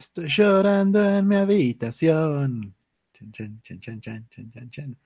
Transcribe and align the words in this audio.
Estoy 0.00 0.28
llorando 0.28 1.04
en 1.04 1.28
mi 1.28 1.36
habitación. 1.36 2.74
Chan, 3.12 3.32
chan, 3.32 3.60
chan, 3.60 4.00
chan, 4.00 4.00
chan, 4.30 4.50
chan, 4.50 4.70
chan. 4.70 4.98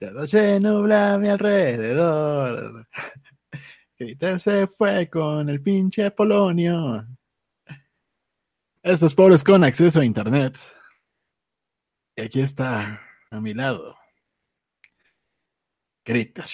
Todo 0.00 0.26
se 0.26 0.58
nubla 0.58 1.14
a 1.14 1.18
mi 1.18 1.28
alrededor. 1.28 2.88
Critter 3.96 4.40
se 4.40 4.66
fue 4.66 5.08
con 5.08 5.48
el 5.48 5.62
pinche 5.62 6.10
Polonio. 6.10 7.06
Estos 8.82 9.14
pobres 9.14 9.44
con 9.44 9.62
acceso 9.62 10.00
a 10.00 10.04
internet. 10.04 10.58
Y 12.16 12.22
aquí 12.22 12.40
está, 12.40 13.00
a 13.30 13.40
mi 13.40 13.54
lado. 13.54 13.96
Critter. 16.02 16.46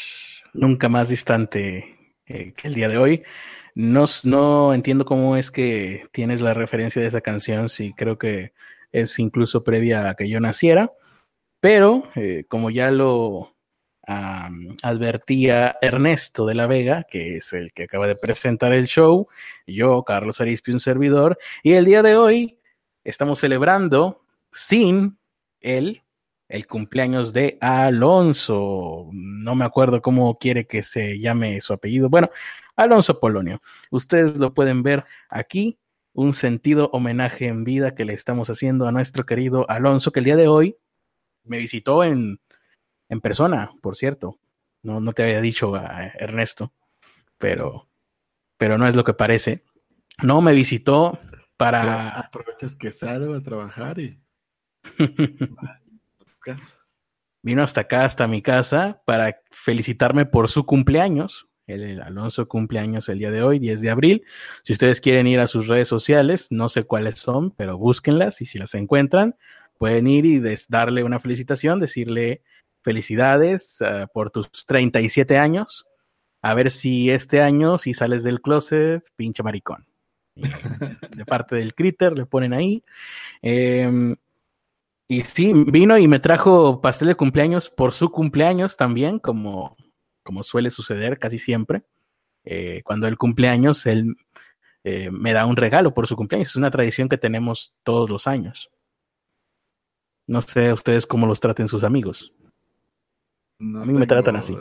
Nunca 0.53 0.91
más 0.91 1.09
distante 1.09 2.15
eh, 2.27 2.53
que 2.53 2.69
el 2.69 2.75
día 2.75 2.91
de 2.91 2.99
hoy. 2.99 3.25
No, 3.75 4.75
entiendo 4.75 5.05
cómo 5.05 5.37
es 5.37 5.51
que 5.51 6.09
tienes 6.13 6.41
la 6.41 6.55
referencia 6.55 7.03
de 7.03 7.09
esa 7.09 7.21
canción, 7.21 7.69
si 7.69 7.93
creo 7.95 8.19
que 8.19 8.53
es 8.93 9.19
incluso 9.19 9.63
previa 9.65 10.11
a 10.11 10.15
que 10.15 10.29
yo 10.29 10.41
naciera, 10.41 10.93
pero 11.61 12.05
eh, 12.17 12.45
como 12.49 12.71
ya 12.71 12.91
lo 12.91 13.55
am, 14.07 14.77
advertía 14.83 15.77
Ernesto 15.81 16.47
de 16.47 16.55
la 16.55 16.67
Vega, 16.67 17.05
que 17.09 17.37
es 17.37 17.53
el 17.53 17.73
que 17.73 17.85
acaba 17.85 18.07
de 18.09 18.17
presentar 18.17 18.73
el 18.73 18.87
show, 18.87 19.29
yo, 19.67 20.03
Carlos 20.05 20.41
Arispi, 20.41 20.73
un 20.73 20.81
servidor, 20.81 21.39
y 21.63 21.73
el 21.75 21.85
día 21.85 22.03
de 22.03 22.17
hoy 22.17 22.59
estamos 23.05 23.39
celebrando 23.39 24.25
sin 24.53 25.19
él 25.61 26.03
el 26.49 26.67
cumpleaños 26.67 27.33
de 27.33 27.57
Alonso. 27.61 29.09
No 29.13 29.55
me 29.55 29.65
acuerdo 29.65 30.03
cómo 30.03 30.37
quiere 30.39 30.67
que 30.67 30.83
se 30.83 31.19
llame 31.21 31.61
su 31.61 31.73
apellido. 31.73 32.09
Bueno, 32.09 32.31
Alonso 32.81 33.21
Polonio. 33.21 33.61
Ustedes 33.91 34.39
lo 34.39 34.55
pueden 34.55 34.83
ver 34.83 35.05
aquí, 35.29 35.79
un 36.15 36.33
sentido 36.33 36.89
homenaje 36.93 37.47
en 37.47 37.63
vida 37.63 37.95
que 37.95 38.07
le 38.07 38.15
estamos 38.15 38.49
haciendo 38.49 38.89
a 38.89 38.93
nuestro 38.93 39.27
querido 39.27 39.69
Alonso, 39.69 40.13
que 40.13 40.21
el 40.21 40.25
día 40.25 40.37
de 40.37 40.49
hoy 40.49 40.79
me 41.45 41.59
visitó 41.59 42.05
en, 42.05 42.41
en 43.11 43.21
persona, 43.21 43.73
por 43.83 43.97
cierto. 43.97 44.39
No, 44.83 44.99
no 44.99 45.13
te 45.13 45.23
había 45.23 45.43
dicho 45.43 45.75
a 45.75 46.07
Ernesto, 46.07 46.73
pero, 47.37 47.87
pero 48.57 48.79
no 48.79 48.89
es 48.89 48.95
lo 48.95 49.05
que 49.05 49.13
parece. 49.13 49.63
No 50.23 50.41
me 50.41 50.55
visitó 50.55 51.21
para... 51.59 52.09
Aprovechas 52.19 52.77
que 52.77 52.93
salgo 52.93 53.35
a 53.35 53.43
trabajar 53.43 53.99
y 53.99 54.19
a 54.99 56.25
tu 56.27 56.39
casa. 56.41 56.79
vino 57.43 57.63
hasta 57.63 57.83
acá, 57.83 58.07
hasta 58.07 58.27
mi 58.27 58.41
casa, 58.41 59.03
para 59.05 59.43
felicitarme 59.51 60.25
por 60.25 60.49
su 60.49 60.65
cumpleaños. 60.65 61.50
El, 61.71 62.03
Alonso 62.03 62.49
cumpleaños 62.49 63.09
el 63.09 63.19
día 63.19 63.31
de 63.31 63.43
hoy, 63.43 63.59
10 63.59 63.81
de 63.81 63.91
abril. 63.91 64.25
Si 64.63 64.73
ustedes 64.73 65.01
quieren 65.01 65.27
ir 65.27 65.41
a 65.41 65.47
sus 65.47 65.69
redes 65.69 65.89
sociales, 65.89 66.49
no 66.51 66.69
sé 66.69 66.85
cuáles 66.85 67.19
son, 67.19 67.51
pero 67.53 67.79
búsquenlas 67.79 68.41
y 68.41 68.47
si 68.47 68.59
las 68.59 68.75
encuentran, 68.75 69.37
pueden 69.79 70.07
ir 70.07 70.27
y 70.27 70.43
darle 70.69 71.05
una 71.05 71.21
felicitación, 71.21 71.81
decirle 71.81 72.43
felicidades 72.83 73.79
uh, 73.81 74.07
por 74.13 74.31
tus 74.31 74.51
37 74.67 75.39
años. 75.39 75.87
A 76.43 76.55
ver 76.55 76.71
si 76.71 77.11
este 77.11 77.43
año, 77.43 77.79
si 77.79 77.95
sales 77.95 78.25
del 78.25 78.41
closet, 78.41 79.03
pinche 79.17 79.43
maricón. 79.43 79.87
De 81.17 81.25
parte 81.27 81.57
del 81.57 81.75
critter, 81.75 82.17
le 82.17 82.25
ponen 82.25 82.55
ahí. 82.55 82.83
Eh, 83.43 84.15
y 85.11 85.23
sí, 85.23 85.53
vino 85.53 85.99
y 85.99 86.07
me 86.07 86.21
trajo 86.21 86.81
pastel 86.81 87.09
de 87.09 87.17
cumpleaños 87.17 87.69
por 87.69 87.93
su 87.93 88.13
cumpleaños 88.13 88.77
también, 88.77 89.19
como, 89.19 89.77
como 90.31 90.45
suele 90.45 90.71
suceder 90.71 91.19
casi 91.19 91.41
siempre. 91.41 91.83
Eh, 92.45 92.83
cuando 92.85 93.09
el 93.09 93.19
cumpleaños, 93.19 93.85
él 93.85 94.15
eh, 94.85 95.11
me 95.11 95.33
da 95.33 95.45
un 95.45 95.57
regalo 95.57 95.93
por 95.93 96.07
su 96.07 96.15
cumpleaños. 96.15 96.51
Es 96.51 96.57
una 96.57 96.71
tradición 96.71 97.09
que 97.09 97.19
tenemos 97.19 97.75
todos 97.83 98.09
los 98.09 98.29
años. 98.29 98.71
No 100.29 100.41
sé 100.41 100.73
ustedes 100.73 101.05
cómo 101.05 101.27
los 101.27 101.41
traten 101.41 101.67
sus 101.67 101.83
amigos. 101.83 102.33
No 103.59 103.83
A 103.83 103.85
mí 103.85 103.93
me 103.93 104.07
tratan 104.07 104.37
así. 104.37 104.57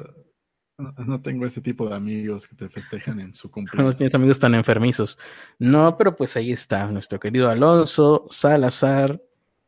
No, 0.80 0.92
no 1.06 1.22
tengo 1.22 1.46
ese 1.46 1.62
tipo 1.62 1.88
de 1.88 1.94
amigos 1.94 2.48
que 2.48 2.56
te 2.56 2.68
festejan 2.68 3.20
en 3.20 3.36
su 3.36 3.48
No 3.50 3.54
cumpleaños. 3.54 3.98
tienes 3.98 4.16
amigos 4.16 4.40
tan 4.40 4.56
enfermizos. 4.56 5.20
No, 5.60 5.98
pero 5.98 6.16
pues 6.16 6.36
ahí 6.36 6.52
está 6.52 6.88
nuestro 6.88 7.20
querido 7.20 7.48
Alonso 7.48 8.26
Salazar 8.32 9.22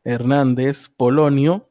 Hernández 0.04 0.90
Polonio. 0.90 1.71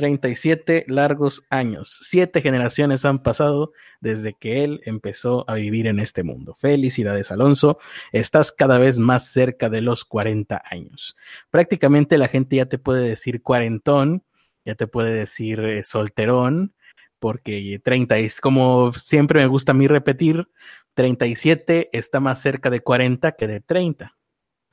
37 0.00 0.86
largos 0.88 1.44
años. 1.50 1.98
Siete 2.00 2.40
generaciones 2.40 3.04
han 3.04 3.22
pasado 3.22 3.72
desde 4.00 4.32
que 4.32 4.64
él 4.64 4.80
empezó 4.86 5.44
a 5.46 5.52
vivir 5.56 5.86
en 5.86 6.00
este 6.00 6.22
mundo. 6.22 6.54
Felicidades, 6.54 7.30
Alonso. 7.30 7.76
Estás 8.10 8.50
cada 8.50 8.78
vez 8.78 8.98
más 8.98 9.30
cerca 9.30 9.68
de 9.68 9.82
los 9.82 10.06
40 10.06 10.62
años. 10.70 11.18
Prácticamente 11.50 12.16
la 12.16 12.28
gente 12.28 12.56
ya 12.56 12.64
te 12.64 12.78
puede 12.78 13.06
decir 13.06 13.42
cuarentón, 13.42 14.24
ya 14.64 14.74
te 14.74 14.86
puede 14.86 15.12
decir 15.12 15.60
eh, 15.60 15.82
solterón, 15.82 16.72
porque 17.18 17.78
30 17.84 18.16
es 18.20 18.40
como 18.40 18.94
siempre 18.94 19.40
me 19.40 19.48
gusta 19.48 19.72
a 19.72 19.74
mí 19.74 19.86
repetir, 19.86 20.48
37 20.94 21.90
está 21.92 22.20
más 22.20 22.40
cerca 22.40 22.70
de 22.70 22.80
40 22.80 23.32
que 23.32 23.46
de 23.46 23.60
30. 23.60 24.16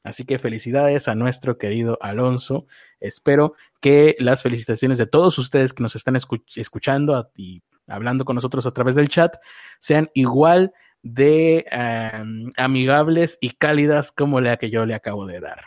Así 0.07 0.23
que 0.23 0.39
felicidades 0.39 1.09
a 1.09 1.15
nuestro 1.15 1.57
querido 1.57 1.97
Alonso. 1.99 2.65
Espero 3.01 3.55
que 3.81 4.15
las 4.19 4.41
felicitaciones 4.41 4.97
de 4.97 5.05
todos 5.05 5.37
ustedes 5.37 5.73
que 5.73 5.83
nos 5.83 5.97
están 5.97 6.15
escuch 6.15 6.57
escuchando 6.57 7.13
a, 7.13 7.29
y 7.35 7.61
hablando 7.87 8.23
con 8.23 8.35
nosotros 8.35 8.65
a 8.65 8.71
través 8.71 8.95
del 8.95 9.09
chat 9.09 9.35
sean 9.79 10.09
igual 10.13 10.71
de 11.03 11.65
um, 11.73 12.53
amigables 12.55 13.37
y 13.41 13.49
cálidas 13.49 14.13
como 14.13 14.39
la 14.39 14.55
que 14.55 14.69
yo 14.69 14.85
le 14.85 14.93
acabo 14.93 15.25
de 15.25 15.39
dar. 15.41 15.65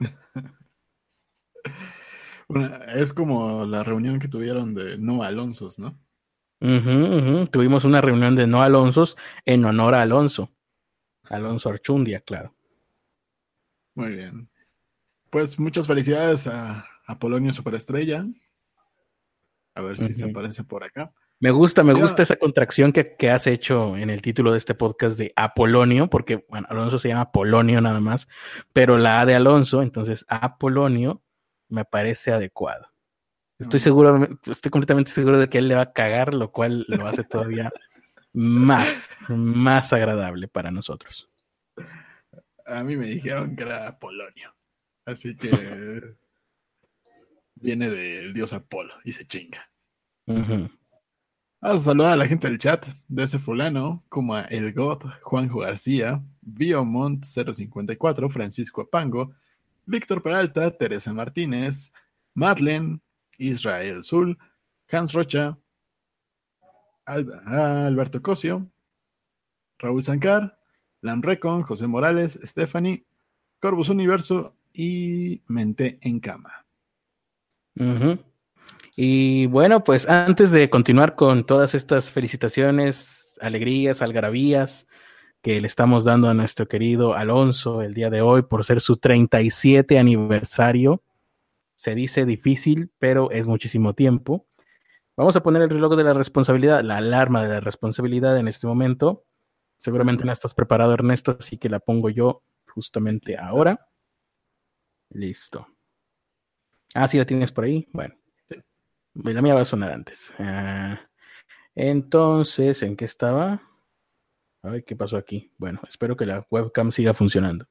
Bueno, 2.48 2.82
es 2.96 3.12
como 3.12 3.64
la 3.64 3.84
reunión 3.84 4.18
que 4.18 4.26
tuvieron 4.26 4.74
de 4.74 4.98
no 4.98 5.22
Alonsos, 5.22 5.78
¿no? 5.78 5.96
Uh 6.60 6.66
-huh, 6.66 7.08
uh 7.08 7.20
-huh. 7.20 7.50
Tuvimos 7.50 7.84
una 7.84 8.00
reunión 8.00 8.34
de 8.34 8.48
no 8.48 8.60
Alonsos 8.60 9.16
en 9.44 9.64
honor 9.64 9.94
a 9.94 10.02
Alonso. 10.02 10.50
Alonso 11.28 11.68
Archundia, 11.68 12.22
claro. 12.22 12.52
Muy 13.94 14.10
bien. 14.10 14.48
Pues 15.30 15.58
muchas 15.58 15.86
felicidades 15.86 16.46
a, 16.46 16.86
a 17.06 17.18
Polonio 17.18 17.52
Superestrella. 17.52 18.26
A 19.74 19.82
ver 19.82 19.98
si 19.98 20.04
uh 20.04 20.08
-huh. 20.08 20.12
se 20.12 20.24
aparece 20.30 20.64
por 20.64 20.84
acá. 20.84 21.12
Me 21.42 21.50
gusta, 21.50 21.82
me 21.82 21.94
gusta 21.94 22.22
esa 22.22 22.36
contracción 22.36 22.92
que, 22.92 23.16
que, 23.16 23.30
has 23.30 23.46
hecho 23.46 23.96
en 23.96 24.10
el 24.10 24.20
título 24.20 24.52
de 24.52 24.58
este 24.58 24.74
podcast 24.74 25.16
de 25.16 25.32
Apolonio, 25.36 26.10
porque 26.10 26.44
bueno, 26.50 26.66
Alonso 26.68 26.98
se 26.98 27.08
llama 27.08 27.32
Polonio 27.32 27.80
nada 27.80 27.98
más, 27.98 28.28
pero 28.74 28.98
la 28.98 29.20
A 29.22 29.26
de 29.26 29.34
Alonso, 29.34 29.80
entonces 29.80 30.26
Apolonio 30.28 31.22
me 31.70 31.86
parece 31.86 32.32
adecuado. 32.32 32.88
Estoy 33.58 33.78
no. 33.78 33.84
seguro, 33.84 34.28
estoy 34.44 34.70
completamente 34.70 35.10
seguro 35.10 35.38
de 35.38 35.48
que 35.48 35.56
él 35.58 35.68
le 35.68 35.76
va 35.76 35.82
a 35.82 35.92
cagar, 35.92 36.34
lo 36.34 36.52
cual 36.52 36.84
lo 36.88 37.06
hace 37.06 37.24
todavía 37.24 37.72
más, 38.34 39.10
más 39.28 39.94
agradable 39.94 40.46
para 40.46 40.70
nosotros. 40.70 41.30
A 42.70 42.84
mí 42.84 42.96
me 42.96 43.06
dijeron 43.06 43.56
que 43.56 43.64
era 43.64 43.98
Polonio. 43.98 44.54
Así 45.04 45.36
que 45.36 45.50
viene 47.56 47.90
del 47.90 48.32
dios 48.32 48.52
Apolo 48.52 48.94
y 49.04 49.12
se 49.12 49.26
chinga. 49.26 49.70
Uh 50.26 50.34
-huh. 50.34 50.70
Vamos 51.62 51.82
a 51.82 51.84
saludar 51.84 52.12
a 52.12 52.16
la 52.16 52.26
gente 52.26 52.48
del 52.48 52.58
chat 52.58 52.86
de 53.08 53.24
ese 53.24 53.38
fulano, 53.38 54.02
como 54.08 54.34
a 54.34 54.42
El 54.42 54.72
God, 54.72 55.02
Juanjo 55.22 55.58
García, 55.58 56.22
Biomont 56.40 57.22
054, 57.22 58.30
Francisco 58.30 58.80
Apango, 58.80 59.34
Víctor 59.84 60.22
Peralta, 60.22 60.70
Teresa 60.70 61.12
Martínez, 61.12 61.92
Marlen, 62.34 63.02
Israel 63.36 64.02
Zul, 64.04 64.38
Hans 64.90 65.12
Rocha, 65.12 65.58
Al 67.04 67.30
Alberto 67.46 68.22
Cosio, 68.22 68.66
Raúl 69.78 70.02
Zancar, 70.02 70.59
Lam 71.02 71.22
Recon, 71.22 71.62
José 71.62 71.86
Morales, 71.86 72.38
Stephanie, 72.42 73.04
Corvus 73.60 73.88
Universo 73.88 74.56
y 74.72 75.42
Mente 75.46 75.98
en 76.02 76.20
Cama. 76.20 76.66
Y 78.96 79.46
bueno, 79.46 79.84
pues 79.84 80.08
antes 80.08 80.50
de 80.50 80.68
continuar 80.68 81.14
con 81.14 81.44
todas 81.44 81.74
estas 81.74 82.12
felicitaciones, 82.12 83.34
alegrías, 83.40 84.02
algarabías 84.02 84.86
que 85.42 85.60
le 85.60 85.66
estamos 85.66 86.04
dando 86.04 86.28
a 86.28 86.34
nuestro 86.34 86.68
querido 86.68 87.14
Alonso 87.14 87.80
el 87.80 87.94
día 87.94 88.10
de 88.10 88.20
hoy 88.20 88.42
por 88.42 88.64
ser 88.64 88.80
su 88.80 88.98
37 88.98 89.98
aniversario, 89.98 91.02
se 91.76 91.94
dice 91.94 92.26
difícil, 92.26 92.90
pero 92.98 93.30
es 93.30 93.46
muchísimo 93.46 93.94
tiempo. 93.94 94.46
Vamos 95.16 95.34
a 95.36 95.42
poner 95.42 95.62
el 95.62 95.70
reloj 95.70 95.96
de 95.96 96.04
la 96.04 96.12
responsabilidad, 96.12 96.82
la 96.82 96.98
alarma 96.98 97.42
de 97.42 97.48
la 97.48 97.60
responsabilidad 97.60 98.36
en 98.36 98.48
este 98.48 98.66
momento. 98.66 99.24
Seguramente 99.80 100.26
no 100.26 100.32
estás 100.32 100.52
preparado, 100.52 100.92
Ernesto, 100.92 101.38
así 101.40 101.56
que 101.56 101.70
la 101.70 101.80
pongo 101.80 102.10
yo 102.10 102.42
justamente 102.66 103.38
ahora. 103.38 103.88
Listo. 105.08 105.66
Ah, 106.94 107.08
sí, 107.08 107.16
la 107.16 107.24
tienes 107.24 107.50
por 107.50 107.64
ahí. 107.64 107.88
Bueno, 107.90 108.14
la 109.14 109.40
mía 109.40 109.54
va 109.54 109.62
a 109.62 109.64
sonar 109.64 109.90
antes. 109.92 110.34
Uh, 110.38 110.98
entonces, 111.74 112.82
¿en 112.82 112.94
qué 112.94 113.06
estaba? 113.06 113.62
A 114.62 114.68
ver 114.68 114.84
qué 114.84 114.96
pasó 114.96 115.16
aquí. 115.16 115.50
Bueno, 115.56 115.80
espero 115.88 116.14
que 116.14 116.26
la 116.26 116.46
webcam 116.50 116.92
siga 116.92 117.14
funcionando. 117.14 117.66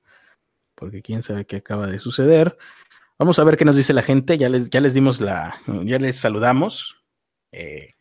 porque 0.74 1.04
quién 1.04 1.22
sabe 1.22 1.46
qué 1.46 1.58
acaba 1.58 1.86
de 1.86 2.00
suceder. 2.00 2.58
Vamos 3.20 3.38
a 3.38 3.44
ver 3.44 3.56
qué 3.56 3.66
nos 3.66 3.76
dice 3.76 3.94
la 3.94 4.02
gente. 4.02 4.36
Ya 4.40 4.50
les, 4.50 4.72
ya 4.72 4.82
les 4.82 4.96
dimos 4.96 5.22
la, 5.22 5.62
ya 5.86 6.00
les 6.00 6.16
saludamos. 6.16 7.06
Eh, 7.52 7.94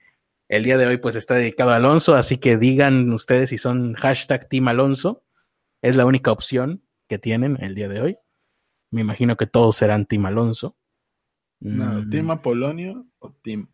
el 0.49 0.65
día 0.65 0.79
de 0.79 0.87
hoy 0.87 0.97
pues 0.97 1.15
está 1.15 1.35
dedicado 1.35 1.71
a 1.71 1.77
Alonso, 1.77 2.15
así 2.15 2.39
que 2.39 2.57
digan 2.57 3.13
ustedes 3.13 3.51
si 3.51 3.59
son 3.59 3.95
hashtag 3.95 4.49
Team 4.49 4.69
Alonso. 4.69 5.25
Es 5.83 5.95
la 5.95 6.07
única 6.07 6.33
opción 6.33 6.83
que 7.07 7.19
tienen 7.19 7.59
el 7.61 7.75
día 7.75 7.89
de 7.89 8.01
hoy. 8.01 8.19
Me 8.91 9.03
imagino 9.03 9.37
que 9.37 9.47
todos 9.47 9.77
serán 9.77 10.07
Team 10.07 10.27
Alonso. 10.27 10.77
No, 11.61 12.03
mm. 12.03 12.11
¿Team 12.11 12.31
Apolonio 12.31 13.07
o 13.19 13.33
Team 13.33 13.69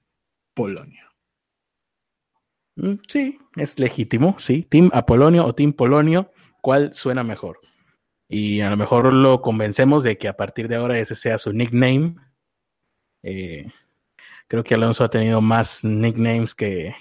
Polonio? 0.52 1.04
Mm, 2.76 2.94
sí, 3.08 3.38
es 3.56 3.78
legítimo, 3.78 4.36
sí. 4.38 4.62
Team 4.62 4.90
Apolonio 4.92 5.46
o 5.46 5.54
Team 5.54 5.72
Polonio, 5.72 6.32
¿cuál 6.60 6.92
suena 6.94 7.22
mejor? 7.22 7.60
Y 8.28 8.60
a 8.62 8.70
lo 8.70 8.76
mejor 8.76 9.12
lo 9.12 9.42
convencemos 9.42 10.02
de 10.02 10.18
que 10.18 10.28
a 10.28 10.36
partir 10.36 10.66
de 10.66 10.76
ahora 10.76 10.98
ese 10.98 11.14
sea 11.14 11.38
su 11.38 11.52
nickname. 11.52 12.16
Eh, 13.22 13.70
creo 14.48 14.64
que 14.64 14.74
Alonso 14.74 15.04
ha 15.04 15.10
tenido 15.10 15.40
más 15.40 15.84
nicknames 15.84 16.54
que, 16.54 16.94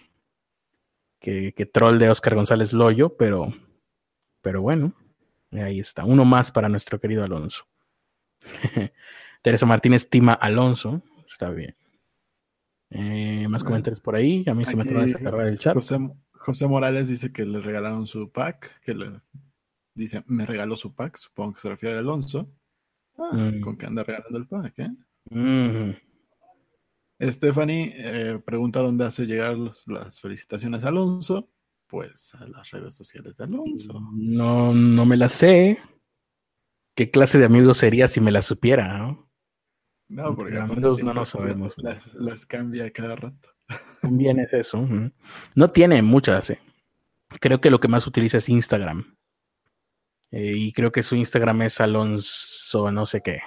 que, 1.20 1.54
que 1.54 1.66
troll 1.66 2.00
de 2.00 2.10
Oscar 2.10 2.36
González 2.36 2.74
Loyo, 2.74 3.16
pero, 3.18 3.54
pero 4.42 4.62
bueno, 4.62 4.94
ahí 5.52 5.80
está. 5.80 6.06
Uno 6.06 6.26
más 6.26 6.52
para 6.52 6.70
nuestro 6.70 7.00
querido 7.00 7.24
Alonso. 7.24 7.66
Teresa 9.42 9.66
Martínez 9.66 10.10
Tima 10.10 10.34
Alonso. 10.34 11.02
Está 11.28 11.50
bien. 11.50 11.76
Eh, 12.90 13.48
más 13.50 13.64
comentarios 13.64 14.00
por 14.00 14.16
ahí. 14.16 14.44
A 14.48 14.54
mí 14.54 14.64
se 14.66 14.76
me 14.76 14.84
acaba 14.84 15.02
de 15.02 15.10
sacar 15.10 15.40
el 15.42 15.60
chat. 15.60 15.76
José, 15.76 16.68
Morales 16.68 17.08
dice 17.08 17.32
que 17.32 17.46
le 17.46 17.60
regalaron 17.60 18.06
su 18.06 18.32
pack. 18.32 18.82
Que 18.82 18.94
le 18.94 19.22
dice, 19.96 20.24
me 20.28 20.46
regaló 20.46 20.76
su 20.76 20.94
pack. 20.94 21.18
Supongo 21.18 21.54
que 21.54 21.62
se 21.62 21.70
refiere 21.70 21.96
a 21.96 22.00
Alonso. 22.00 22.50
Ah, 23.18 23.32
mm. 23.34 23.62
¿Con 23.62 23.78
qué 23.78 23.86
anda 23.86 24.04
regalando 24.04 24.38
el 24.38 24.48
pack? 24.48 24.80
Eh? 24.80 24.92
Stephanie 27.22 27.94
eh, 27.96 28.40
pregunta 28.44 28.80
dónde 28.80 29.06
hace 29.06 29.26
llegar 29.26 29.58
las 29.88 30.20
felicitaciones 30.20 30.84
a 30.84 30.90
Alonso. 30.90 31.50
Pues 31.88 32.34
a 32.36 32.48
las 32.48 32.72
redes 32.72 32.96
sociales 32.96 33.38
de 33.38 33.44
Alonso. 33.44 34.02
No, 34.14 34.74
no 34.74 35.06
me 35.06 35.16
las 35.16 35.34
sé. 35.34 35.78
¿Qué 36.96 37.12
clase 37.12 37.38
de 37.38 37.46
amigo 37.46 37.74
sería 37.74 38.08
si 38.08 38.20
me 38.20 38.32
las 38.32 38.46
supiera? 38.46 38.98
No, 38.98 39.30
no 40.10 40.36
porque 40.36 40.58
amigos 40.58 41.04
no 41.04 41.14
lo 41.14 41.26
sabemos. 41.26 41.76
Las, 41.78 42.46
cambia 42.46 42.92
cada 42.92 43.16
rato. 43.16 43.50
También 44.02 44.40
es 44.40 44.54
eso. 44.54 44.88
No 45.56 45.72
tiene 45.72 46.02
muchas. 46.02 46.50
Eh. 46.50 46.60
Creo 47.40 47.62
que 47.62 47.70
lo 47.70 47.80
que 47.80 47.88
más 47.88 48.06
utiliza 48.08 48.38
es 48.38 48.50
Instagram. 48.50 49.16
Eh, 50.32 50.54
y 50.56 50.74
creo 50.74 50.92
que 50.92 51.04
su 51.04 51.16
Instagram 51.16 51.62
es 51.64 51.80
Alonso 51.80 52.92
no 52.92 53.06
sé 53.06 53.22
qué. 53.22 53.42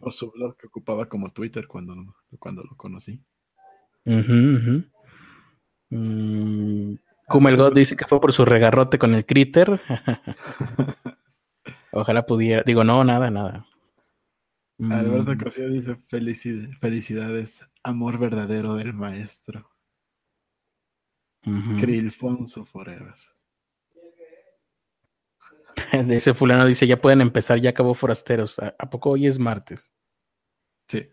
O 0.00 0.10
su 0.10 0.30
blog 0.30 0.56
que 0.56 0.66
ocupaba 0.66 1.08
como 1.08 1.30
Twitter 1.30 1.66
cuando, 1.66 1.94
cuando 2.38 2.62
lo 2.62 2.76
conocí. 2.76 3.22
Uh 4.04 4.82
God 7.56 7.74
dice 7.74 7.96
que 7.96 8.06
fue 8.06 8.20
por 8.20 8.32
su 8.32 8.44
regarrote 8.44 8.98
con 8.98 9.14
el 9.14 9.24
critter. 9.24 9.80
Ojalá 11.92 12.26
pudiera. 12.26 12.62
Digo, 12.64 12.84
no, 12.84 13.04
nada, 13.04 13.30
nada. 13.30 13.66
Alberto 14.78 15.34
mm. 15.34 15.38
Cosío 15.38 15.70
dice 15.70 15.96
felicidades, 16.80 17.66
amor 17.82 18.18
verdadero 18.18 18.74
del 18.74 18.92
maestro. 18.92 19.70
Krilfonso 21.78 22.64
Forever. 22.64 23.14
De 26.06 26.16
ese 26.16 26.34
fulano 26.34 26.66
dice, 26.66 26.86
ya 26.86 27.00
pueden 27.00 27.20
empezar, 27.20 27.60
ya 27.60 27.70
acabó 27.70 27.94
Forasteros. 27.94 28.58
¿A, 28.58 28.90
poco 28.90 29.10
hoy 29.10 29.26
es 29.26 29.38
martes? 29.38 29.90
Sí. 30.88 31.08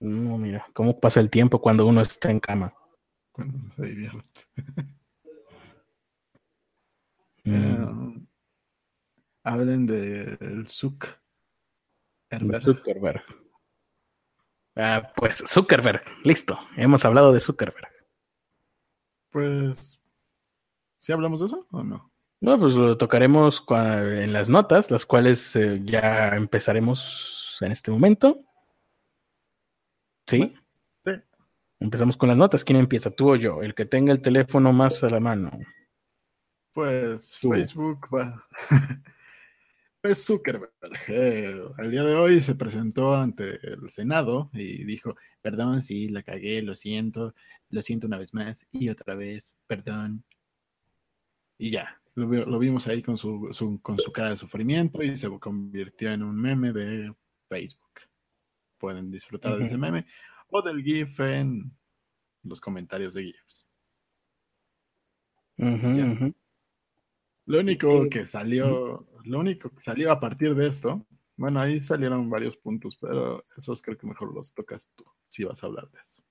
No, 0.00 0.38
mira, 0.38 0.66
cómo 0.72 0.98
pasa 0.98 1.20
el 1.20 1.30
tiempo 1.30 1.60
cuando 1.60 1.86
uno 1.86 2.00
está 2.00 2.30
en 2.30 2.40
cama. 2.40 2.74
Cuando 3.32 3.70
se 3.72 3.82
divierte. 3.86 4.40
Mm. 7.42 7.54
Eh, 7.54 8.26
hablen 9.44 9.86
del 9.86 10.68
Zuck. 10.68 11.06
Zuckerberg. 12.60 13.22
Ah, 14.76 15.10
pues 15.16 15.42
Zuckerberg, 15.46 16.02
listo. 16.22 16.58
Hemos 16.76 17.02
hablado 17.06 17.32
de 17.32 17.40
Zuckerberg. 17.40 17.88
Pues, 19.30 20.02
¿sí 20.98 21.12
hablamos 21.12 21.40
de 21.40 21.46
eso 21.46 21.66
o 21.70 21.82
no? 21.82 22.12
No, 22.40 22.58
pues 22.58 22.72
lo 22.72 22.96
tocaremos 22.96 23.62
en 23.68 24.32
las 24.32 24.48
notas, 24.48 24.90
las 24.90 25.04
cuales 25.04 25.54
eh, 25.56 25.80
ya 25.84 26.28
empezaremos 26.36 27.58
en 27.60 27.72
este 27.72 27.90
momento. 27.90 28.42
¿Sí? 30.26 30.54
Sí. 31.04 31.12
Empezamos 31.80 32.16
con 32.16 32.30
las 32.30 32.38
notas. 32.38 32.64
¿Quién 32.64 32.78
empieza? 32.78 33.10
¿Tú 33.10 33.32
o 33.32 33.36
yo? 33.36 33.62
El 33.62 33.74
que 33.74 33.84
tenga 33.84 34.12
el 34.12 34.22
teléfono 34.22 34.72
más 34.72 35.04
a 35.04 35.10
la 35.10 35.20
mano. 35.20 35.50
Pues 36.72 37.36
Facebook 37.36 38.08
va. 38.14 38.46
pues 40.00 40.24
Zuckerberg, 40.24 40.72
eh, 41.08 41.62
el 41.76 41.90
día 41.90 42.04
de 42.04 42.14
hoy 42.14 42.40
se 42.40 42.54
presentó 42.54 43.16
ante 43.16 43.58
el 43.66 43.90
Senado 43.90 44.48
y 44.54 44.84
dijo, 44.84 45.14
perdón, 45.42 45.82
sí, 45.82 46.08
la 46.08 46.22
cagué, 46.22 46.62
lo 46.62 46.74
siento, 46.74 47.34
lo 47.68 47.82
siento 47.82 48.06
una 48.06 48.16
vez 48.16 48.32
más 48.32 48.66
y 48.72 48.88
otra 48.88 49.14
vez, 49.14 49.58
perdón. 49.66 50.24
Y 51.58 51.70
ya, 51.70 51.99
lo, 52.14 52.58
vimos 52.58 52.86
ahí 52.88 53.02
con 53.02 53.16
su, 53.16 53.78
con 53.82 53.98
su 53.98 54.12
cara 54.12 54.30
de 54.30 54.36
sufrimiento 54.36 55.02
y 55.02 55.16
se 55.16 55.28
convirtió 55.38 56.10
en 56.10 56.22
un 56.22 56.36
meme 56.36 56.72
de 56.72 57.14
Facebook. 57.48 58.00
Pueden 58.78 59.10
disfrutar 59.10 59.58
de 59.58 59.64
ese 59.64 59.78
meme 59.78 60.06
o 60.48 60.62
del 60.62 60.82
GIF 60.82 61.20
en 61.20 61.72
los 62.42 62.60
comentarios 62.60 63.14
de 63.14 63.24
GIFs. 63.24 63.68
Lo 67.46 67.60
único 67.60 68.08
que 68.08 68.26
salió, 68.26 69.06
lo 69.24 69.38
único 69.38 69.70
que 69.70 69.80
salió 69.80 70.10
a 70.10 70.20
partir 70.20 70.54
de 70.54 70.68
esto, 70.68 71.06
bueno, 71.36 71.60
ahí 71.60 71.80
salieron 71.80 72.30
varios 72.30 72.56
puntos, 72.56 72.96
pero 72.96 73.44
esos 73.56 73.82
creo 73.82 73.96
que 73.96 74.06
mejor 74.06 74.34
los 74.34 74.54
tocas 74.54 74.90
tú, 74.94 75.04
si 75.28 75.44
vas 75.44 75.62
a 75.62 75.66
hablar 75.66 75.90
de 75.90 75.98
eso. 76.00 76.22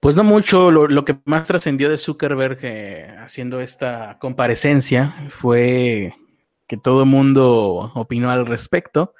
Pues 0.00 0.14
no 0.14 0.22
mucho, 0.22 0.70
lo, 0.70 1.04
que 1.04 1.18
más 1.24 1.48
trascendió 1.48 1.90
de 1.90 1.98
Zuckerberg 1.98 2.58
eh, 2.62 3.16
haciendo 3.18 3.60
esta 3.60 4.16
comparecencia 4.20 5.26
fue 5.30 6.14
que 6.68 6.76
todo 6.76 7.02
el 7.02 7.08
mundo 7.08 7.90
opinó 7.96 8.30
al 8.30 8.46
respecto. 8.46 9.14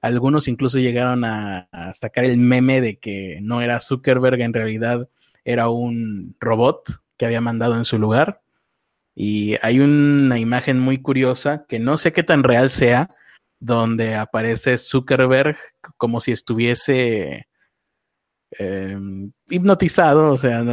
Algunos 0.00 0.46
incluso 0.46 0.78
llegaron 0.78 1.24
a, 1.24 1.68
sacar 1.94 2.24
el 2.24 2.36
meme 2.36 2.80
de 2.80 2.98
que 2.98 3.40
no 3.42 3.60
era 3.60 3.80
Zuckerberg, 3.80 4.40
en 4.40 4.54
realidad 4.54 5.08
era 5.44 5.68
un 5.68 6.36
robot 6.38 6.88
que 7.16 7.26
había 7.26 7.40
mandado 7.40 7.76
en 7.76 7.84
su 7.84 7.98
lugar. 7.98 8.40
Y 9.16 9.56
hay 9.62 9.80
una 9.80 10.38
imagen 10.38 10.78
muy 10.78 11.02
curiosa 11.02 11.64
que 11.68 11.80
no 11.80 11.98
sé 11.98 12.12
qué 12.12 12.22
tan 12.22 12.44
real 12.44 12.70
sea, 12.70 13.10
donde 13.58 14.14
aparece 14.14 14.78
Zuckerberg 14.78 15.56
como 15.96 16.20
si 16.20 16.30
estuviese 16.30 17.48
Em, 18.52 19.32
hipnotizado, 19.48 20.32
o 20.32 20.36
sea, 20.36 20.64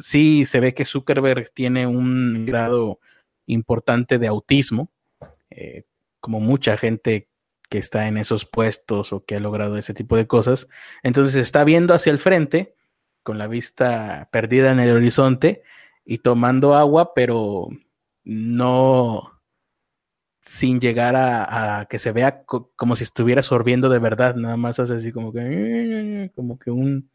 sí 0.00 0.44
se 0.44 0.60
ve 0.60 0.74
que 0.74 0.84
Zuckerberg 0.84 1.50
tiene 1.52 1.86
un 1.86 2.46
grado 2.46 3.00
importante 3.46 4.18
de 4.18 4.28
autismo, 4.28 4.90
eh, 5.50 5.84
como 6.20 6.40
mucha 6.40 6.76
gente 6.76 7.28
que 7.68 7.78
está 7.78 8.08
en 8.08 8.16
esos 8.16 8.44
puestos 8.46 9.12
o 9.12 9.24
que 9.24 9.36
ha 9.36 9.40
logrado 9.40 9.76
ese 9.76 9.94
tipo 9.94 10.16
de 10.16 10.26
cosas. 10.26 10.68
Entonces 11.02 11.36
está 11.36 11.64
viendo 11.64 11.94
hacia 11.94 12.12
el 12.12 12.18
frente, 12.18 12.74
con 13.22 13.38
la 13.38 13.46
vista 13.46 14.28
perdida 14.32 14.72
en 14.72 14.80
el 14.80 14.90
horizonte 14.90 15.62
y 16.04 16.18
tomando 16.18 16.74
agua, 16.74 17.14
pero 17.14 17.68
no 18.24 19.39
sin 20.50 20.80
llegar 20.80 21.14
a, 21.14 21.86
que 21.88 22.00
se 22.00 22.10
vea 22.10 22.42
como 22.44 22.96
si 22.96 23.04
estuviera 23.04 23.40
sorbiendo 23.40 23.88
de 23.88 24.00
verdad, 24.00 24.34
nada 24.34 24.56
más 24.56 24.80
hace 24.80 24.94
así 24.94 25.12
como 25.12 25.32
que, 25.32 26.32
como 26.34 26.58
que 26.58 26.72
un, 26.72 27.08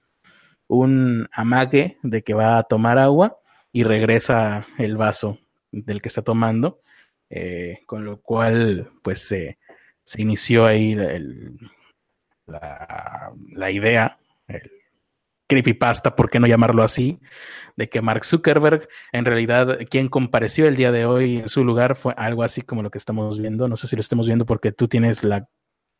un 0.68 1.28
amague 1.34 1.98
de 2.02 2.24
que 2.24 2.34
va 2.34 2.58
a 2.58 2.64
tomar 2.64 2.98
agua 2.98 3.38
y 3.74 3.84
regresa 3.84 4.66
el 4.78 4.96
vaso 4.96 5.38
del 5.70 6.02
que 6.02 6.08
está 6.08 6.22
tomando, 6.22 6.80
eh, 7.30 7.80
con 7.86 8.06
lo 8.06 8.22
cual 8.22 8.90
pues 9.04 9.28
se 9.28 9.58
inició 10.16 10.66
ahí 10.66 10.96
la, 12.48 13.34
la, 13.52 13.70
idea, 13.70 14.18
el 14.48 14.72
creepypasta, 15.48 16.16
¿por 16.16 16.30
qué 16.30 16.40
no 16.40 16.48
llamarlo 16.48 16.84
así? 16.84 17.20
de 17.76 17.90
que 17.90 18.02
Mark 18.02 18.26
Zuckerberg, 18.26 18.88
en 19.12 19.26
realidad, 19.26 19.80
quien 19.90 20.08
compareció 20.08 20.68
el 20.68 20.76
día 20.76 20.92
de 20.92 21.06
hoy 21.06 21.38
en 21.38 21.50
su 21.50 21.64
lugar 21.64 21.96
fue 21.96 22.14
algo 22.18 22.44
así 22.44 22.62
como 22.62 22.84
lo 22.84 22.90
que 22.90 22.98
estamos 22.98 23.40
viendo. 23.40 23.68
No 23.68 23.76
sé 23.76 23.88
si 23.88 23.96
lo 23.96 24.00
estemos 24.00 24.28
viendo 24.28 24.46
porque 24.46 24.72
tú 24.72 24.88
tienes 24.88 25.24
la, 25.24 25.48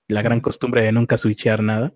gran 0.08 0.40
costumbre 0.40 0.84
de 0.84 0.92
nunca 0.92 1.18
switchear 1.18 1.62
nada. 1.62 1.94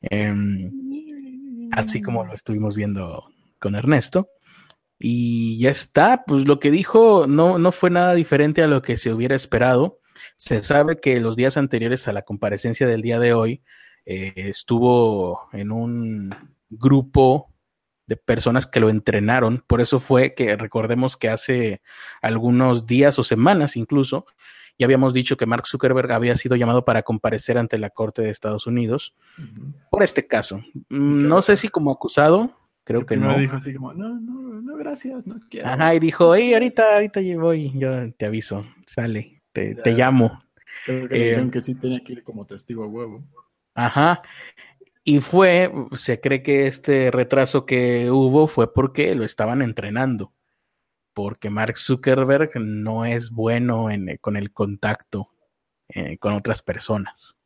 Em, 0.00 1.70
así 1.72 2.02
como 2.02 2.24
lo 2.24 2.34
estuvimos 2.34 2.74
viendo 2.74 3.24
con 3.58 3.76
Ernesto. 3.76 4.28
Y 4.98 5.58
ya 5.58 5.70
está, 5.70 6.24
pues 6.26 6.46
lo 6.46 6.58
que 6.58 6.70
dijo 6.70 7.26
no, 7.26 7.58
no 7.58 7.72
fue 7.72 7.90
nada 7.90 8.14
diferente 8.14 8.62
a 8.62 8.66
lo 8.66 8.82
que 8.82 8.96
se 8.96 9.12
hubiera 9.12 9.36
esperado. 9.36 10.00
Se 10.36 10.62
sabe 10.64 11.00
que 11.00 11.20
los 11.20 11.36
días 11.36 11.56
anteriores 11.56 12.08
a 12.08 12.12
la 12.12 12.22
comparecencia 12.22 12.86
del 12.86 13.02
día 13.02 13.18
de 13.18 13.34
hoy 13.34 13.62
eh, 14.06 14.32
estuvo 14.36 15.48
en 15.52 15.72
un 15.72 16.34
grupo 16.70 17.50
de 18.06 18.16
personas 18.16 18.66
que 18.66 18.80
lo 18.80 18.90
entrenaron. 18.90 19.64
Por 19.66 19.80
eso 19.80 19.98
fue 19.98 20.34
que 20.34 20.56
recordemos 20.56 21.16
que 21.16 21.30
hace 21.30 21.80
algunos 22.20 22.86
días 22.86 23.18
o 23.18 23.22
semanas 23.22 23.76
incluso 23.76 24.26
ya 24.78 24.86
habíamos 24.86 25.14
dicho 25.14 25.36
que 25.36 25.46
Mark 25.46 25.66
Zuckerberg 25.66 26.10
había 26.12 26.36
sido 26.36 26.56
llamado 26.56 26.84
para 26.84 27.02
comparecer 27.02 27.58
ante 27.58 27.78
la 27.78 27.90
Corte 27.90 28.22
de 28.22 28.30
Estados 28.30 28.66
Unidos 28.66 29.14
por 29.90 30.02
este 30.02 30.26
caso. 30.26 30.58
Mm, 30.88 31.28
no 31.28 31.42
sé 31.42 31.56
si 31.56 31.68
como 31.68 31.92
acusado, 31.92 32.50
creo 32.82 33.06
que, 33.06 33.16
no. 33.16 33.36
dijo 33.38 33.56
así 33.56 33.72
como, 33.74 33.94
no, 33.94 34.20
no, 34.20 34.60
no, 34.60 34.76
gracias, 34.76 35.26
no 35.26 35.36
quiero. 35.48 35.68
Ajá, 35.68 35.94
y 35.94 36.00
dijo, 36.00 36.34
hey, 36.34 36.54
ahorita, 36.54 36.94
ahorita 36.94 37.20
voy, 37.38 37.72
yo 37.78 38.12
te 38.14 38.26
aviso, 38.26 38.66
sale, 38.84 39.42
te, 39.52 39.76
te 39.76 39.92
llamo. 39.92 40.42
Creo 40.84 41.08
que, 41.08 41.34
eh, 41.34 41.50
que 41.52 41.60
sí 41.60 41.76
tenía 41.76 42.00
que 42.00 42.14
ir 42.14 42.24
como 42.24 42.44
testigo 42.44 42.82
a 42.82 42.88
huevo. 42.88 43.22
Ajá. 43.74 44.22
Y 45.04 45.20
fue, 45.20 45.70
se 45.96 46.20
cree 46.20 46.42
que 46.42 46.66
este 46.66 47.10
retraso 47.10 47.66
que 47.66 48.10
hubo 48.10 48.46
fue 48.48 48.72
porque 48.72 49.14
lo 49.14 49.24
estaban 49.24 49.60
entrenando, 49.60 50.32
porque 51.12 51.50
Mark 51.50 51.76
Zuckerberg 51.76 52.52
no 52.58 53.04
es 53.04 53.30
bueno 53.30 53.90
en, 53.90 54.16
con 54.18 54.36
el 54.36 54.52
contacto 54.52 55.30
eh, 55.88 56.16
con 56.18 56.32
otras 56.32 56.62
personas. 56.62 57.36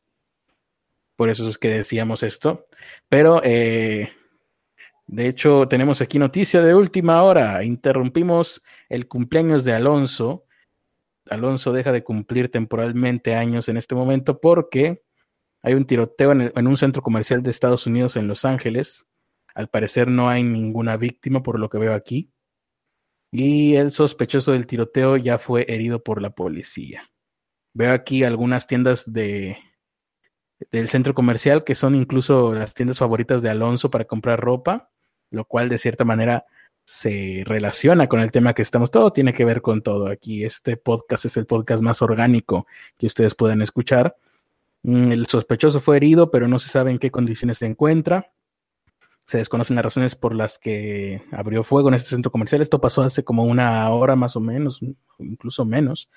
Por 1.16 1.30
eso 1.30 1.48
es 1.48 1.58
que 1.58 1.68
decíamos 1.68 2.22
esto. 2.22 2.68
Pero, 3.08 3.40
eh, 3.42 4.12
de 5.08 5.26
hecho, 5.26 5.66
tenemos 5.66 6.00
aquí 6.00 6.20
noticia 6.20 6.62
de 6.62 6.74
última 6.74 7.20
hora. 7.24 7.64
Interrumpimos 7.64 8.62
el 8.88 9.08
cumpleaños 9.08 9.64
de 9.64 9.72
Alonso. 9.72 10.44
Alonso 11.28 11.72
deja 11.72 11.90
de 11.90 12.04
cumplir 12.04 12.52
temporalmente 12.52 13.34
años 13.34 13.68
en 13.68 13.76
este 13.76 13.96
momento 13.96 14.40
porque 14.40 15.02
hay 15.62 15.74
un 15.74 15.86
tiroteo 15.86 16.32
en, 16.32 16.66
un 16.66 16.76
centro 16.76 17.02
comercial 17.02 17.42
de 17.42 17.50
Estados 17.50 17.86
Unidos 17.86 18.16
en 18.16 18.28
Los 18.28 18.44
Ángeles. 18.44 19.06
Al 19.54 19.68
parecer 19.68 20.08
no 20.08 20.28
hay 20.28 20.42
ninguna 20.42 20.96
víctima 20.96 21.42
por 21.42 21.58
lo 21.58 21.68
que 21.68 21.78
veo 21.78 21.94
aquí. 21.94 22.30
Y 23.30 23.74
el 23.74 23.90
sospechoso 23.90 24.52
del 24.52 24.66
tiroteo 24.66 25.16
ya 25.16 25.38
fue 25.38 25.66
herido 25.68 26.02
por 26.02 26.22
la 26.22 26.30
policía. 26.30 27.10
Veo 27.74 27.92
aquí 27.92 28.24
algunas 28.24 28.66
tiendas 28.66 29.12
de, 29.12 29.58
del 30.70 30.88
centro 30.88 31.14
comercial 31.14 31.64
que 31.64 31.74
son 31.74 31.94
incluso 31.94 32.54
las 32.54 32.74
tiendas 32.74 32.98
favoritas 32.98 33.42
de 33.42 33.50
Alonso 33.50 33.90
para 33.90 34.06
comprar 34.06 34.40
ropa, 34.40 34.90
lo 35.30 35.44
cual 35.44 35.68
de 35.68 35.78
cierta 35.78 36.04
manera 36.04 36.46
se 36.84 37.42
relaciona 37.44 38.08
con 38.08 38.20
el 38.20 38.30
tema 38.30 38.54
que 38.54 38.62
estamos. 38.62 38.90
Todo 38.90 39.12
tiene 39.12 39.34
que 39.34 39.44
ver 39.44 39.60
con 39.60 39.82
todo. 39.82 40.08
Aquí 40.08 40.44
este 40.44 40.76
podcast 40.78 41.26
es 41.26 41.36
el 41.36 41.46
podcast 41.46 41.82
más 41.82 42.00
orgánico 42.00 42.66
que 42.96 43.06
ustedes 43.06 43.34
pueden 43.34 43.60
escuchar. 43.60 44.16
Mm, 44.82 45.12
el 45.12 45.26
sospechoso 45.26 45.80
fue 45.80 45.96
herido, 45.96 46.30
pero 46.30 46.48
no 46.48 46.58
se 46.58 46.68
sabe 46.68 46.90
en 46.90 46.98
qué 46.98 47.10
condiciones 47.10 47.58
se 47.58 47.66
encuentra. 47.66 48.32
Se 49.26 49.38
desconocen 49.38 49.76
las 49.76 49.84
razones 49.84 50.14
por 50.14 50.34
las 50.34 50.58
que 50.58 51.22
abrió 51.32 51.62
fuego 51.62 51.88
en 51.88 51.94
este 51.94 52.10
centro 52.10 52.30
comercial. 52.32 52.62
Esto 52.62 52.80
pasó 52.80 53.02
hace 53.02 53.24
como 53.24 53.44
una 53.44 53.90
hora 53.90 54.16
más 54.16 54.36
o 54.36 54.40
menos, 54.40 54.80
incluso 55.18 55.64
menos. 55.64 56.08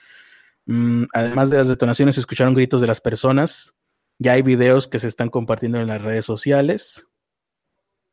Mm, 0.66 1.06
además 1.14 1.50
de 1.50 1.58
las 1.58 1.68
detonaciones, 1.68 2.16
se 2.16 2.22
escucharon 2.22 2.54
gritos 2.54 2.82
de 2.82 2.88
las 2.88 3.02
personas. 3.02 3.76
Ya 4.18 4.34
hay 4.34 4.44
videos 4.44 4.88
que 4.88 5.00
se 5.00 5.08
están 5.08 5.30
compartiendo 5.30 5.80
en 5.80 5.88
las 5.88 6.02
redes 6.02 6.26
sociales. 6.26 7.08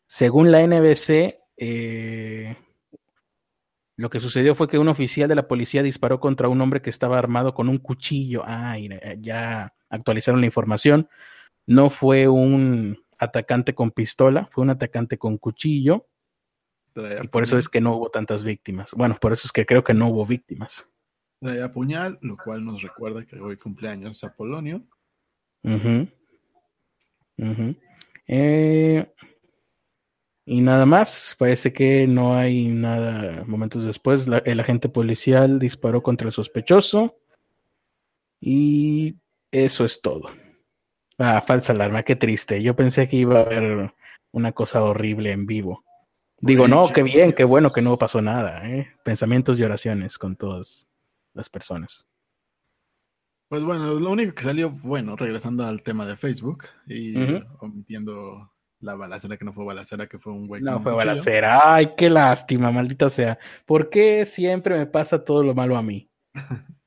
Según 0.06 0.50
la 0.50 0.62
NBC, 0.62 1.34
eh, 1.58 2.56
lo 3.96 4.10
que 4.10 4.20
sucedió 4.20 4.54
fue 4.54 4.68
que 4.68 4.78
un 4.78 4.88
oficial 4.88 5.28
de 5.28 5.34
la 5.34 5.46
policía 5.48 5.82
disparó 5.82 6.18
contra 6.18 6.48
un 6.48 6.60
hombre 6.60 6.80
que 6.80 6.90
estaba 6.90 7.18
armado 7.18 7.52
con 7.54 7.68
un 7.68 7.78
cuchillo. 7.78 8.42
Ah, 8.44 8.76
ya 9.18 9.74
actualizaron 9.88 10.40
la 10.40 10.46
información. 10.46 11.08
No 11.66 11.90
fue 11.90 12.28
un 12.28 12.98
atacante 13.18 13.74
con 13.74 13.90
pistola, 13.90 14.48
fue 14.50 14.62
un 14.62 14.70
atacante 14.70 15.18
con 15.18 15.38
cuchillo. 15.38 16.06
y 16.94 17.28
por 17.28 17.42
eso 17.42 17.58
es 17.58 17.68
que 17.68 17.80
no 17.80 17.96
hubo 17.96 18.10
tantas 18.10 18.44
víctimas. 18.44 18.92
Bueno, 18.94 19.18
por 19.20 19.32
eso 19.32 19.46
es 19.46 19.52
que 19.52 19.66
creo 19.66 19.84
que 19.84 19.94
no 19.94 20.08
hubo 20.08 20.26
víctimas. 20.26 20.88
Traía 21.40 21.70
puñal, 21.70 22.18
lo 22.22 22.36
cual 22.36 22.64
nos 22.64 22.82
recuerda 22.82 23.24
que 23.24 23.38
hoy 23.38 23.56
cumpleaños 23.56 24.24
Apolonio. 24.24 24.82
eh, 28.26 29.12
y 30.44 30.60
nada 30.62 30.86
más, 30.86 31.36
parece 31.38 31.72
que 31.72 32.06
no 32.06 32.34
hay 32.34 32.68
nada. 32.68 33.44
Momentos 33.44 33.84
después, 33.84 34.26
el 34.44 34.60
agente 34.60 34.88
policial 34.88 35.58
disparó 35.58 36.02
contra 36.02 36.26
el 36.26 36.32
sospechoso. 36.32 37.18
Y 38.40 39.16
eso 39.50 39.84
es 39.84 40.00
todo. 40.00 40.30
Ah, 41.18 41.40
falsa 41.40 41.72
alarma, 41.72 42.02
qué 42.02 42.16
triste. 42.16 42.62
Yo 42.62 42.76
pensé 42.76 43.08
que 43.08 43.16
iba 43.16 43.38
a 43.38 43.42
haber 43.42 43.92
una 44.30 44.52
cosa 44.52 44.82
horrible 44.82 45.32
en 45.32 45.46
vivo. 45.46 45.84
Digo, 46.40 46.68
no, 46.68 46.88
qué 46.92 47.02
bien, 47.02 47.32
qué 47.32 47.42
bueno 47.42 47.70
que 47.70 47.82
no 47.82 47.96
pasó 47.96 48.22
nada. 48.22 48.68
¿eh? 48.68 48.94
Pensamientos 49.04 49.58
y 49.58 49.64
oraciones 49.64 50.18
con 50.18 50.36
todas 50.36 50.88
las 51.34 51.48
personas. 51.48 52.06
Pues 53.48 53.64
bueno, 53.64 53.94
lo 53.94 54.10
único 54.10 54.34
que 54.34 54.42
salió, 54.42 54.70
bueno, 54.70 55.16
regresando 55.16 55.66
al 55.66 55.82
tema 55.82 56.06
de 56.06 56.16
Facebook 56.16 56.66
y 56.86 57.14
omitiendo 57.60 58.52
la 58.80 58.94
balacera 58.94 59.36
que 59.36 59.44
no 59.44 59.52
fue 59.52 59.64
balacera, 59.64 60.06
que 60.06 60.18
fue 60.18 60.32
un 60.32 60.46
güey. 60.46 60.62
No 60.62 60.80
fue 60.80 60.92
balacera. 60.92 61.74
Ay, 61.74 61.94
qué 61.96 62.10
lástima, 62.10 62.70
maldita 62.70 63.08
sea. 63.08 63.38
¿Por 63.64 63.90
qué 63.90 64.26
siempre 64.26 64.78
me 64.78 64.86
pasa 64.86 65.24
todo 65.24 65.42
lo 65.42 65.54
malo 65.54 65.76
a 65.76 65.82
mí? 65.82 66.08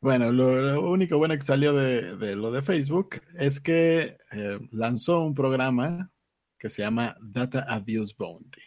bueno, 0.00 0.32
lo, 0.32 0.90
único 0.90 1.18
bueno 1.18 1.34
que 1.34 1.42
salió 1.42 1.74
de, 1.74 2.34
lo 2.36 2.50
de 2.50 2.62
Facebook 2.62 3.20
es 3.34 3.60
que 3.60 4.16
eh, 4.32 4.58
lanzó 4.72 5.20
un 5.20 5.34
programa 5.34 6.10
que 6.58 6.70
se 6.70 6.82
llama 6.82 7.16
Data 7.20 7.66
Abuse 7.68 8.14
Bounty. 8.16 8.60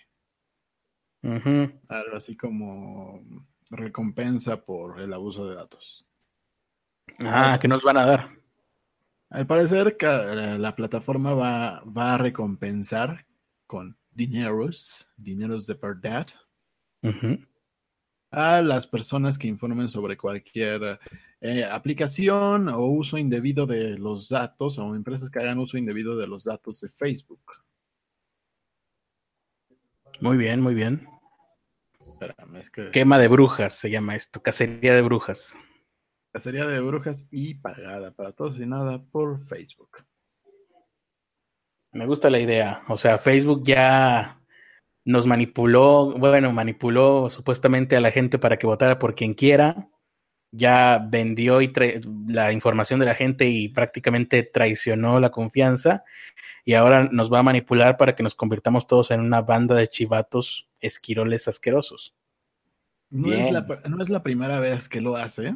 Algo 1.23 2.17
así 2.17 2.35
como 2.35 3.23
recompensa 3.69 4.63
por 4.63 4.99
el 4.99 5.13
abuso 5.13 5.47
de 5.47 5.55
datos. 5.55 6.05
Ah, 7.19 7.57
¿qué 7.61 7.67
nos 7.67 7.83
van 7.83 7.97
a 7.97 8.05
dar? 8.05 8.29
Al 9.29 9.47
parecer, 9.47 9.97
la 10.01 10.75
plataforma 10.75 11.33
va, 11.33 11.81
va 11.85 12.13
a 12.13 12.17
recompensar 12.17 13.25
con 13.65 13.97
dineros, 14.11 15.07
dineros 15.17 15.65
de 15.65 15.73
verdad, 15.73 16.27
a 18.33 18.63
las 18.63 18.87
personas 18.87 19.37
que 19.37 19.47
informen 19.47 19.89
sobre 19.89 20.17
cualquier 20.17 20.99
eh, 21.39 21.63
aplicación 21.63 22.67
o 22.67 22.87
uso 22.87 23.19
indebido 23.19 23.67
de 23.67 23.97
los 23.99 24.27
datos 24.27 24.79
o 24.79 24.95
empresas 24.95 25.29
que 25.29 25.39
hagan 25.39 25.59
uso 25.59 25.77
indebido 25.77 26.17
de 26.17 26.25
los 26.25 26.43
datos 26.43 26.81
de 26.81 26.89
Facebook. 26.89 27.43
Muy 30.19 30.37
bien, 30.37 30.61
muy 30.61 30.73
bien. 30.73 31.07
Quema 32.91 33.19
de 33.19 33.27
brujas 33.27 33.75
se 33.75 33.91
llama 33.91 34.15
esto, 34.15 34.41
cacería 34.41 34.95
de 34.95 35.01
brujas. 35.01 35.55
Cacería 36.31 36.65
de 36.65 36.79
brujas 36.79 37.27
y 37.29 37.53
pagada 37.53 38.11
para 38.11 38.31
todos 38.31 38.57
y 38.57 38.65
nada 38.65 39.03
por 39.11 39.45
Facebook. 39.45 40.05
Me 41.91 42.07
gusta 42.07 42.31
la 42.31 42.39
idea. 42.39 42.83
O 42.87 42.97
sea, 42.97 43.19
Facebook 43.19 43.61
ya 43.63 44.42
nos 45.05 45.27
manipuló, 45.27 46.17
bueno, 46.17 46.53
manipuló 46.53 47.29
supuestamente 47.29 47.95
a 47.95 48.01
la 48.01 48.11
gente 48.11 48.39
para 48.39 48.57
que 48.57 48.67
votara 48.67 48.99
por 48.99 49.15
quien 49.15 49.33
quiera. 49.33 49.89
Ya 50.51 51.03
vendió 51.09 51.61
y 51.61 51.73
la 52.27 52.51
información 52.51 52.99
de 52.99 53.07
la 53.07 53.15
gente 53.15 53.49
y 53.49 53.69
prácticamente 53.69 54.43
traicionó 54.43 55.19
la 55.19 55.31
confianza. 55.31 56.03
Y 56.63 56.75
ahora 56.75 57.09
nos 57.11 57.31
va 57.33 57.39
a 57.39 57.43
manipular 57.43 57.97
para 57.97 58.15
que 58.15 58.23
nos 58.23 58.35
convirtamos 58.35 58.87
todos 58.87 59.11
en 59.11 59.19
una 59.19 59.41
banda 59.41 59.75
de 59.75 59.87
chivatos 59.87 60.69
esquiroles 60.79 61.47
asquerosos. 61.47 62.15
No 63.09 63.33
es, 63.33 63.51
la, 63.51 63.61
no 63.89 64.01
es 64.01 64.09
la 64.09 64.23
primera 64.23 64.59
vez 64.59 64.87
que 64.87 65.01
lo 65.01 65.17
hace. 65.17 65.55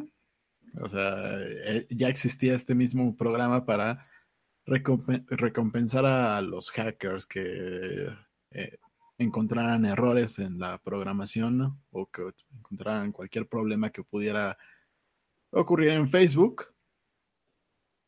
O 0.82 0.90
sea, 0.90 1.16
eh, 1.40 1.88
ya 1.90 2.10
existía 2.10 2.56
este 2.56 2.76
mismo 2.76 3.16
programa 3.16 3.66
para 3.66 4.08
recompensar 4.66 6.06
a 6.06 6.42
los 6.42 6.72
hackers 6.72 7.26
que 7.26 8.10
eh, 8.52 8.78
encontraran 9.18 9.86
errores 9.86 10.40
en 10.40 10.60
la 10.60 10.78
programación 10.78 11.80
o 11.92 12.10
que 12.10 12.34
encontraran 12.56 13.12
cualquier 13.12 13.48
problema 13.48 13.90
que 13.90 14.04
pudiera 14.04 14.58
ocurrir 15.52 15.90
en 15.90 16.10
Facebook. 16.10 16.66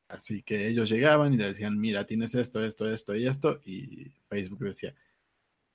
Así 0.08 0.42
que 0.42 0.68
ellos 0.68 0.90
llegaban 0.90 1.34
y 1.34 1.38
le 1.38 1.48
decían, 1.48 1.80
mira, 1.80 2.06
tienes 2.06 2.34
esto, 2.36 2.64
esto, 2.64 2.90
esto 2.90 3.16
y 3.16 3.28
esto. 3.28 3.60
Y 3.64 4.12
Facebook 4.28 4.60
decía, 4.60 4.96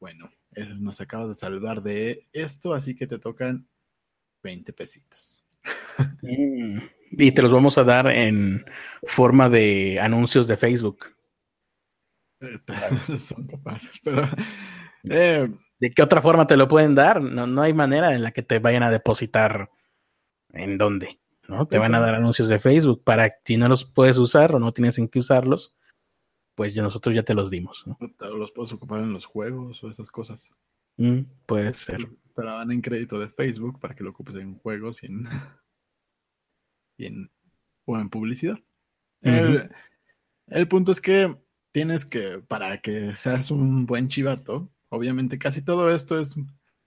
bueno, 0.00 0.30
nos 0.78 1.00
acabas 1.00 1.28
de 1.28 1.34
salvar 1.34 1.82
de 1.82 2.26
esto, 2.32 2.74
así 2.74 2.94
que 2.94 3.06
te 3.06 3.18
tocan 3.18 3.66
20 4.42 4.72
pesitos. 4.72 5.44
Mm. 6.22 6.78
Y 7.12 7.32
te 7.32 7.42
los 7.42 7.52
vamos 7.52 7.78
a 7.78 7.84
dar 7.84 8.08
en 8.08 8.64
forma 9.04 9.48
de 9.48 10.00
anuncios 10.00 10.48
de 10.48 10.56
Facebook. 10.56 11.14
Eh, 12.40 12.58
son 13.18 13.46
capaces, 13.46 14.00
pero 14.02 14.28
eh, 15.10 15.50
¿De 15.78 15.92
qué 15.92 16.02
otra 16.02 16.22
forma 16.22 16.46
te 16.46 16.56
lo 16.56 16.68
pueden 16.68 16.94
dar? 16.94 17.20
No, 17.20 17.46
no 17.46 17.62
hay 17.62 17.72
manera 17.72 18.14
en 18.14 18.22
la 18.22 18.32
que 18.32 18.42
te 18.42 18.58
vayan 18.58 18.82
a 18.82 18.90
depositar 18.90 19.70
en 20.50 20.78
dónde, 20.78 21.20
¿no? 21.48 21.66
Te 21.66 21.78
van 21.78 21.94
a 21.94 22.00
dar 22.00 22.14
anuncios 22.14 22.48
de 22.48 22.58
Facebook 22.58 23.02
para 23.04 23.34
si 23.44 23.56
no 23.56 23.68
los 23.68 23.84
puedes 23.84 24.18
usar 24.18 24.54
o 24.54 24.58
no 24.58 24.72
tienes 24.72 24.98
en 24.98 25.08
qué 25.08 25.18
usarlos, 25.18 25.76
pues 26.54 26.74
ya 26.74 26.82
nosotros 26.82 27.14
ya 27.14 27.22
te 27.22 27.34
los 27.34 27.50
dimos. 27.50 27.84
¿no? 27.86 27.98
Los 28.36 28.52
puedes 28.52 28.72
ocupar 28.72 29.00
en 29.00 29.12
los 29.12 29.26
juegos 29.26 29.82
o 29.82 29.90
esas 29.90 30.10
cosas. 30.10 30.50
Mm, 30.96 31.20
puede 31.46 31.74
ser. 31.74 32.08
Pero 32.34 32.52
van 32.52 32.70
en 32.70 32.80
crédito 32.80 33.18
de 33.18 33.28
Facebook 33.28 33.80
para 33.80 33.94
que 33.94 34.04
lo 34.04 34.10
ocupes 34.10 34.36
en 34.36 34.56
juegos 34.58 35.02
y 35.02 35.06
en, 35.06 35.24
y 36.96 37.06
en 37.06 37.30
o 37.84 37.98
en 37.98 38.08
publicidad. 38.08 38.58
el, 39.20 39.70
el 40.46 40.68
punto 40.68 40.92
es 40.92 41.00
que 41.00 41.36
tienes 41.72 42.04
que, 42.04 42.38
para 42.38 42.80
que 42.80 43.16
seas 43.16 43.50
un 43.50 43.84
buen 43.84 44.08
chivato, 44.08 44.70
obviamente 44.94 45.38
casi 45.38 45.62
todo 45.62 45.90
esto 45.90 46.18
es, 46.20 46.36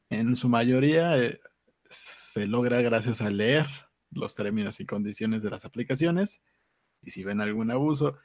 en 0.09 0.35
su 0.35 0.49
mayoría, 0.49 1.17
eh, 1.17 1.39
se 1.89 2.47
logra 2.47 2.81
gracias 2.81 3.21
a 3.21 3.29
leer 3.29 3.67
los 4.11 4.35
términos 4.35 4.79
y 4.79 4.85
condiciones 4.85 5.43
de 5.43 5.49
las 5.49 5.65
aplicaciones. 5.65 6.41
Y 7.01 7.11
si 7.11 7.23
ven 7.23 7.41
algún 7.41 7.71
abuso, 7.71 8.17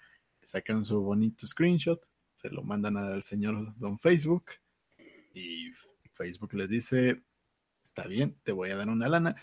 sacan 0.42 0.84
su 0.84 1.00
bonito 1.00 1.46
screenshot, 1.46 2.00
se 2.34 2.50
lo 2.50 2.62
mandan 2.62 2.96
al 2.96 3.22
señor 3.22 3.74
don 3.78 3.98
Facebook 3.98 4.52
y 5.34 5.70
Facebook 6.12 6.54
les 6.54 6.68
dice, 6.68 7.22
está 7.84 8.06
bien, 8.06 8.36
te 8.42 8.52
voy 8.52 8.70
a 8.70 8.76
dar 8.76 8.88
una 8.88 9.08
lana. 9.08 9.36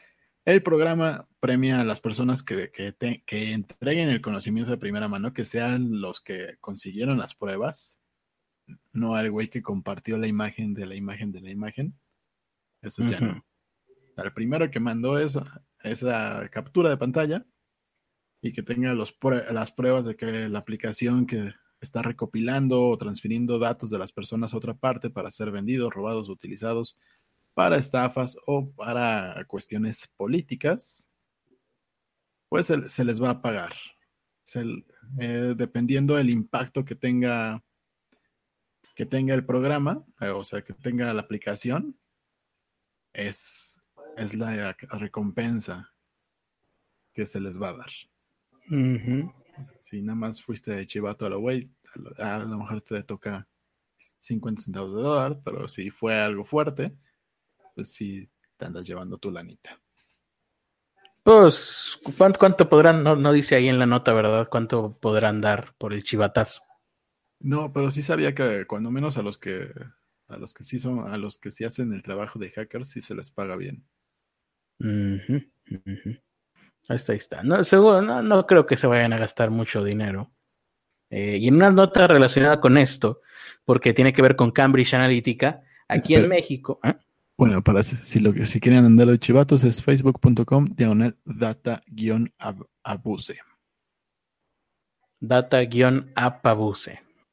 El 0.46 0.64
programa 0.64 1.28
premia 1.40 1.82
a 1.82 1.84
las 1.84 2.02
personas 2.02 2.42
que, 2.44 2.72
que, 2.72 2.96
que, 3.26 3.52
entreguen 3.52 4.10
el 4.10 4.22
conocimiento 4.22 4.72
de 4.72 4.78
primera 4.78 5.08
mano, 5.08 5.34
que 5.34 5.46
sean 5.46 6.02
los 6.02 6.22
que 6.22 6.58
consiguieron 6.60 7.18
las 7.18 7.36
pruebas, 7.36 7.99
no 8.92 9.16
al 9.16 9.32
güey 9.32 9.50
que 9.50 9.62
compartió 9.62 10.18
la 10.18 10.28
imagen 10.28 10.74
de 10.74 10.86
la 10.86 10.96
imagen 10.96 11.32
de 11.32 11.42
la 11.42 11.52
imagen. 11.52 12.00
Eso 12.82 13.04
ya 13.04 13.20
no. 13.20 13.46
El 14.18 14.34
primero 14.34 14.70
que 14.70 14.80
mandó 14.80 15.18
eso, 15.18 15.46
esa 15.84 16.48
captura 16.50 16.90
de 16.90 16.98
pantalla 16.98 17.46
y 18.42 18.52
que 18.52 18.64
tenga 18.64 18.94
los 18.94 19.16
las 19.52 19.72
pruebas 19.72 20.06
de 20.06 20.16
que 20.16 20.50
la 20.50 20.60
aplicación 20.60 21.26
que 21.26 21.54
está 21.82 22.02
recopilando 22.02 22.84
o 22.84 22.98
transfiriendo 22.98 23.60
datos 23.60 23.90
de 23.90 24.00
las 24.00 24.12
personas 24.12 24.54
a 24.54 24.58
otra 24.58 24.74
parte 24.74 25.10
para 25.10 25.32
ser 25.32 25.52
vendidos, 25.52 25.94
robados, 25.94 26.30
utilizados 26.30 26.98
para 27.54 27.78
estafas 27.78 28.38
o 28.46 28.72
para 28.72 29.44
cuestiones 29.48 30.08
políticas, 30.16 31.10
pues 32.50 32.68
se, 32.68 33.06
les 33.06 33.22
va 33.22 33.32
a 33.32 33.42
pagar. 33.42 33.74
Eh, 35.20 35.54
dependiendo 35.56 36.16
del 36.16 36.30
impacto 36.30 36.84
que 36.84 36.96
tenga 36.96 37.64
que 39.00 39.06
tenga 39.06 39.34
el 39.34 39.46
programa, 39.46 40.04
eh, 40.20 40.28
o 40.28 40.44
sea, 40.44 40.62
que 40.62 40.74
tenga 40.74 41.14
la 41.14 41.22
aplicación, 41.22 41.98
es, 43.14 43.80
es 44.18 44.34
la 44.34 44.76
recompensa 44.92 45.94
que 47.14 47.26
se 47.26 47.40
les 47.40 47.62
va 47.62 47.70
a 47.70 47.78
dar. 47.78 47.90
Si 49.80 50.02
nada 50.02 50.16
más 50.18 50.44
fuiste 50.44 50.76
de 50.76 50.86
chivato 50.86 51.26
a 51.26 51.30
la 51.30 51.38
güey, 51.38 51.72
a 52.18 52.40
lo 52.40 52.58
mejor 52.58 52.82
te 52.82 53.02
toca 53.04 53.48
50 54.18 54.64
centavos 54.64 54.94
de 54.94 55.02
dólar, 55.02 55.40
pero 55.46 55.70
si 55.70 55.92
fue 55.92 56.20
algo 56.20 56.44
fuerte, 56.44 56.94
pues 57.76 57.94
sí 57.94 58.30
te 58.58 58.66
andas 58.66 58.86
llevando 58.86 59.18
tu 59.18 59.32
lanita. 59.32 59.80
Pues, 61.24 61.98
¿cuánto, 62.38 62.68
podrán? 62.68 63.02
No, 63.02 63.32
dice 63.32 63.56
ahí 63.56 63.70
en 63.70 63.80
la 63.80 63.86
nota, 63.86 64.12
¿verdad? 64.12 64.50
¿Cuánto 64.52 64.98
podrán 65.00 65.40
dar 65.40 65.74
por 65.78 65.94
el 65.94 66.04
chivatazo? 66.04 66.64
No, 67.40 67.72
pero 67.72 67.90
sí 67.92 68.02
sabía 68.02 68.36
que 68.36 68.66
cuando 68.68 68.92
menos 68.92 69.18
a 69.18 69.22
los 69.22 69.38
que 69.38 69.72
a 70.28 70.38
los 70.38 70.54
que 70.54 70.64
sí 70.64 70.80
son, 70.80 71.08
a 71.08 71.18
los 71.18 71.38
que 71.38 71.52
sí 71.52 71.64
hacen 71.64 71.92
el 71.94 72.04
trabajo 72.04 72.40
de 72.40 72.52
hackers, 72.52 72.90
sí 72.90 73.02
se 73.02 73.16
les 73.16 73.32
paga 73.32 73.56
bien. 73.56 73.84
Ahí 76.88 76.96
está, 76.96 77.14
ahí 77.14 77.18
está. 77.18 77.44
No, 77.44 77.64
seguro, 77.64 78.02
no, 78.02 78.46
creo 78.46 78.66
que 78.66 78.78
se 78.78 78.88
vayan 78.88 79.14
a 79.14 79.18
gastar 79.18 79.50
mucho 79.50 79.84
dinero. 79.84 80.32
Eh, 81.10 81.38
y 81.40 81.48
en 81.48 81.56
una 81.56 81.72
nota 81.72 82.08
relacionada 82.08 82.62
con 82.62 82.78
esto, 82.78 83.22
porque 83.66 83.94
tiene 83.94 84.14
que 84.14 84.22
ver 84.22 84.36
con 84.36 84.52
Cambridge 84.52 84.94
Analytica, 84.94 85.64
aquí 85.88 86.14
en 86.16 86.30
México. 86.30 86.80
¿eh? 86.84 86.94
Bueno, 87.36 87.64
para 87.64 87.82
si, 87.84 88.20
lo 88.20 88.34
que, 88.34 88.46
si 88.46 88.60
quieren 88.60 88.86
andar 88.86 89.08
de 89.08 89.18
chivatos 89.18 89.64
es 89.64 89.82
facebook.com 89.82 90.68
diagonal 90.76 91.18
data-abuse. 91.26 92.20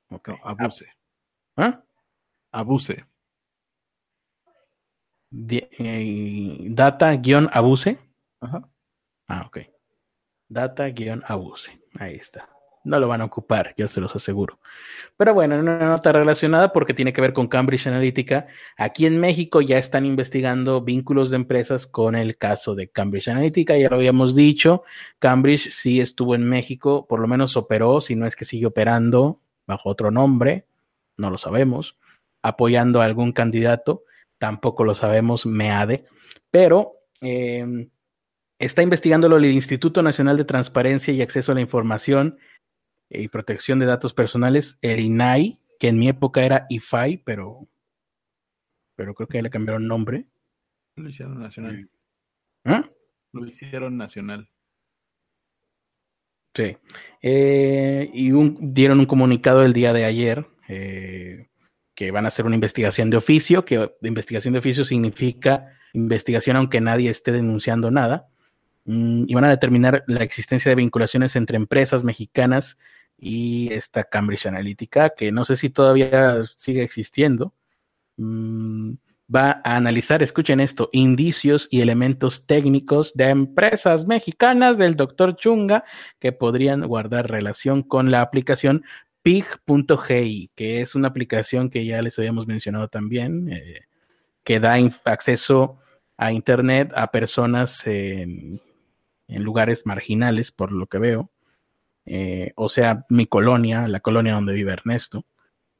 Data-abuse. 0.08 0.40
Ok, 0.40 0.60
abuse. 0.60 0.86
¿Ah? 1.56 1.82
Abuse. 2.52 3.04
Eh, 5.32 6.66
data-abuse. 6.70 7.98
Ajá. 8.40 8.68
Ah, 9.28 9.44
ok. 9.46 9.58
Data-abuse. 10.48 11.80
Ahí 11.98 12.14
está 12.16 12.48
no 12.86 13.00
lo 13.00 13.08
van 13.08 13.20
a 13.20 13.24
ocupar, 13.24 13.74
yo 13.76 13.88
se 13.88 14.00
los 14.00 14.14
aseguro. 14.16 14.60
Pero 15.16 15.34
bueno, 15.34 15.58
una 15.58 15.78
nota 15.78 16.12
relacionada 16.12 16.72
porque 16.72 16.94
tiene 16.94 17.12
que 17.12 17.20
ver 17.20 17.32
con 17.32 17.48
Cambridge 17.48 17.86
Analytica. 17.88 18.46
Aquí 18.76 19.06
en 19.06 19.18
México 19.18 19.60
ya 19.60 19.76
están 19.78 20.06
investigando 20.06 20.80
vínculos 20.82 21.30
de 21.30 21.36
empresas 21.36 21.86
con 21.86 22.14
el 22.14 22.38
caso 22.38 22.74
de 22.74 22.88
Cambridge 22.88 23.28
Analytica, 23.28 23.76
ya 23.76 23.90
lo 23.90 23.96
habíamos 23.96 24.34
dicho. 24.34 24.84
Cambridge 25.18 25.72
sí 25.72 26.00
estuvo 26.00 26.34
en 26.34 26.48
México, 26.48 27.06
por 27.08 27.20
lo 27.20 27.26
menos 27.26 27.56
operó, 27.56 28.00
si 28.00 28.14
no 28.14 28.26
es 28.26 28.36
que 28.36 28.44
sigue 28.44 28.66
operando 28.66 29.40
bajo 29.66 29.88
otro 29.88 30.10
nombre, 30.10 30.66
no 31.16 31.30
lo 31.30 31.38
sabemos, 31.38 31.98
apoyando 32.42 33.00
a 33.00 33.04
algún 33.04 33.32
candidato, 33.32 34.04
tampoco 34.38 34.84
lo 34.84 34.94
sabemos, 34.94 35.46
MEADE, 35.46 36.04
pero... 36.50 36.92
Eh, 37.20 37.88
está 38.58 38.82
investigándolo 38.82 39.36
el 39.36 39.46
Instituto 39.46 40.02
Nacional 40.02 40.36
de 40.36 40.44
Transparencia 40.44 41.12
y 41.12 41.22
Acceso 41.22 41.52
a 41.52 41.54
la 41.54 41.60
Información 41.60 42.38
y 43.08 43.28
Protección 43.28 43.78
de 43.78 43.86
Datos 43.86 44.14
Personales, 44.14 44.78
el 44.82 45.00
INAI, 45.00 45.60
que 45.78 45.88
en 45.88 45.98
mi 45.98 46.08
época 46.08 46.44
era 46.44 46.66
IFAI, 46.68 47.18
pero, 47.18 47.68
pero 48.94 49.14
creo 49.14 49.28
que 49.28 49.42
le 49.42 49.50
cambiaron 49.50 49.86
nombre. 49.86 50.26
Lo 50.96 51.08
hicieron 51.08 51.38
nacional. 51.38 51.88
¿Ah? 52.64 52.88
Lo 53.32 53.46
hicieron 53.46 53.96
nacional. 53.96 54.48
Sí. 56.56 56.74
Eh, 57.20 58.10
y 58.14 58.30
dieron 58.60 59.00
un 59.00 59.06
comunicado 59.06 59.62
el 59.62 59.74
día 59.74 59.92
de 59.92 60.06
ayer 60.06 60.46
eh, 60.68 61.48
que 61.94 62.10
van 62.10 62.24
a 62.24 62.28
hacer 62.28 62.46
una 62.46 62.54
investigación 62.54 63.10
de 63.10 63.18
oficio, 63.18 63.66
que 63.66 63.90
investigación 64.00 64.54
de 64.54 64.60
oficio 64.60 64.84
significa 64.84 65.68
investigación 65.92 66.56
aunque 66.56 66.80
nadie 66.80 67.10
esté 67.10 67.32
denunciando 67.32 67.90
nada, 67.90 68.28
mm, 68.86 69.24
y 69.26 69.34
van 69.34 69.44
a 69.44 69.50
determinar 69.50 70.04
la 70.06 70.22
existencia 70.22 70.70
de 70.70 70.76
vinculaciones 70.76 71.36
entre 71.36 71.56
empresas 71.58 72.04
mexicanas 72.04 72.78
y 73.18 73.70
esta 73.72 74.04
Cambridge 74.04 74.46
Analytica, 74.46 75.10
que 75.10 75.32
no 75.32 75.44
sé 75.44 75.56
si 75.56 75.68
todavía 75.68 76.40
sigue 76.56 76.82
existiendo, 76.82 77.54
mm, 78.16 78.92
va 79.34 79.60
a 79.64 79.76
analizar, 79.76 80.22
escuchen 80.22 80.60
esto, 80.60 80.88
indicios 80.92 81.68
y 81.70 81.80
elementos 81.80 82.46
técnicos 82.46 83.14
de 83.14 83.30
empresas 83.30 84.06
mexicanas 84.06 84.78
del 84.78 84.96
doctor 84.96 85.36
Chunga 85.36 85.84
que 86.20 86.32
podrían 86.32 86.86
guardar 86.86 87.30
relación 87.30 87.82
con 87.82 88.10
la 88.10 88.20
aplicación 88.20 88.84
pig.gi, 89.22 90.50
que 90.54 90.80
es 90.80 90.94
una 90.94 91.08
aplicación 91.08 91.70
que 91.70 91.84
ya 91.84 92.00
les 92.02 92.18
habíamos 92.18 92.46
mencionado 92.46 92.88
también, 92.88 93.52
eh, 93.52 93.80
que 94.44 94.60
da 94.60 94.76
acceso 95.04 95.80
a 96.16 96.32
Internet 96.32 96.92
a 96.94 97.10
personas 97.10 97.86
en 97.86 98.60
lugares 99.28 99.84
marginales, 99.86 100.52
por 100.52 100.70
lo 100.72 100.86
que 100.86 100.98
veo. 100.98 101.30
Eh, 102.06 102.52
o 102.54 102.68
sea, 102.68 103.04
mi 103.08 103.26
colonia, 103.26 103.88
la 103.88 104.00
colonia 104.00 104.34
donde 104.34 104.54
vive 104.54 104.72
Ernesto. 104.72 105.24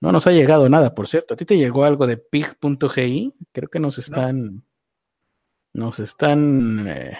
No 0.07 0.13
nos 0.13 0.29
ha 0.29 0.31
llegado 0.31 0.69
nada, 0.69 0.95
por 0.95 1.09
cierto. 1.09 1.35
¿A 1.35 1.37
ti 1.37 1.45
te 1.45 1.59
llegó 1.59 1.85
algo 1.85 2.07
de 2.07 2.17
pig.gi? 2.17 3.35
Creo 3.51 3.69
que 3.69 3.81
nos 3.81 3.99
están. 3.99 4.63
Nos 5.73 5.99
están 5.99 6.87
eh, 6.87 7.19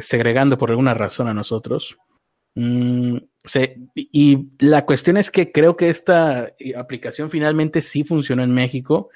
segregando 0.00 0.56
por 0.56 0.70
alguna 0.70 0.94
razón 0.94 1.26
a 1.26 1.34
nosotros. 1.34 1.98
Mm, 2.54 3.16
y 3.96 4.48
la 4.60 4.86
cuestión 4.86 5.16
es 5.16 5.32
que 5.32 5.50
creo 5.50 5.76
que 5.76 5.90
esta 5.90 6.52
aplicación 6.76 7.30
finalmente 7.30 7.82
sí 7.82 8.04
funcionó 8.04 8.44
en 8.44 8.52
México 8.52 9.10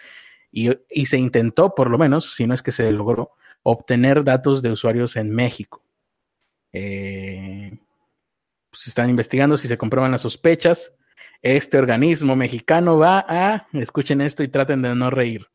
y, 0.50 0.68
y, 0.90 1.06
se 1.06 1.18
intentó, 1.18 1.72
por 1.72 1.88
lo 1.88 1.98
menos, 1.98 2.34
si 2.34 2.48
no 2.48 2.54
es 2.54 2.64
que 2.64 2.72
se 2.72 2.90
logró, 2.90 3.30
obtener 3.62 4.24
datos 4.24 4.60
de 4.60 4.72
usuarios 4.72 5.14
en 5.14 5.30
México. 5.30 5.84
Eh, 6.72 7.70
se 7.70 7.78
pues, 8.70 8.88
están 8.88 9.08
investigando 9.08 9.56
si 9.56 9.68
se 9.68 9.78
comprueban 9.78 10.10
las 10.10 10.22
sospechas. 10.22 10.96
Este 11.46 11.78
organismo 11.78 12.34
mexicano 12.34 12.98
va 12.98 13.24
a, 13.28 13.68
escuchen 13.72 14.20
esto 14.20 14.42
y 14.42 14.48
traten 14.48 14.82
de 14.82 14.96
no 14.96 15.10
reír, 15.10 15.46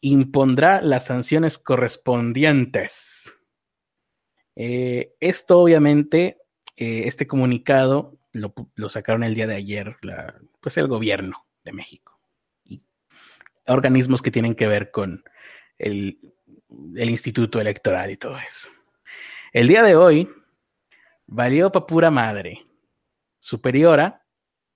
impondrá 0.00 0.82
las 0.82 1.06
sanciones 1.06 1.56
correspondientes. 1.56 3.32
Eh, 4.56 5.14
esto 5.20 5.60
obviamente, 5.60 6.38
eh, 6.76 7.04
este 7.06 7.28
comunicado 7.28 8.18
lo, 8.32 8.52
sacaron 8.90 9.22
el 9.22 9.36
día 9.36 9.46
de 9.46 9.54
ayer, 9.54 9.98
pues 10.60 10.76
el 10.78 10.88
gobierno 10.88 11.46
de 11.62 11.72
México. 11.72 12.18
Y 12.64 12.82
organismos 13.68 14.20
que 14.20 14.32
tienen 14.32 14.56
que 14.56 14.66
ver 14.66 14.90
con 14.90 15.22
el, 15.78 16.18
el 16.96 17.08
instituto 17.08 17.60
electoral 17.60 18.10
y 18.10 18.16
todo 18.16 18.36
eso. 18.36 18.68
El 19.52 19.68
día 19.68 19.84
de 19.84 19.94
hoy 19.94 20.28
valió 21.28 21.70
para 21.70 21.86
pura 21.86 22.10
madre. 22.10 22.66
Superiora, 23.38 24.21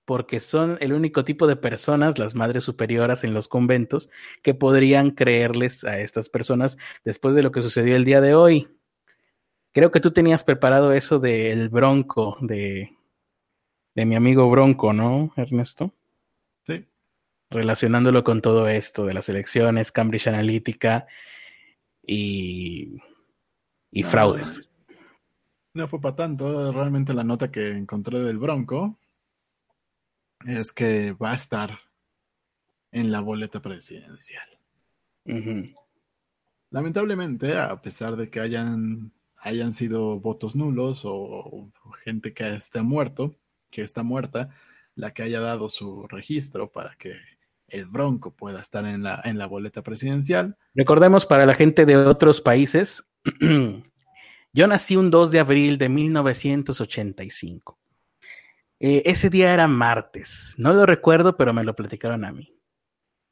porque 0.07 0.39
son 0.39 0.77
el 0.79 0.93
único 0.93 1.25
tipo 1.25 1.47
de 1.47 1.57
personas, 1.57 2.17
las 2.17 2.33
madres 2.33 2.63
superioras 2.63 3.25
en 3.25 3.33
los 3.33 3.49
conventos, 3.49 4.09
que 4.41 4.53
podrían 4.53 5.11
creerles 5.11 5.83
a 5.83 5.99
estas 5.99 6.29
personas 6.29 6.77
después 7.03 7.35
de 7.35 7.43
lo 7.43 7.51
que 7.51 7.61
sucedió 7.61 7.97
el 7.97 8.05
día 8.05 8.21
de 8.21 8.33
hoy. 8.33 8.69
Creo 9.73 9.91
que 9.91 9.99
tú 9.99 10.11
tenías 10.13 10.45
preparado 10.45 10.93
eso 10.93 11.19
del 11.19 11.67
bronco, 11.67 12.37
de, 12.39 12.95
de 13.95 14.05
mi 14.05 14.15
amigo 14.15 14.49
Bronco, 14.49 14.93
¿no, 14.93 15.33
Ernesto? 15.35 15.93
Sí. 16.65 16.85
Relacionándolo 17.49 18.23
con 18.23 18.41
todo 18.41 18.69
esto 18.69 19.05
de 19.05 19.13
las 19.13 19.27
elecciones, 19.27 19.91
Cambridge 19.91 20.27
Analytica 20.27 21.05
y, 22.01 22.95
y 23.91 24.03
fraudes. 24.03 24.69
No 25.73 25.85
fue 25.89 25.99
para 25.99 26.15
tanto, 26.15 26.71
realmente 26.71 27.13
la 27.13 27.25
nota 27.25 27.51
que 27.51 27.71
encontré 27.71 28.21
del 28.21 28.37
Bronco 28.37 28.97
es 30.45 30.71
que 30.71 31.13
va 31.13 31.31
a 31.31 31.35
estar 31.35 31.79
en 32.91 33.11
la 33.11 33.21
boleta 33.21 33.61
presidencial. 33.61 34.47
Lamentablemente, 36.69 37.57
a 37.57 37.81
pesar 37.81 38.15
de 38.15 38.29
que 38.29 38.39
hayan, 38.39 39.11
hayan 39.37 39.73
sido 39.73 40.19
votos 40.19 40.55
nulos 40.55 41.01
o, 41.03 41.69
gente 42.03 42.33
que 42.33 42.55
está 42.55 42.83
muerto, 42.83 43.35
que 43.69 43.81
está 43.81 44.03
muerta, 44.03 44.49
la 44.95 45.13
que 45.13 45.23
haya 45.23 45.39
dado 45.39 45.69
su 45.69 46.07
registro 46.07 46.71
para 46.71 46.95
que 46.97 47.15
el 47.67 47.85
Bronco 47.85 48.31
pueda 48.31 48.61
estar 48.61 48.85
en 48.85 49.03
la, 49.03 49.21
en 49.25 49.37
la 49.37 49.47
boleta 49.47 49.83
presidencial. 49.83 50.57
Recordemos 50.73 51.25
para 51.25 51.45
la 51.45 51.55
gente 51.55 51.85
de 51.85 51.97
otros 51.97 52.41
países, 52.41 53.09
yo 54.53 54.67
nací 54.67 54.95
un 54.95 55.11
2 55.11 55.31
de 55.31 55.39
abril 55.39 55.77
de 55.77 55.89
1985. 55.89 57.77
Eh, 58.79 59.03
ese 59.05 59.29
día 59.29 59.53
era 59.53 59.67
martes. 59.67 60.53
No 60.57 60.73
lo 60.73 60.85
recuerdo, 60.85 61.37
pero 61.37 61.53
me 61.53 61.63
lo 61.63 61.75
platicaron 61.75 62.25
a 62.25 62.31
mí. 62.31 62.53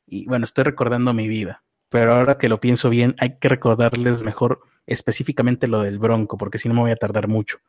Y 0.07 0.25
bueno, 0.27 0.45
estoy 0.45 0.63
recordando 0.63 1.13
mi 1.13 1.27
vida. 1.27 1.63
Pero 1.89 2.13
ahora 2.13 2.37
que 2.37 2.49
lo 2.49 2.59
pienso 2.59 2.89
bien, 2.89 3.15
hay 3.19 3.37
que 3.37 3.47
recordarles 3.47 4.23
mejor 4.23 4.61
específicamente 4.87 5.67
lo 5.67 5.81
del 5.81 5.99
Bronco, 5.99 6.37
porque 6.37 6.57
si 6.57 6.67
no 6.67 6.75
me 6.75 6.81
voy 6.81 6.91
a 6.91 6.95
tardar 6.95 7.27
mucho. 7.27 7.59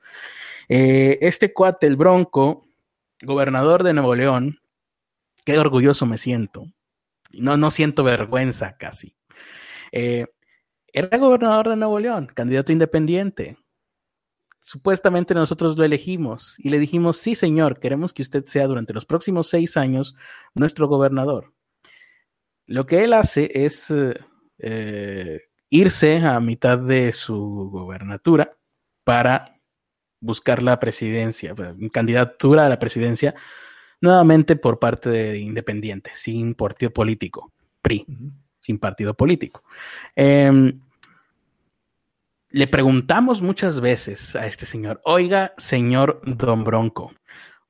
Eh, 0.69 1.19
este 1.23 1.53
cuate, 1.53 1.87
el 1.87 1.97
Bronco, 1.97 2.67
gobernador 3.23 3.83
de 3.83 3.93
Nuevo 3.93 4.15
León, 4.15 4.61
qué 5.45 5.59
orgulloso 5.59 6.07
me 6.07 6.19
siento. 6.19 6.67
No, 7.33 7.57
no 7.57 7.71
siento 7.71 8.05
vergüenza 8.05 8.77
casi. 8.77 9.17
Eh, 9.93 10.27
era 10.93 11.19
gobernador 11.19 11.69
de 11.69 11.77
Nuevo 11.77 12.01
León, 12.01 12.31
candidato 12.35 12.73
independiente. 12.73 13.59
Supuestamente 14.66 15.33
nosotros 15.33 15.79
lo 15.79 15.85
elegimos 15.85 16.57
y 16.59 16.70
le 16.70 16.81
dijimos, 16.81 17.18
sí 17.18 17.37
señor, 17.37 17.79
queremos 17.79 18.12
que 18.12 18.22
usted 18.22 18.44
sea 18.46 18.66
durante 18.66 18.92
los 18.92 19.07
próximos 19.07 19.48
seis 19.48 19.76
años 19.76 20.16
nuestro 20.57 20.88
gobernador. 20.88 21.55
Lo 22.66 22.85
que 22.85 23.05
él 23.05 23.12
hace 23.12 23.48
es 23.55 23.94
eh, 24.59 25.40
irse 25.70 26.16
a 26.16 26.40
mitad 26.40 26.81
de 26.81 27.12
su 27.12 27.70
gobernatura 27.70 28.57
para 29.05 29.57
buscar 30.18 30.64
la 30.64 30.81
presidencia, 30.81 31.55
candidatura 31.92 32.66
a 32.66 32.68
la 32.68 32.81
presidencia, 32.81 33.37
nuevamente 34.00 34.57
por 34.57 34.81
parte 34.81 35.11
de 35.11 35.38
Independiente, 35.38 36.11
sin 36.14 36.57
partido 36.57 36.92
político, 36.92 37.52
PRI, 37.83 38.05
sin 38.59 38.81
partido 38.81 39.14
político. 39.14 39.62
Em, 40.16 40.81
le 42.57 42.66
preguntamos 42.66 43.42
muchas 43.42 43.81
veces 43.81 44.35
a 44.35 44.47
este 44.47 44.64
señor, 44.64 45.03
oiga, 45.05 45.53
señor 45.59 46.23
Don 46.25 46.64
Bronco, 46.64 47.12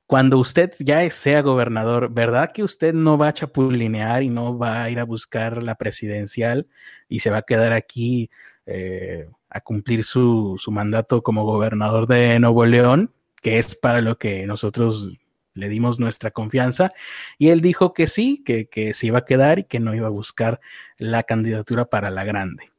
cuando 0.05 0.37
usted 0.37 0.71
ya 0.79 1.09
sea 1.11 1.41
gobernador, 1.41 2.09
¿verdad 2.09 2.53
que 2.53 2.63
usted 2.63 2.93
no 2.93 3.17
va 3.17 3.27
a 3.27 3.33
chapulinear 3.33 4.23
y 4.23 4.29
no 4.29 4.57
va 4.57 4.83
a 4.83 4.89
ir 4.89 5.01
a 5.01 5.03
buscar 5.03 5.61
la 5.61 5.75
presidencial 5.75 6.67
y 7.09 7.19
se 7.19 7.29
va 7.29 7.39
a 7.39 7.41
quedar 7.41 7.73
aquí 7.73 8.29
eh, 8.65 9.29
a 9.49 9.59
cumplir 9.59 10.05
su, 10.05 10.55
su 10.57 10.71
mandato 10.71 11.21
como 11.21 11.43
gobernador 11.43 12.07
de 12.07 12.39
Nuevo 12.39 12.65
León, 12.65 13.11
que 13.41 13.59
es 13.59 13.75
para 13.75 13.99
lo 13.99 14.17
que 14.17 14.47
nosotros 14.47 15.11
le 15.53 15.67
dimos 15.67 15.99
nuestra 15.99 16.31
confianza? 16.31 16.93
Y 17.37 17.49
él 17.49 17.59
dijo 17.59 17.93
que 17.93 18.07
sí, 18.07 18.41
que, 18.45 18.69
que 18.69 18.93
se 18.93 19.07
iba 19.07 19.19
a 19.19 19.25
quedar 19.25 19.59
y 19.59 19.63
que 19.65 19.81
no 19.81 19.93
iba 19.93 20.07
a 20.07 20.11
buscar 20.11 20.61
la 20.97 21.23
candidatura 21.23 21.89
para 21.89 22.09
la 22.09 22.23
grande. 22.23 22.71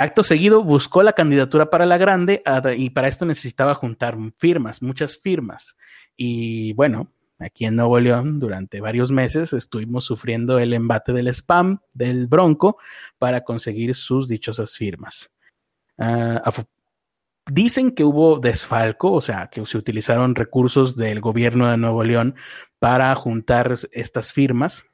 Acto 0.00 0.24
seguido 0.24 0.64
buscó 0.64 1.02
la 1.02 1.12
candidatura 1.12 1.68
para 1.68 1.84
la 1.84 1.98
grande 1.98 2.42
y 2.74 2.88
para 2.88 3.06
esto 3.06 3.26
necesitaba 3.26 3.74
juntar 3.74 4.16
firmas, 4.38 4.80
muchas 4.80 5.18
firmas. 5.18 5.76
Y 6.16 6.72
bueno, 6.72 7.12
aquí 7.38 7.66
en 7.66 7.76
Nuevo 7.76 8.00
León 8.00 8.40
durante 8.40 8.80
varios 8.80 9.12
meses 9.12 9.52
estuvimos 9.52 10.06
sufriendo 10.06 10.58
el 10.58 10.72
embate 10.72 11.12
del 11.12 11.28
spam 11.28 11.80
del 11.92 12.28
Bronco 12.28 12.78
para 13.18 13.44
conseguir 13.44 13.94
sus 13.94 14.26
dichosas 14.26 14.74
firmas. 14.74 15.34
Ah, 15.98 16.50
dicen 17.52 17.90
que 17.90 18.02
hubo 18.02 18.38
desfalco, 18.38 19.12
o 19.12 19.20
sea, 19.20 19.48
que 19.48 19.66
se 19.66 19.76
utilizaron 19.76 20.34
recursos 20.34 20.96
del 20.96 21.20
gobierno 21.20 21.70
de 21.70 21.76
Nuevo 21.76 22.04
León 22.04 22.36
para 22.78 23.14
juntar 23.16 23.74
estas 23.92 24.32
firmas 24.32 24.89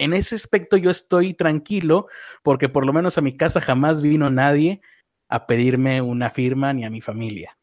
en 0.00 0.14
ese 0.14 0.34
aspecto 0.34 0.78
yo 0.78 0.90
estoy 0.90 1.34
tranquilo 1.34 2.08
porque 2.42 2.70
por 2.70 2.86
lo 2.86 2.94
menos 2.94 3.18
a 3.18 3.20
mi 3.20 3.36
casa 3.36 3.60
jamás 3.60 4.00
vino 4.00 4.30
nadie 4.30 4.80
a 5.28 5.46
pedirme 5.46 6.00
una 6.00 6.30
firma 6.30 6.72
ni 6.72 6.86
a 6.86 6.90
mi 6.90 7.02
familia. 7.02 7.58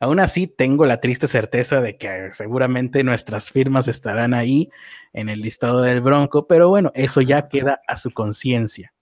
Aún 0.00 0.18
así, 0.18 0.46
tengo 0.46 0.86
la 0.86 1.00
triste 1.00 1.28
certeza 1.28 1.82
de 1.82 1.98
que 1.98 2.32
seguramente 2.32 3.04
nuestras 3.04 3.50
firmas 3.50 3.86
estarán 3.86 4.32
ahí 4.32 4.70
en 5.12 5.28
el 5.28 5.42
listado 5.42 5.82
del 5.82 6.00
Bronco, 6.00 6.46
pero 6.46 6.70
bueno, 6.70 6.90
eso 6.94 7.20
ya 7.20 7.48
queda 7.48 7.82
a 7.86 7.98
su 7.98 8.12
conciencia. 8.12 8.94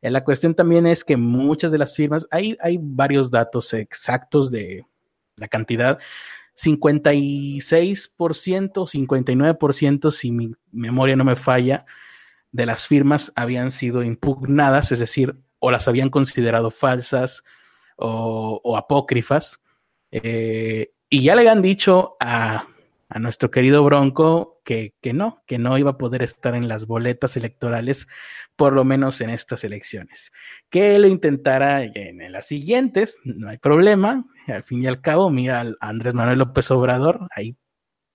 Eh, 0.00 0.10
la 0.10 0.22
cuestión 0.22 0.54
también 0.54 0.86
es 0.86 1.02
que 1.04 1.16
muchas 1.16 1.72
de 1.72 1.78
las 1.78 1.96
firmas, 1.96 2.28
hay, 2.30 2.56
hay 2.60 2.78
varios 2.80 3.32
datos 3.32 3.74
exactos 3.74 4.52
de 4.52 4.86
la 5.36 5.48
cantidad, 5.48 5.98
56%, 6.56 8.72
59%, 8.72 10.10
si 10.12 10.30
mi 10.30 10.52
memoria 10.70 11.16
no 11.16 11.24
me 11.24 11.34
falla, 11.34 11.84
de 12.54 12.66
las 12.66 12.86
firmas 12.86 13.32
habían 13.34 13.72
sido 13.72 14.04
impugnadas, 14.04 14.92
es 14.92 15.00
decir, 15.00 15.34
o 15.58 15.72
las 15.72 15.88
habían 15.88 16.08
considerado 16.08 16.70
falsas 16.70 17.42
o, 17.96 18.76
apócrifas. 18.76 19.60
Eh, 20.12 20.92
y 21.10 21.24
ya 21.24 21.34
le 21.34 21.40
habían 21.40 21.62
dicho 21.62 22.16
a, 22.20 22.68
a 23.08 23.18
nuestro 23.18 23.50
querido 23.50 23.82
Bronco 23.82 24.60
que, 24.64 24.94
que, 25.00 25.12
no, 25.12 25.42
que 25.48 25.58
no 25.58 25.76
iba 25.78 25.90
a 25.90 25.98
poder 25.98 26.22
estar 26.22 26.54
en 26.54 26.68
las 26.68 26.86
boletas 26.86 27.36
electorales, 27.36 28.06
por 28.54 28.72
lo 28.72 28.84
menos 28.84 29.20
en 29.20 29.30
estas 29.30 29.64
elecciones. 29.64 30.32
Que 30.70 30.96
lo 31.00 31.08
intentara 31.08 31.82
en 31.82 32.30
las 32.30 32.46
siguientes, 32.46 33.18
no 33.24 33.48
hay 33.48 33.58
problema. 33.58 34.24
Al 34.46 34.62
fin 34.62 34.84
y 34.84 34.86
al 34.86 35.00
cabo, 35.00 35.28
mira 35.28 35.60
a 35.60 35.88
Andrés 35.88 36.14
Manuel 36.14 36.38
López 36.38 36.70
Obrador, 36.70 37.26
ahí 37.34 37.56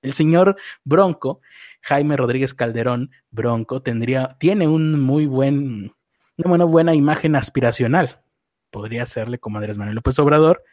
el 0.01 0.13
señor 0.13 0.55
Bronco 0.85 1.41
Jaime 1.81 2.17
Rodríguez 2.17 2.53
Calderón 2.53 3.11
Bronco 3.31 3.81
tendría, 3.81 4.37
tiene 4.39 4.67
un 4.67 4.99
muy 4.99 5.25
buen, 5.25 5.93
una 6.37 6.65
buena 6.65 6.93
imagen 6.93 7.35
aspiracional. 7.35 8.21
Podría 8.71 9.05
serle 9.05 9.39
como 9.39 9.57
Andrés 9.57 9.77
Manuel 9.77 9.95
López 9.95 10.19
Obrador 10.19 10.63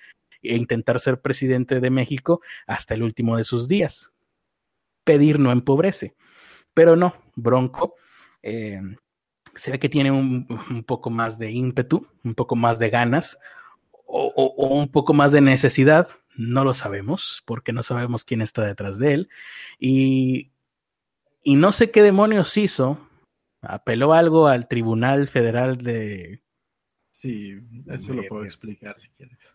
e 0.43 0.57
intentar 0.57 1.01
ser 1.01 1.21
presidente 1.21 1.81
de 1.81 1.91
México 1.91 2.41
hasta 2.67 2.95
el 2.95 3.03
último 3.03 3.37
de 3.37 3.45
sus 3.45 3.69
días. 3.69 4.13
Pedir 5.05 5.39
no 5.39 5.53
empobrece. 5.53 6.15
Pero 6.75 6.97
no, 6.97 7.15
Bronco 7.35 7.95
eh, 8.43 8.81
se 9.55 9.71
ve 9.71 9.79
que 9.79 9.89
tiene 9.89 10.11
un, 10.11 10.85
poco 10.87 11.11
más 11.11 11.39
de 11.39 11.51
ímpetu, 11.51 12.07
un 12.23 12.35
poco 12.35 12.55
más 12.57 12.79
de 12.79 12.91
ganas 12.91 13.39
o, 14.07 14.33
o, 14.37 14.75
un 14.75 14.91
poco 14.91 15.15
más 15.15 15.33
de 15.33 15.41
necesidad. 15.41 16.09
No 16.37 16.65
lo 16.65 16.75
sabemos 16.75 17.43
porque 17.47 17.73
no 17.73 17.83
sabemos 17.83 18.25
quién 18.25 18.43
está 18.43 18.63
detrás 18.63 18.99
de 18.99 19.15
él. 19.15 19.29
Y 19.79 20.51
y 21.47 21.55
no 21.55 21.71
sé 21.71 21.93
qué 21.93 22.03
demonios 22.03 22.57
hizo. 22.57 22.99
Apeló 23.63 24.13
algo 24.13 24.49
al 24.49 24.67
Tribunal 24.67 25.29
Federal 25.29 25.77
de. 25.77 26.43
Sí, 27.13 27.55
eso 27.87 28.15
lo 28.15 28.25
puedo 28.25 28.45
explicar 28.45 28.99
si 28.99 29.11
quieres. 29.11 29.55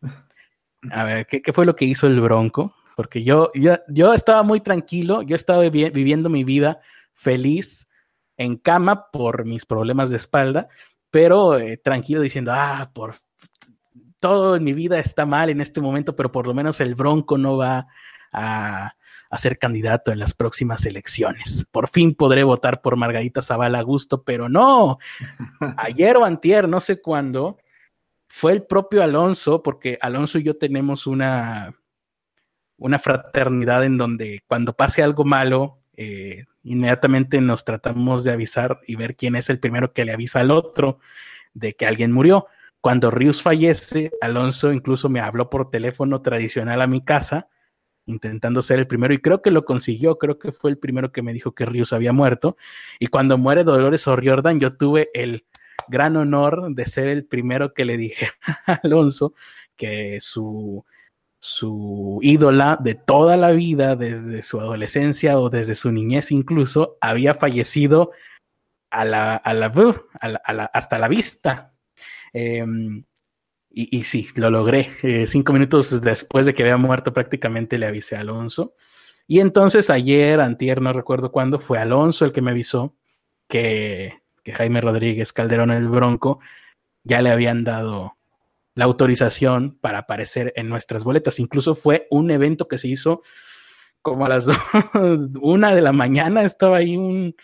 A 0.90 1.04
ver, 1.04 1.28
¿qué, 1.28 1.44
fue 1.52 1.66
lo 1.66 1.76
que 1.76 1.84
hizo 1.84 2.08
el 2.08 2.22
Bronco? 2.22 2.74
Porque 2.96 3.24
yo, 3.24 3.52
yo, 3.54 3.78
yo 3.90 4.14
estaba 4.14 4.42
muy 4.42 4.62
tranquilo, 4.62 5.22
yo 5.22 5.36
estaba 5.36 5.68
viviendo 5.70 6.30
mi 6.30 6.46
vida 6.46 6.80
feliz 7.12 7.90
en 8.38 8.56
cama 8.56 9.12
por 9.12 9.44
mis 9.44 9.66
problemas 9.66 10.10
de 10.10 10.16
espalda, 10.16 10.70
pero 11.10 11.60
eh, 11.60 11.76
tranquilo 11.76 12.22
diciendo, 12.22 12.54
ah, 12.56 12.90
por 12.94 13.16
todo 14.20 14.56
en 14.56 14.64
mi 14.64 14.72
vida 14.72 14.98
está 14.98 15.26
mal 15.26 15.50
en 15.50 15.60
este 15.60 15.82
momento, 15.82 16.16
pero 16.16 16.32
por 16.32 16.48
lo 16.48 16.54
menos 16.54 16.80
el 16.80 16.96
Bronco 16.96 17.38
no 17.38 17.58
va 17.58 17.88
a, 18.32 18.96
a 19.32 19.38
ser 19.38 19.58
candidato 19.58 20.12
en 20.12 20.20
las 20.20 20.34
próximas 20.34 20.86
elecciones. 20.86 21.66
Por 21.72 21.88
fin 21.88 22.14
podré 22.14 22.44
votar 22.44 22.82
por 22.82 22.98
Margarita 22.98 23.42
Zavala 23.42 23.80
a 23.80 23.82
gusto, 23.82 24.24
pero 24.24 24.50
no. 24.50 25.00
Ayer 25.78 26.18
o 26.18 26.26
antier, 26.26 26.68
no 26.68 26.82
sé 26.82 27.02
cuándo, 27.02 27.58
fue 28.28 28.52
el 28.52 28.64
propio 28.64 29.02
Alonso, 29.02 29.64
porque 29.64 29.98
Alonso 30.02 30.38
y 30.38 30.44
yo 30.44 30.58
tenemos 30.58 31.08
una, 31.08 31.74
una 32.78 33.00
fraternidad 33.00 33.86
en 33.86 33.98
donde 33.98 34.44
cuando 34.48 34.74
pase 34.74 35.02
algo 35.02 35.24
malo, 35.24 35.80
eh, 35.96 36.44
inmediatamente 36.64 37.40
nos 37.40 37.64
tratamos 37.64 38.26
de 38.26 38.34
avisar 38.34 38.82
y 38.86 38.98
ver 38.98 39.16
quién 39.16 39.38
es 39.38 39.50
el 39.50 39.60
primero 39.60 39.94
que 39.94 40.04
le 40.04 40.12
avisa 40.12 40.42
al 40.42 40.52
otro 40.52 41.00
de 41.54 41.74
que 41.74 41.86
alguien 41.86 42.12
murió. 42.12 42.48
Cuando 42.82 43.12
Rius 43.12 43.42
fallece, 43.42 44.12
Alonso 44.20 44.74
incluso 44.74 45.08
me 45.08 45.22
habló 45.22 45.50
por 45.50 45.70
teléfono 45.70 46.22
tradicional 46.22 46.82
a 46.82 46.88
mi 46.88 47.02
casa 47.02 47.48
intentando 48.06 48.62
ser 48.62 48.80
el 48.80 48.88
primero 48.88 49.14
y 49.14 49.20
creo 49.20 49.42
que 49.42 49.52
lo 49.52 49.66
consiguió, 49.66 50.18
creo 50.18 50.40
que 50.40 50.52
fue 50.52 50.72
el 50.72 50.78
primero 50.78 51.12
que 51.12 51.22
me 51.22 51.34
dijo 51.34 51.54
que 51.54 51.66
Rius 51.66 51.94
había 51.94 52.14
muerto 52.14 52.58
y 53.00 53.08
cuando 53.08 53.38
muere 53.38 53.64
Dolores 53.64 54.08
O'Riordan 54.08 54.60
yo 54.60 54.76
tuve 54.76 55.10
el 55.14 55.46
gran 55.88 56.16
honor 56.18 56.74
de 56.74 56.86
ser 56.86 57.08
el 57.08 57.26
primero 57.26 57.74
que 57.74 57.86
le 57.86 57.98
dije 57.98 58.30
a 58.68 58.80
Alonso 58.84 59.34
que 59.76 60.20
su 60.22 60.86
su 61.42 62.20
ídola 62.22 62.78
de 62.80 62.94
toda 62.94 63.36
la 63.36 63.50
vida, 63.52 63.96
desde 63.96 64.44
su 64.44 64.60
adolescencia 64.60 65.40
o 65.40 65.50
desde 65.50 65.74
su 65.74 65.92
niñez 65.92 66.32
incluso, 66.32 66.98
había 67.02 67.34
fallecido 67.34 68.12
a 68.92 69.04
la, 69.06 69.36
a 69.38 69.54
la, 69.56 69.72
la, 70.22 70.66
hasta 70.72 71.00
la 71.00 71.08
vista. 71.08 71.74
Eh, 72.32 72.64
y, 73.74 74.04
sí, 74.04 74.28
lo 74.36 74.50
logré. 74.50 74.90
Eh, 75.04 75.28
cinco 75.28 75.54
minutos 75.54 76.02
después 76.02 76.46
de 76.46 76.54
que 76.54 76.64
había 76.64 76.78
muerto, 76.78 77.14
prácticamente 77.14 77.78
le 77.78 77.88
avisé 77.88 78.16
a 78.16 78.22
Alonso. 78.22 78.76
Y 79.28 79.40
entonces 79.40 79.90
ayer, 79.90 80.42
antier, 80.42 80.82
no 80.82 80.94
recuerdo 80.94 81.32
cuándo, 81.32 81.60
fue 81.60 81.80
Alonso 81.80 82.26
el 82.26 82.34
que 82.34 82.42
me 82.42 82.52
avisó 82.52 82.96
que, 83.48 84.22
que 84.44 84.54
Jaime 84.54 84.82
Rodríguez 84.82 85.32
Calderón 85.32 85.72
el 85.72 85.88
Bronco 85.88 86.40
ya 87.04 87.22
le 87.22 87.30
habían 87.30 87.64
dado 87.64 88.18
la 88.76 88.86
autorización 88.86 89.78
para 89.80 90.00
aparecer 90.00 90.54
en 90.56 90.70
nuestras 90.70 91.04
boletas. 91.04 91.40
Incluso 91.40 91.76
fue 91.76 92.08
un 92.10 92.32
evento 92.32 92.68
que 92.68 92.78
se 92.78 92.90
hizo 92.90 93.22
como 94.02 94.26
a 94.26 94.30
las 94.30 94.48
una 95.42 95.76
de 95.76 95.82
la 95.82 95.94
mañana, 95.94 96.44
estaba 96.44 96.78
ahí 96.78 96.98
un, 96.98 97.36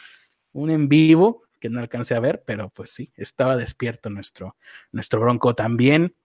un 0.53 0.69
en 0.71 0.89
vivo 0.89 1.46
que 1.59 1.69
no 1.69 1.79
alcancé 1.79 2.15
a 2.15 2.19
ver, 2.19 2.43
pero 2.45 2.69
pues 2.69 2.91
sí, 2.91 3.11
estaba 3.15 3.55
despierto 3.55 4.09
nuestro, 4.09 4.55
nuestro 4.91 5.19
Bronco 5.19 5.55
también. 5.55 6.15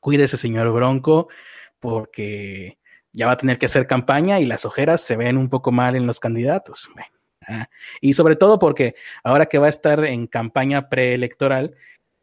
Cuídese, 0.00 0.36
señor 0.36 0.72
Bronco, 0.72 1.28
porque 1.80 2.78
ya 3.12 3.26
va 3.26 3.32
a 3.32 3.36
tener 3.36 3.58
que 3.58 3.66
hacer 3.66 3.86
campaña 3.86 4.40
y 4.40 4.46
las 4.46 4.64
ojeras 4.64 5.00
se 5.00 5.16
ven 5.16 5.36
un 5.36 5.48
poco 5.48 5.72
mal 5.72 5.96
en 5.96 6.06
los 6.06 6.20
candidatos. 6.20 6.88
Ah, 7.46 7.68
y 8.00 8.12
sobre 8.12 8.36
todo 8.36 8.58
porque 8.58 8.94
ahora 9.24 9.46
que 9.46 9.58
va 9.58 9.66
a 9.66 9.70
estar 9.70 10.04
en 10.04 10.26
campaña 10.28 10.88
preelectoral, 10.88 11.74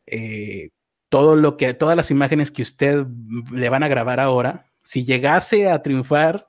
eh, 0.07 0.69
todo 1.09 1.35
lo 1.35 1.57
que, 1.57 1.73
todas 1.73 1.97
las 1.97 2.11
imágenes 2.11 2.51
que 2.51 2.61
usted 2.61 3.05
le 3.51 3.69
van 3.69 3.83
a 3.83 3.87
grabar 3.87 4.19
ahora, 4.19 4.67
si 4.81 5.05
llegase 5.05 5.69
a 5.69 5.81
triunfar, 5.81 6.47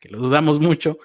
que 0.00 0.08
lo 0.08 0.18
dudamos 0.18 0.60
mucho, 0.60 0.98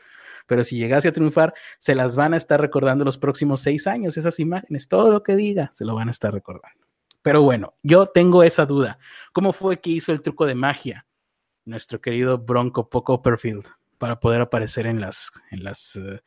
pero 0.49 0.63
si 0.63 0.77
llegase 0.77 1.07
a 1.07 1.13
triunfar, 1.13 1.53
se 1.77 1.93
las 1.93 2.15
van 2.15 2.33
a 2.33 2.37
estar 2.37 2.59
recordando 2.59 3.05
los 3.05 3.19
próximos 3.19 3.61
seis 3.61 3.85
años, 3.85 4.17
esas 4.17 4.39
imágenes, 4.39 4.87
todo 4.87 5.11
lo 5.11 5.21
que 5.21 5.35
diga, 5.35 5.69
se 5.75 5.85
lo 5.85 5.93
van 5.93 6.07
a 6.07 6.11
estar 6.11 6.33
recordando. 6.33 6.87
Pero 7.21 7.43
bueno, 7.43 7.75
yo 7.83 8.07
tengo 8.07 8.41
esa 8.41 8.65
duda. 8.65 8.97
¿Cómo 9.31 9.53
fue 9.53 9.79
que 9.79 9.91
hizo 9.91 10.11
el 10.11 10.23
truco 10.23 10.47
de 10.47 10.55
magia 10.55 11.05
nuestro 11.65 12.01
querido 12.01 12.39
Bronco 12.39 12.89
Poco 12.89 13.21
Perfield 13.21 13.67
para 13.99 14.19
poder 14.19 14.41
aparecer 14.41 14.87
en 14.87 14.99
las, 14.99 15.29
en 15.51 15.63
las 15.63 15.95
uh, 15.97 16.17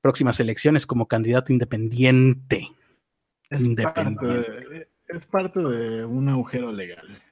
próximas 0.00 0.40
elecciones 0.40 0.86
como 0.86 1.06
candidato 1.06 1.52
independiente? 1.52 2.66
Es, 3.50 3.62
independiente. 3.62 4.26
Parte 4.26 4.68
de, 4.70 4.88
es 5.08 5.26
parte 5.26 5.60
de 5.60 6.04
un 6.06 6.30
agujero 6.30 6.72
legal. 6.72 7.22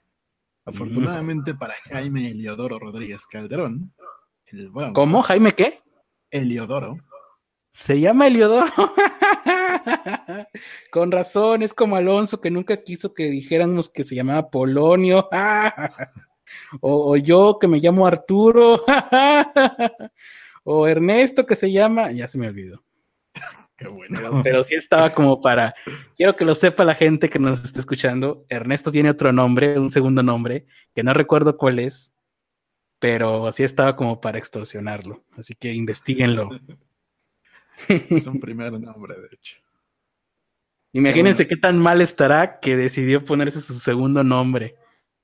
Afortunadamente 0.67 1.55
mm. 1.55 1.59
para 1.59 1.75
Jaime 1.85 2.29
Eliodoro 2.29 2.79
Rodríguez 2.79 3.27
Calderón, 3.27 3.95
el 4.45 4.69
Bronco, 4.69 4.93
¿Cómo? 4.93 5.23
¿Jaime 5.23 5.55
qué? 5.55 5.81
Eliodoro. 6.31 6.99
Se 7.73 8.01
llama 8.01 8.27
Eliodoro. 8.27 8.73
Con 10.91 11.13
razón, 11.13 11.63
es 11.63 11.73
como 11.73 11.97
Alonso 11.97 12.41
que 12.41 12.51
nunca 12.51 12.83
quiso 12.83 13.15
que 13.15 13.31
dijéramos 13.31 13.89
que 13.89 14.05
se 14.05 14.15
llamaba 14.15 14.51
Polonio. 14.51 15.29
o, 16.81 17.13
o, 17.13 17.17
yo 17.17 17.59
que 17.61 17.69
me 17.69 17.79
llamo 17.79 18.07
Arturo. 18.07 18.85
o 20.65 20.87
Ernesto 20.87 21.47
que 21.47 21.57
se 21.57 21.71
llama, 21.71 22.11
ya 22.13 22.27
se 22.27 22.39
me 22.39 22.49
olvidó. 22.49 22.83
Qué 23.77 23.87
bueno. 23.87 24.19
Pero, 24.19 24.43
pero, 24.43 24.65
sí 24.65 24.75
estaba 24.75 25.15
como 25.15 25.41
para, 25.41 25.73
quiero 26.17 26.35
que 26.35 26.45
lo 26.45 26.57
sepa 26.57 26.85
la 26.85 26.97
gente 26.97 27.29
que 27.29 27.39
nos 27.39 27.63
está 27.63 27.79
escuchando. 27.79 28.45
Ernesto 28.49 28.91
tiene 28.91 29.11
otro 29.11 29.33
nombre, 29.33 29.79
un 29.79 29.93
segundo 29.93 30.21
nombre, 30.25 30.67
que 30.97 31.05
no 31.05 31.15
recuerdo 31.15 31.57
cuál 31.57 31.79
es, 31.79 32.13
pero 32.99 33.51
sí 33.53 33.63
estaba 33.63 33.97
como 33.97 34.21
para 34.21 34.39
extorsionarlo. 34.39 35.25
Así 35.37 35.55
que 35.55 35.73
investiguenlo. 35.73 36.49
es 37.89 38.27
un 38.27 38.41
primer 38.41 38.73
nombre, 38.73 39.21
de 39.21 39.29
hecho. 39.33 39.57
Imagínense 40.93 41.45
bueno. 41.45 41.49
qué 41.49 41.57
tan 41.57 41.79
mal 41.79 42.01
estará 42.01 42.61
que 42.61 42.77
decidió 42.77 43.25
ponerse 43.25 43.61
su 43.61 43.75
segundo 43.75 44.25
nombre 44.25 44.77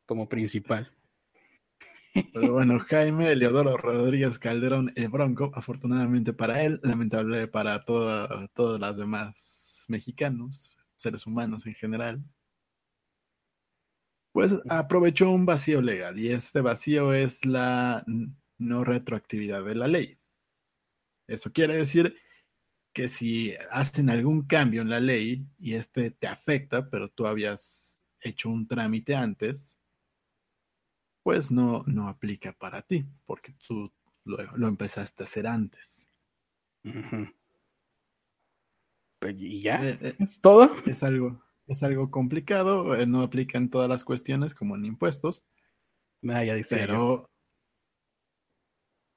como 0.06 0.28
principal. 0.28 0.92
Pero 2.32 2.52
bueno, 2.52 2.78
Jaime 2.78 3.32
Eleodoro 3.32 3.76
Rodríguez 3.76 4.38
Calderón, 4.38 4.92
el 4.94 5.08
Bronco, 5.08 5.50
afortunadamente 5.54 6.32
para 6.32 6.62
él, 6.62 6.80
lamentable 6.82 7.48
para 7.48 7.84
toda, 7.84 8.48
todos 8.48 8.78
los 8.78 8.96
demás 8.96 9.84
mexicanos, 9.88 10.76
seres 10.94 11.26
humanos 11.26 11.66
en 11.66 11.74
general, 11.74 12.22
pues 14.34 14.52
aprovechó 14.68 15.30
un 15.30 15.46
vacío 15.46 15.80
legal 15.80 16.18
y 16.18 16.30
este 16.30 16.60
vacío 16.60 17.14
es 17.14 17.46
la 17.46 18.04
no 18.58 18.82
retroactividad 18.82 19.64
de 19.64 19.76
la 19.76 19.86
ley. 19.86 20.18
Eso 21.28 21.52
quiere 21.52 21.76
decir 21.76 22.16
que 22.92 23.06
si 23.06 23.54
hacen 23.70 24.10
algún 24.10 24.42
cambio 24.42 24.82
en 24.82 24.90
la 24.90 24.98
ley 24.98 25.46
y 25.56 25.74
este 25.74 26.10
te 26.10 26.26
afecta, 26.26 26.90
pero 26.90 27.10
tú 27.10 27.28
habías 27.28 28.00
hecho 28.20 28.50
un 28.50 28.66
trámite 28.66 29.14
antes, 29.14 29.78
pues 31.22 31.52
no, 31.52 31.84
no 31.86 32.08
aplica 32.08 32.52
para 32.52 32.82
ti, 32.82 33.06
porque 33.26 33.54
tú 33.64 33.92
lo, 34.24 34.38
lo 34.56 34.66
empezaste 34.66 35.22
a 35.22 35.26
hacer 35.26 35.46
antes. 35.46 36.08
Uh 36.82 36.90
-huh. 36.90 37.34
¿Y 39.38 39.62
ya? 39.62 39.76
Eh, 39.88 39.98
eh, 40.00 40.16
¿Es 40.18 40.40
todo? 40.40 40.70
Es 40.86 41.04
algo, 41.04 41.43
es 41.66 41.82
algo 41.82 42.10
complicado, 42.10 42.94
eh, 42.94 43.06
no 43.06 43.22
aplica 43.22 43.58
en 43.58 43.70
todas 43.70 43.88
las 43.88 44.04
cuestiones 44.04 44.54
como 44.54 44.76
en 44.76 44.84
impuestos. 44.84 45.48
Ah, 46.28 46.44
ya 46.44 46.54
dice 46.54 46.76
pero, 46.76 47.30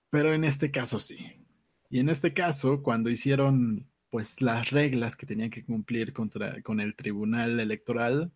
pero 0.09 0.33
en 0.33 0.43
este 0.43 0.71
caso 0.71 0.99
sí. 0.99 1.45
Y 1.89 1.99
en 1.99 2.09
este 2.09 2.33
caso, 2.33 2.83
cuando 2.83 3.09
hicieron 3.09 3.89
pues 4.09 4.41
las 4.41 4.71
reglas 4.71 5.15
que 5.15 5.25
tenían 5.25 5.49
que 5.49 5.63
cumplir 5.63 6.13
contra, 6.13 6.61
con 6.61 6.79
el 6.79 6.95
tribunal 6.95 7.59
electoral, 7.59 8.31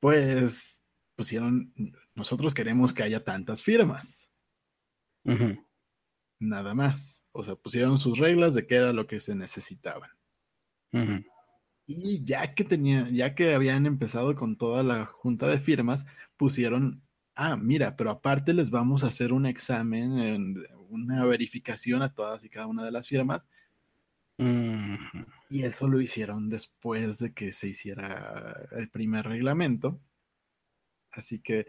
pues 0.00 0.84
pusieron, 1.16 1.72
nosotros 2.14 2.54
queremos 2.54 2.92
que 2.92 3.02
haya 3.02 3.24
tantas 3.24 3.62
firmas. 3.62 4.30
Uh 5.24 5.32
-huh. 5.32 5.66
Nada 6.40 6.74
más. 6.74 7.26
O 7.32 7.44
sea, 7.44 7.56
pusieron 7.56 7.98
sus 7.98 8.18
reglas 8.18 8.54
de 8.54 8.66
qué 8.66 8.76
era 8.76 8.92
lo 8.92 9.06
que 9.06 9.20
se 9.20 9.34
necesitaban. 9.34 10.10
Uh 10.92 10.98
-huh. 10.98 11.26
Y 11.92 12.24
ya 12.24 12.54
que 12.54 12.62
tenían, 12.62 13.12
ya 13.12 13.34
que 13.34 13.52
habían 13.52 13.84
empezado 13.84 14.36
con 14.36 14.56
toda 14.56 14.84
la 14.84 15.06
junta 15.06 15.48
de 15.48 15.58
firmas, 15.58 16.06
pusieron, 16.36 17.02
ah, 17.34 17.56
mira, 17.56 17.96
pero 17.96 18.10
aparte 18.10 18.54
les 18.54 18.70
vamos 18.70 19.02
a 19.02 19.08
hacer 19.08 19.32
un 19.32 19.44
examen, 19.44 20.64
una 20.88 21.24
verificación 21.24 22.02
a 22.02 22.14
todas 22.14 22.44
y 22.44 22.48
cada 22.48 22.68
una 22.68 22.84
de 22.84 22.92
las 22.92 23.08
firmas. 23.08 23.44
Y 24.38 25.64
eso 25.64 25.88
lo 25.88 26.00
hicieron 26.00 26.48
después 26.48 27.18
de 27.18 27.34
que 27.34 27.52
se 27.52 27.66
hiciera 27.66 28.68
el 28.70 28.88
primer 28.88 29.26
reglamento. 29.26 30.00
Así 31.10 31.40
que, 31.40 31.66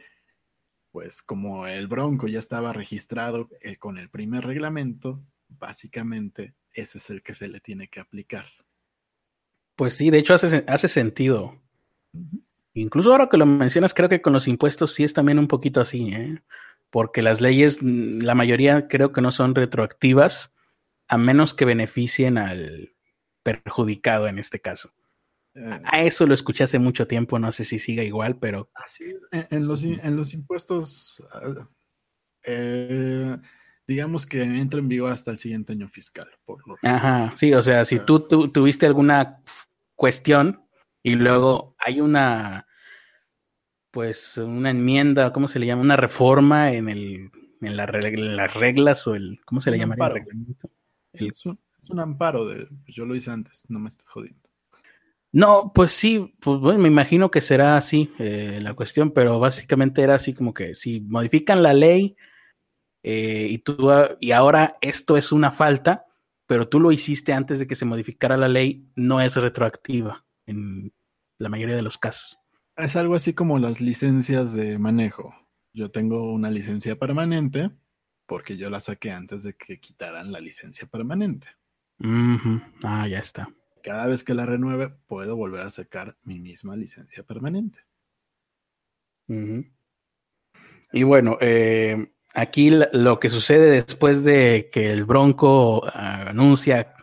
pues 0.92 1.24
como 1.24 1.66
el 1.66 1.88
Bronco 1.88 2.28
ya 2.28 2.38
estaba 2.38 2.74
registrado 2.74 3.50
eh, 3.62 3.78
con 3.78 3.98
el 3.98 4.12
primer 4.12 4.44
reglamento, 4.46 5.26
básicamente 5.48 6.54
ese 6.74 7.00
es 7.00 7.10
el 7.10 7.24
que 7.24 7.34
se 7.34 7.48
le 7.48 7.60
tiene 7.60 7.88
que 7.88 8.00
aplicar. 8.00 8.46
Pues 9.82 9.96
sí, 9.96 10.12
de 10.12 10.20
hecho 10.20 10.36
hace, 10.36 10.64
hace 10.68 10.88
sentido. 10.88 11.60
Uh 12.14 12.20
-huh. 12.20 12.44
Incluso 12.76 13.12
ahora 13.12 13.30
que 13.30 13.38
lo 13.38 13.48
mencionas, 13.48 13.96
creo 13.96 14.10
que 14.10 14.22
con 14.22 14.32
los 14.32 14.48
impuestos 14.48 14.94
sí 14.94 15.04
es 15.04 15.12
también 15.12 15.40
un 15.40 15.48
poquito 15.48 15.82
así, 15.82 16.14
¿eh? 16.14 16.40
porque 16.92 17.24
las 17.24 17.42
leyes, 17.42 17.82
la 17.82 18.36
mayoría 18.36 18.88
creo 18.88 19.12
que 19.12 19.22
no 19.22 19.32
son 19.32 19.56
retroactivas, 19.56 20.54
a 21.08 21.18
menos 21.18 21.56
que 21.56 21.66
beneficien 21.66 22.38
al 22.38 22.94
perjudicado 23.42 24.28
en 24.28 24.38
este 24.38 24.60
caso. 24.60 24.94
Eh, 25.56 25.82
a 25.84 26.04
eso 26.04 26.28
lo 26.28 26.36
escuché 26.36 26.64
hace 26.64 26.78
mucho 26.78 27.08
tiempo, 27.08 27.40
no 27.40 27.52
sé 27.52 27.66
si 27.66 27.80
siga 27.80 28.04
igual, 28.04 28.38
pero... 28.38 28.70
Así. 28.76 29.06
En, 29.32 29.48
en, 29.50 29.66
los, 29.66 29.84
en 29.84 30.16
los, 30.16 30.36
impuestos, 30.36 31.24
eh, 32.44 33.36
digamos 33.88 34.28
que 34.28 34.44
entra 34.44 34.80
en 34.80 34.90
vigor 34.90 35.12
hasta 35.12 35.32
el 35.32 35.38
siguiente 35.38 35.74
año 35.74 35.88
fiscal. 35.88 36.30
Por 36.46 36.68
lo 36.68 36.78
Ajá, 36.84 37.34
sí, 37.36 37.52
o 37.56 37.64
sea, 37.64 37.84
si 37.84 37.98
tú, 37.98 38.20
tuviste 38.28 38.86
alguna 38.86 39.42
cuestión 40.02 40.66
y 41.04 41.14
luego 41.14 41.76
hay 41.78 42.02
una, 42.02 42.66
pues, 43.92 44.36
una 44.38 44.72
enmienda, 44.72 45.32
¿cómo 45.32 45.48
se 45.48 45.60
le 45.60 45.68
llama? 45.68 45.84
Una 45.84 45.96
reforma 45.96 46.74
en 46.74 46.90
el, 46.90 47.30
en, 47.62 47.78
las 47.78 47.88
reglas 48.56 49.06
o 49.06 49.14
el, 49.14 49.40
¿cómo 49.46 49.62
se 49.62 49.70
le 49.70 49.78
llama? 49.78 49.96
Es, 51.14 51.46
un, 51.46 51.60
es 51.84 51.90
un 51.92 52.00
amparo 52.00 52.48
de, 52.48 52.66
pues, 52.66 52.96
yo 52.96 53.06
lo 53.06 53.14
hice 53.14 53.30
antes, 53.30 53.70
no 53.70 53.78
me 53.78 53.90
estás 53.90 54.10
jodiendo. 54.10 54.42
No, 55.32 55.72
pues 55.72 55.92
sí, 55.92 56.34
pues 56.40 56.60
bueno, 56.60 56.80
me 56.80 56.88
imagino 56.88 57.30
que 57.30 57.42
será 57.42 57.78
así 57.78 58.12
eh, 58.18 58.58
la 58.60 58.74
cuestión, 58.74 59.12
pero 59.12 59.40
básicamente 59.40 60.02
era 60.02 60.16
así 60.16 60.34
como 60.34 60.52
que 60.52 60.74
si 60.74 61.02
modifican 61.02 61.62
la 61.62 61.74
ley 61.76 62.18
eh, 63.04 63.50
y 63.52 63.60
tú 63.60 63.88
y 64.20 64.32
ahora 64.32 64.78
esto 64.82 65.16
es 65.16 65.32
una 65.32 65.52
falta, 65.52 66.08
pero 66.52 66.68
tú 66.68 66.82
lo 66.82 66.92
hiciste 66.92 67.32
antes 67.32 67.60
de 67.60 67.66
que 67.66 67.76
se 67.76 67.86
modificara 67.86 68.36
la 68.36 68.50
ley, 68.50 68.92
no 68.98 69.22
es 69.22 69.38
retroactiva 69.38 70.26
en 70.46 70.92
la 71.38 71.48
mayoría 71.48 71.78
de 71.78 71.82
los 71.82 71.98
casos. 71.98 72.38
Es 72.76 72.98
algo 72.98 73.16
así 73.16 73.34
como 73.34 73.58
las 73.58 73.80
licencias 73.80 74.54
de 74.54 74.78
manejo. 74.78 75.34
Yo 75.72 75.92
tengo 75.92 76.30
una 76.34 76.50
licencia 76.50 77.00
permanente 77.00 77.72
porque 78.26 78.58
yo 78.58 78.70
la 78.70 78.82
saqué 78.82 79.12
antes 79.12 79.44
de 79.44 79.54
que 79.54 79.80
quitaran 79.80 80.34
la 80.34 80.42
licencia 80.42 80.86
permanente. 80.88 81.48
Ah, 82.84 83.08
ya 83.08 83.20
está 83.20 83.48
cada 83.82 84.08
vez 84.08 84.26
que 84.26 84.34
la 84.34 84.46
renueve 84.46 84.90
puedo 85.08 85.38
volver 85.38 85.62
a 85.62 85.70
sacar 85.70 86.18
mi 86.22 86.38
misma 86.38 86.76
licencia 86.76 87.24
permanente. 87.24 87.80
Y 90.92 91.04
bueno, 91.04 91.38
eh, 91.40 92.12
aquí 92.34 92.72
lo 92.94 93.20
que 93.20 93.30
sucede 93.30 93.72
después 93.72 94.24
de 94.24 94.70
que 94.72 94.92
el 94.92 95.06
Bronco 95.06 95.86
ah, 95.86 96.30
anuncia 96.30 96.96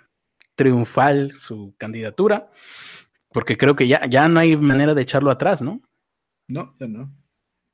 triunfal 0.54 1.32
su 1.36 1.74
candidatura, 1.78 2.50
porque 3.30 3.56
creo 3.56 3.76
que 3.76 3.86
ya, 3.86 4.06
ya 4.06 4.28
no 4.28 4.40
hay 4.40 4.56
manera 4.56 4.94
de 4.94 5.02
echarlo 5.02 5.30
atrás, 5.30 5.62
¿no? 5.62 5.80
No, 6.48 6.74
ya 6.80 6.88
no. 6.88 7.12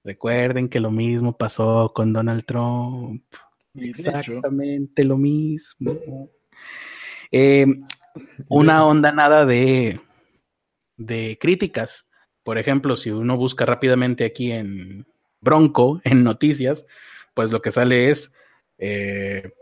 Recuerden 0.04 0.68
que 0.68 0.80
lo 0.80 0.90
mismo 0.90 1.36
pasó 1.36 1.92
con 1.94 2.12
Donald 2.12 2.44
Trump. 2.44 3.24
Exactamente 3.74 5.02
lo 5.02 5.16
mismo. 5.16 6.30
Eh, 7.32 7.66
una 8.50 8.84
onda 8.84 9.12
nada 9.12 9.46
de, 9.46 10.00
de 10.96 11.38
críticas. 11.40 12.06
Por 12.42 12.58
ejemplo, 12.58 12.96
si 12.96 13.10
uno 13.10 13.38
busca 13.38 13.64
rápidamente 13.64 14.24
aquí 14.24 14.52
en 14.52 15.06
Bronco, 15.40 16.00
en 16.04 16.22
noticias, 16.22 16.84
pues 17.34 17.50
lo 17.50 17.60
que 17.60 17.72
sale 17.72 18.10
es 18.10 18.32
eh, 18.78 19.52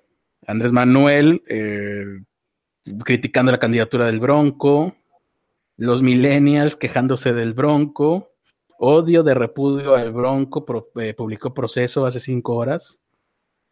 Andrés 0.47 0.73
Manuel 0.73 1.43
eh, 1.49 2.05
criticando 3.05 3.53
la 3.53 3.59
candidatura 3.59 4.07
del 4.07 4.21
Bronco, 4.21 4.97
los 5.77 6.03
millennials 6.03 6.77
quejándose 6.77 7.33
del 7.33 7.55
Bronco, 7.55 8.33
odio 8.79 9.23
de 9.23 9.35
repudio 9.35 9.95
al 9.95 10.13
Bronco, 10.13 10.65
eh, 11.01 11.15
publicó 11.15 11.55
proceso 11.55 12.07
hace 12.07 12.21
cinco 12.21 12.57
horas, 12.57 12.99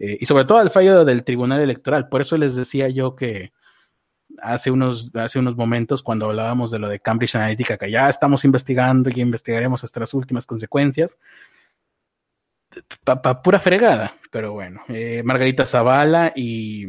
y 0.03 0.25
sobre 0.25 0.47
todo 0.47 0.57
al 0.57 0.71
fallo 0.71 1.05
del 1.05 1.25
Tribunal 1.25 1.61
Electoral. 1.61 2.09
Por 2.09 2.23
eso 2.23 2.39
les 2.39 2.57
decía 2.57 2.89
yo 2.89 3.15
que 3.15 3.53
hace 4.41 4.71
unos, 4.71 5.11
hace 5.15 5.39
unos 5.39 5.57
momentos 5.57 6.03
cuando 6.03 6.27
hablábamos 6.27 6.71
de 6.71 6.79
lo 6.79 6.89
de 6.89 7.01
Cambridge 7.01 7.35
Analytica, 7.37 7.77
que 7.77 7.91
ya 7.91 8.09
estamos 8.09 8.45
investigando 8.47 9.11
y 9.11 9.21
investigaremos 9.21 9.85
hasta 9.85 10.01
las 10.01 10.15
últimas 10.15 10.47
consecuencias. 10.47 11.19
Pa, 13.05 13.43
pura 13.43 13.59
fregada, 13.59 14.17
pero 14.31 14.53
bueno. 14.53 14.83
Eh, 14.89 15.23
Margarita 15.25 15.67
Zavala 15.67 16.33
y, 16.37 16.87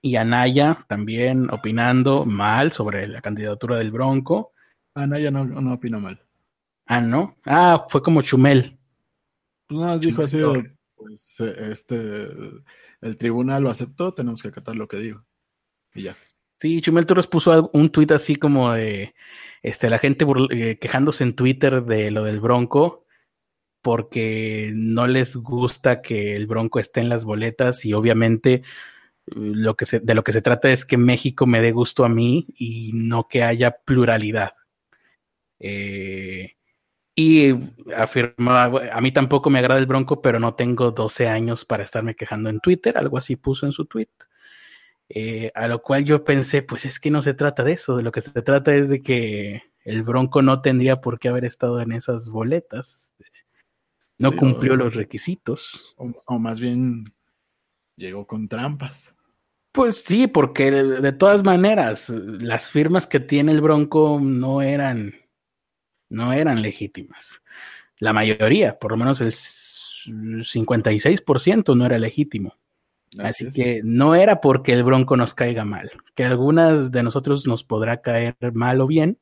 y 0.00 0.16
Anaya 0.16 0.78
también 0.86 1.50
opinando 1.50 2.24
mal 2.24 2.72
sobre 2.72 3.08
la 3.08 3.20
candidatura 3.20 3.78
del 3.78 3.90
Bronco. 3.90 4.52
Anaya 4.94 5.30
no, 5.30 5.44
no 5.44 5.74
opinó 5.74 6.00
mal. 6.00 6.22
Ah, 6.86 7.00
¿no? 7.00 7.36
Ah, 7.44 7.86
fue 7.88 8.02
como 8.02 8.22
Chumel. 8.22 8.78
Pues 9.66 9.80
nada, 9.80 9.98
dijo 9.98 10.22
así, 10.22 10.38
pues 10.94 11.34
eh, 11.40 11.72
este, 11.72 12.28
el 13.00 13.16
tribunal 13.16 13.64
lo 13.64 13.70
aceptó, 13.70 14.14
tenemos 14.14 14.40
que 14.40 14.48
acatar 14.48 14.76
lo 14.76 14.86
que 14.86 14.98
digo. 14.98 15.24
Y 15.94 16.04
ya. 16.04 16.16
Sí, 16.60 16.80
Chumel 16.80 17.06
Torres 17.06 17.26
puso 17.26 17.70
un 17.72 17.90
tuit 17.90 18.12
así 18.12 18.36
como 18.36 18.72
de 18.72 19.14
este, 19.62 19.90
la 19.90 19.98
gente 19.98 20.24
eh, 20.50 20.78
quejándose 20.78 21.24
en 21.24 21.34
Twitter 21.34 21.84
de 21.84 22.10
lo 22.10 22.22
del 22.22 22.40
Bronco 22.40 23.05
porque 23.86 24.72
no 24.74 25.06
les 25.06 25.36
gusta 25.36 26.02
que 26.02 26.34
el 26.34 26.48
Bronco 26.48 26.80
esté 26.80 26.98
en 26.98 27.08
las 27.08 27.24
boletas 27.24 27.84
y 27.84 27.92
obviamente 27.92 28.64
lo 29.26 29.76
que 29.76 29.86
de 30.02 30.14
lo 30.16 30.24
que 30.24 30.32
se 30.32 30.42
trata 30.42 30.72
es 30.72 30.84
que 30.84 30.96
México 30.96 31.46
me 31.46 31.60
dé 31.62 31.70
gusto 31.70 32.04
a 32.04 32.08
mí 32.08 32.48
y 32.58 32.90
no 32.94 33.28
que 33.28 33.44
haya 33.44 33.76
pluralidad. 33.84 34.54
Eh, 35.60 36.56
y 37.14 37.52
afirmaba, 37.96 38.92
a 38.92 39.00
mí 39.00 39.12
tampoco 39.12 39.50
me 39.50 39.60
agrada 39.60 39.78
el 39.78 39.86
Bronco, 39.86 40.20
pero 40.20 40.40
no 40.40 40.54
tengo 40.54 40.90
12 40.90 41.28
años 41.28 41.64
para 41.64 41.84
estarme 41.84 42.16
quejando 42.16 42.50
en 42.50 42.58
Twitter, 42.58 42.98
algo 42.98 43.18
así 43.18 43.36
puso 43.36 43.66
en 43.66 43.72
su 43.72 43.84
tweet. 43.86 44.10
Eh, 45.08 45.52
a 45.54 45.68
lo 45.68 45.80
cual 45.80 46.04
yo 46.04 46.24
pensé, 46.24 46.62
pues 46.62 46.86
es 46.86 46.98
que 46.98 47.12
no 47.12 47.22
se 47.22 47.34
trata 47.34 47.62
de 47.62 47.74
eso, 47.74 47.96
de 47.96 48.02
lo 48.02 48.10
que 48.10 48.20
se 48.20 48.42
trata 48.42 48.74
es 48.74 48.88
de 48.88 49.00
que 49.00 49.62
el 49.84 50.02
Bronco 50.02 50.42
no 50.42 50.60
tendría 50.60 51.00
por 51.00 51.20
qué 51.20 51.28
haber 51.28 51.44
estado 51.44 51.80
en 51.80 51.92
esas 51.92 52.30
boletas, 52.30 53.14
no 54.18 54.36
cumplió 54.36 54.76
los 54.76 54.94
requisitos. 54.94 55.96
O, 55.96 56.38
más 56.38 56.60
bien 56.60 57.12
llegó 57.96 58.26
con 58.26 58.48
trampas. 58.48 59.16
Pues 59.72 60.02
sí, 60.02 60.26
porque 60.26 60.70
de, 60.70 61.12
todas 61.12 61.44
maneras, 61.44 62.08
las 62.08 62.70
firmas 62.70 63.06
que 63.06 63.20
tiene 63.20 63.52
el 63.52 63.60
Bronco 63.60 64.18
no 64.20 64.62
eran, 64.62 65.14
no 66.08 66.32
eran 66.32 66.62
legítimas. 66.62 67.42
La 67.98 68.14
mayoría, 68.14 68.78
por 68.78 68.92
lo 68.92 68.96
menos 68.96 69.20
el 69.20 69.32
56% 69.32 71.76
no 71.76 71.84
era 71.84 71.98
legítimo. 71.98 72.54
Así, 73.18 73.50
que 73.50 73.82
no 73.84 74.14
era 74.14 74.40
porque 74.40 74.72
el 74.72 74.82
Bronco 74.82 75.14
nos 75.16 75.34
caiga 75.34 75.64
mal, 75.64 75.90
que 76.14 76.24
algunas 76.24 76.90
de 76.90 77.02
nosotros 77.02 77.46
nos 77.46 77.64
podrá 77.64 78.02
caer 78.02 78.36
mal 78.52 78.80
o 78.80 78.86
bien, 78.86 79.18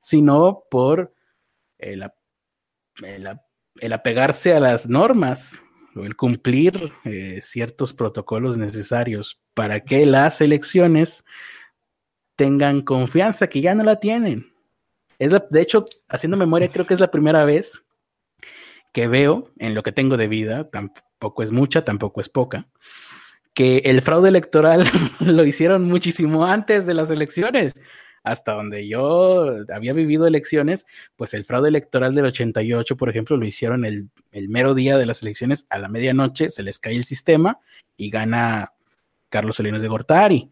sino 0.00 0.64
por 0.70 1.14
el, 3.80 3.92
apegarse 3.92 4.54
a 4.54 4.60
las 4.60 4.88
normas 4.88 5.60
o 5.96 6.04
el 6.04 6.16
cumplir 6.16 6.92
eh, 7.04 7.40
ciertos 7.42 7.92
protocolos 7.92 8.58
necesarios 8.58 9.40
para 9.54 9.80
que 9.80 10.06
las 10.06 10.40
elecciones 10.40 11.24
tengan 12.36 12.82
confianza, 12.82 13.48
que 13.48 13.60
ya 13.60 13.74
no 13.74 13.82
la 13.82 13.96
tienen. 13.96 14.52
Es 15.18 15.32
de 15.32 15.60
hecho, 15.60 15.84
haciendo 16.08 16.36
memoria, 16.36 16.68
creo 16.68 16.86
que 16.86 16.94
es 16.94 17.00
la 17.00 17.10
primera 17.10 17.44
vez 17.44 17.84
que 18.92 19.06
veo 19.06 19.50
en 19.58 19.74
lo 19.74 19.82
que 19.82 19.92
tengo 19.92 20.16
de 20.16 20.28
vida, 20.28 20.70
tampoco 20.70 21.42
es 21.42 21.50
mucha, 21.50 21.84
tampoco 21.84 22.20
es 22.20 22.28
poca, 22.28 22.66
que 23.54 23.78
el 23.84 24.00
fraude 24.02 24.28
electoral 24.30 24.84
lo 25.20 25.44
hicieron 25.44 25.84
muchísimo 25.84 26.46
antes 26.46 26.86
de 26.86 26.94
las 26.94 27.10
elecciones. 27.10 27.74
Hasta 28.22 28.52
donde 28.52 28.86
yo 28.86 29.56
había 29.72 29.92
vivido 29.94 30.26
elecciones, 30.26 30.86
pues 31.16 31.32
el 31.32 31.44
fraude 31.44 31.68
electoral 31.68 32.14
del 32.14 32.26
88, 32.26 32.96
por 32.96 33.08
ejemplo, 33.08 33.36
lo 33.36 33.46
hicieron 33.46 33.84
el, 33.84 34.10
mero 34.48 34.74
día 34.74 34.98
de 34.98 35.06
las 35.06 35.22
elecciones 35.22 35.66
a 35.70 35.78
la 35.78 35.88
medianoche, 35.88 36.50
se 36.50 36.62
les 36.62 36.78
cae 36.78 36.96
el 36.96 37.04
sistema 37.04 37.58
y 37.96 38.10
gana 38.10 38.72
Carlos 39.30 39.56
Salinas 39.56 39.80
de 39.80 39.88
Gortari. 39.88 40.50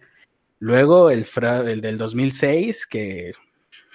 Luego 0.60 1.10
el, 1.10 1.26
el 1.66 1.80
del 1.80 1.98
2006, 1.98 2.86
que 2.86 3.32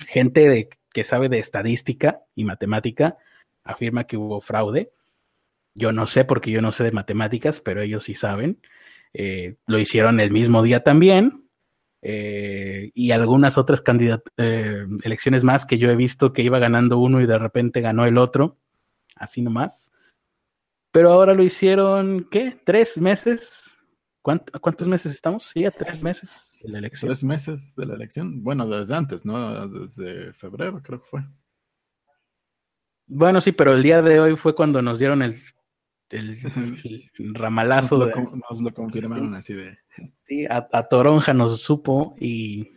gente 0.07 0.69
que 0.93 1.03
sabe 1.03 1.29
de 1.29 1.39
estadística 1.39 2.21
y 2.35 2.45
matemática 2.45 3.17
afirma 3.63 4.05
que 4.05 4.17
hubo 4.17 4.41
fraude. 4.41 4.91
Yo 5.75 5.91
no 5.91 6.05
sé 6.05 6.25
porque 6.25 6.51
yo 6.51 6.61
no 6.61 6.71
sé 6.71 6.83
de 6.83 6.91
matemáticas, 6.91 7.59
pero 7.59 7.81
ellos 7.81 8.03
sí 8.03 8.15
saben. 8.15 8.59
Eh, 9.13 9.55
lo 9.65 9.79
hicieron 9.79 10.19
el 10.19 10.31
mismo 10.31 10.61
día 10.63 10.83
también. 10.83 11.42
Eh, 12.05 12.91
y 12.93 13.11
algunas 13.11 13.57
otras 13.57 13.81
eh, 14.37 14.85
elecciones 15.03 15.45
más 15.45 15.65
que 15.65 15.77
yo 15.77 15.89
he 15.89 15.95
visto 15.95 16.33
que 16.33 16.41
iba 16.41 16.59
ganando 16.59 16.97
uno 16.97 17.21
y 17.21 17.25
de 17.25 17.39
repente 17.39 17.79
ganó 17.79 18.05
el 18.05 18.17
otro, 18.17 18.57
así 19.15 19.41
nomás. 19.41 19.93
Pero 20.91 21.13
ahora 21.13 21.33
lo 21.33 21.43
hicieron, 21.43 22.27
¿qué? 22.29 22.59
¿Tres 22.65 22.97
meses? 22.97 23.73
¿Cuántos 24.21 24.87
meses 24.87 25.13
estamos? 25.13 25.43
Sí, 25.43 25.65
a 25.65 25.71
tres 25.71 26.03
meses 26.03 26.53
de 26.61 26.69
la 26.69 26.79
elección. 26.79 27.09
Tres 27.09 27.23
meses 27.23 27.75
de 27.75 27.85
la 27.85 27.95
elección. 27.95 28.43
Bueno, 28.43 28.67
desde 28.67 28.95
antes, 28.95 29.25
¿no? 29.25 29.67
Desde 29.67 30.33
febrero 30.33 30.81
creo 30.83 31.01
que 31.01 31.07
fue. 31.07 31.21
Bueno, 33.05 33.39
sí, 33.39 33.53
pero 33.53 33.73
el 33.73 33.83
día 33.83 34.01
de 34.01 34.19
hoy 34.19 34.35
fue 34.35 34.55
cuando 34.55 34.81
nos 34.81 34.99
dieron 34.99 35.21
el 35.21 35.41
el, 36.13 37.09
ramalazo. 37.33 37.97
Nos 37.97 38.61
lo, 38.61 38.73
confirmaron 38.73 39.33
así 39.35 39.53
de. 39.53 39.77
Sí, 40.23 40.45
a, 40.49 40.83
Toronja 40.83 41.33
nos 41.33 41.61
supo 41.61 42.15
y, 42.19 42.71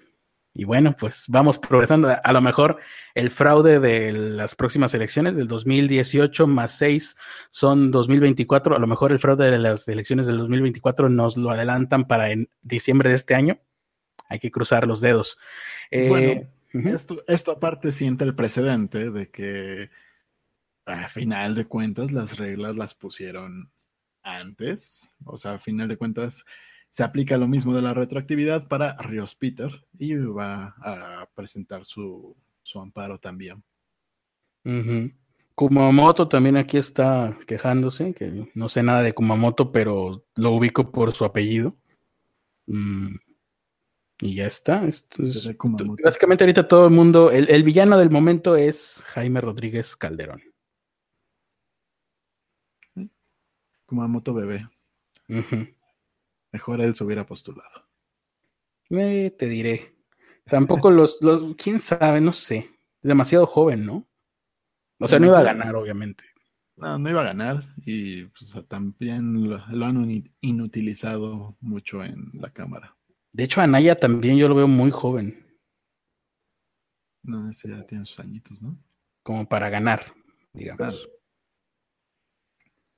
Y 0.53 0.65
bueno, 0.65 0.97
pues 0.99 1.25
vamos 1.29 1.59
progresando. 1.59 2.17
A 2.23 2.33
lo 2.33 2.41
mejor 2.41 2.79
el 3.15 3.31
fraude 3.31 3.79
de 3.79 4.13
las 4.13 4.55
próximas 4.55 4.95
elecciones 4.95 5.37
del 5.37 5.49
2018 5.49 6.47
más 6.47 6.73
6 6.79 7.17
son 7.51 7.91
2024. 7.91 8.77
A 8.77 8.79
lo 8.79 8.87
mejor 8.87 9.13
el 9.13 9.19
fraude 9.19 9.51
de 9.51 9.59
las 9.59 9.87
elecciones 9.89 10.27
del 10.27 10.39
2024 10.39 11.09
nos 11.09 11.37
lo 11.37 11.51
adelantan 11.51 12.07
para 12.07 12.31
en 12.31 12.49
diciembre 12.63 13.11
de 13.11 13.17
este 13.17 13.35
año. 13.35 13.59
Hay 14.29 14.39
que 14.39 14.51
cruzar 14.51 14.87
los 14.87 15.01
dedos. 15.01 15.39
Eh, 15.91 16.49
esto, 16.73 17.23
esto 17.29 17.53
aparte 17.53 17.93
siente 17.93 18.25
el 18.25 18.35
precedente 18.35 19.11
de 19.11 19.31
que 19.31 19.91
a 20.87 21.09
final 21.09 21.55
de 21.55 21.67
cuentas 21.67 22.13
las 22.13 22.39
reglas 22.39 22.77
las 22.77 22.95
pusieron 22.95 23.71
antes. 24.23 25.13
O 25.25 25.37
sea, 25.37 25.55
a 25.55 25.59
final 25.59 25.89
de 25.89 25.97
cuentas 25.97 26.45
se 26.89 27.03
aplica 27.03 27.37
lo 27.37 27.49
mismo 27.49 27.75
de 27.75 27.83
la 27.83 27.93
retroactividad 27.93 28.69
para 28.69 28.97
Rios 28.97 29.35
Peter 29.35 29.71
y 29.99 30.15
va 30.15 30.75
a 30.81 31.29
presentar 31.35 31.85
su, 31.85 32.37
amparo 32.75 33.19
también. 33.19 33.63
Kumamoto 35.55 36.29
también 36.29 36.57
aquí 36.57 36.79
está 36.79 37.37
quejándose, 37.47 38.15
que 38.15 38.51
no 38.55 38.69
sé 38.69 38.83
nada 38.83 39.03
de 39.03 39.13
Kumamoto, 39.13 39.73
pero 39.73 40.25
lo 40.37 40.51
ubico 40.53 40.91
por 40.91 41.13
su 41.13 41.25
apellido. 41.25 41.77
Mm, 42.67 43.17
y 44.21 44.35
ya 44.35 44.47
está. 44.47 44.83
básicamente 46.03 46.45
ahorita 46.45 46.67
todo 46.67 46.87
el 46.87 46.93
mundo, 46.93 47.31
el, 47.31 47.63
villano 47.63 47.99
del 47.99 48.11
momento 48.11 48.57
es 48.57 49.03
Jaime 49.07 49.41
Rodríguez 49.41 49.97
Calderón. 49.97 50.43
Kumamoto 53.87 54.35
bebé. 54.35 54.69
Mejor 56.53 56.81
él 56.81 56.95
se 56.95 57.05
hubiera 57.05 57.27
postulado. 57.27 57.87
te 58.89 59.47
diré. 59.47 59.95
Tampoco 60.45 60.91
los, 60.91 61.21
los, 61.23 61.57
quién 61.57 61.81
sabe, 61.81 62.21
no 62.21 62.33
sé. 62.33 62.71
Demasiado 63.03 63.47
joven, 63.47 63.87
¿no? 63.87 64.07
O 64.99 65.09
sea, 65.09 65.19
no 65.19 65.27
iba 65.27 65.39
a 65.39 65.43
ganar, 65.43 65.75
obviamente. 65.75 66.25
No, 66.77 66.99
no 66.99 67.09
iba 67.09 67.23
a 67.23 67.25
ganar 67.25 67.63
y 67.85 68.25
pues, 68.27 68.55
también 68.69 69.49
lo, 69.49 69.87
han 69.87 70.31
inutilizado 70.41 71.57
mucho 71.61 72.05
en 72.05 72.31
la 72.35 72.51
Cámara. 72.51 72.97
De 73.33 73.45
hecho, 73.45 73.61
Anaya 73.61 73.99
también 73.99 74.37
yo 74.37 74.47
lo 74.49 74.55
veo 74.55 74.69
muy 74.69 74.91
joven. 74.91 75.59
No, 77.23 77.51
ese 77.51 77.71
ya 77.71 77.85
tiene 77.87 78.05
sus 78.05 78.21
añitos, 78.21 78.63
¿no? 78.63 78.79
Como 79.23 79.49
para 79.49 79.71
ganar, 79.71 80.15
digamos. 80.53 81.09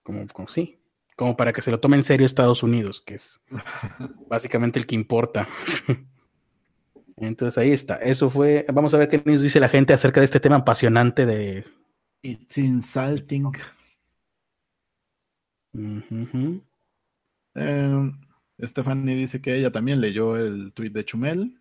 Como, 0.09 0.27
como 0.29 0.49
sí 0.49 0.79
como 1.19 1.37
para 1.37 1.53
que 1.53 1.63
se 1.63 1.73
lo 1.73 1.81
tome 1.81 1.97
en 1.97 2.05
serio 2.05 2.25
Estados 2.25 2.63
Unidos, 2.63 3.03
que 3.03 3.17
es 3.17 3.41
básicamente 4.29 4.79
el 4.79 4.87
que 4.87 4.95
importa. 4.95 5.49
Entonces 7.17 7.59
ahí 7.59 7.73
está. 7.73 7.97
Eso 7.97 8.31
fue. 8.31 8.65
Vamos 8.73 8.95
a 8.95 8.99
ver 8.99 9.09
qué 9.09 9.21
nos 9.25 9.43
dice 9.43 9.59
la 9.59 9.69
gente 9.69 9.93
acerca 9.93 10.21
de 10.21 10.27
este 10.27 10.39
tema 10.39 10.57
apasionante 10.57 11.27
de. 11.27 11.65
It's 12.23 12.57
insulting. 12.57 13.51
Em, 15.73 16.63
Stephanie 18.63 19.17
dice 19.17 19.43
que 19.43 19.57
ella 19.57 19.73
también 19.73 20.01
leyó 20.01 20.37
el 20.37 20.73
tweet 20.73 20.91
de 20.91 21.05
Chumel 21.05 21.61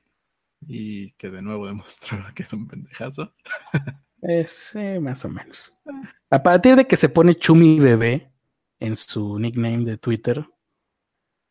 y 0.67 1.13
que 1.13 1.31
de 1.31 1.41
nuevo 1.41 1.65
demostraba 1.67 2.31
que 2.35 2.43
es 2.43 2.53
un 2.53 2.67
pendejazo. 2.67 3.33
es, 4.21 4.77
más 5.01 5.25
o 5.25 5.29
menos. 5.29 5.73
A 6.29 6.43
partir 6.43 6.75
de 6.75 6.85
que 6.85 6.95
se 6.95 7.09
pone 7.09 7.33
Chumi 7.33 7.79
bebé, 7.79 8.36
en 8.79 8.95
su 8.95 9.39
nickname 9.39 9.85
de 9.85 9.97
Twitter. 9.97 10.45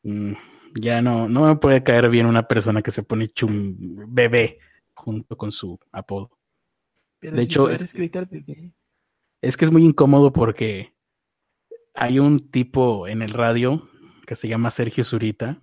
Mm, 0.03 0.33
ya 0.75 1.01
no, 1.01 1.29
no 1.29 1.47
me 1.47 1.57
puede 1.57 1.83
caer 1.83 2.09
bien 2.09 2.27
una 2.27 2.47
persona 2.47 2.83
que 2.83 2.91
se 2.91 3.03
pone 3.03 3.29
chum 3.29 3.77
bebé 4.09 4.59
junto 4.95 5.37
con 5.37 5.53
su 5.53 5.79
apodo. 5.93 6.31
de 7.21 7.43
hecho, 7.43 7.71
es, 7.71 7.83
es 9.43 9.57
que 9.57 9.65
es 9.65 9.73
muy 9.73 9.85
incómodo 9.85 10.33
porque 10.33 10.95
hay 11.95 12.19
un 12.19 12.51
tipo 12.51 13.09
en 13.09 13.23
el 13.23 13.31
radio 13.31 13.89
que 14.27 14.35
se 14.35 14.49
llama 14.49 14.71
Sergio 14.71 15.05
Zurita, 15.05 15.61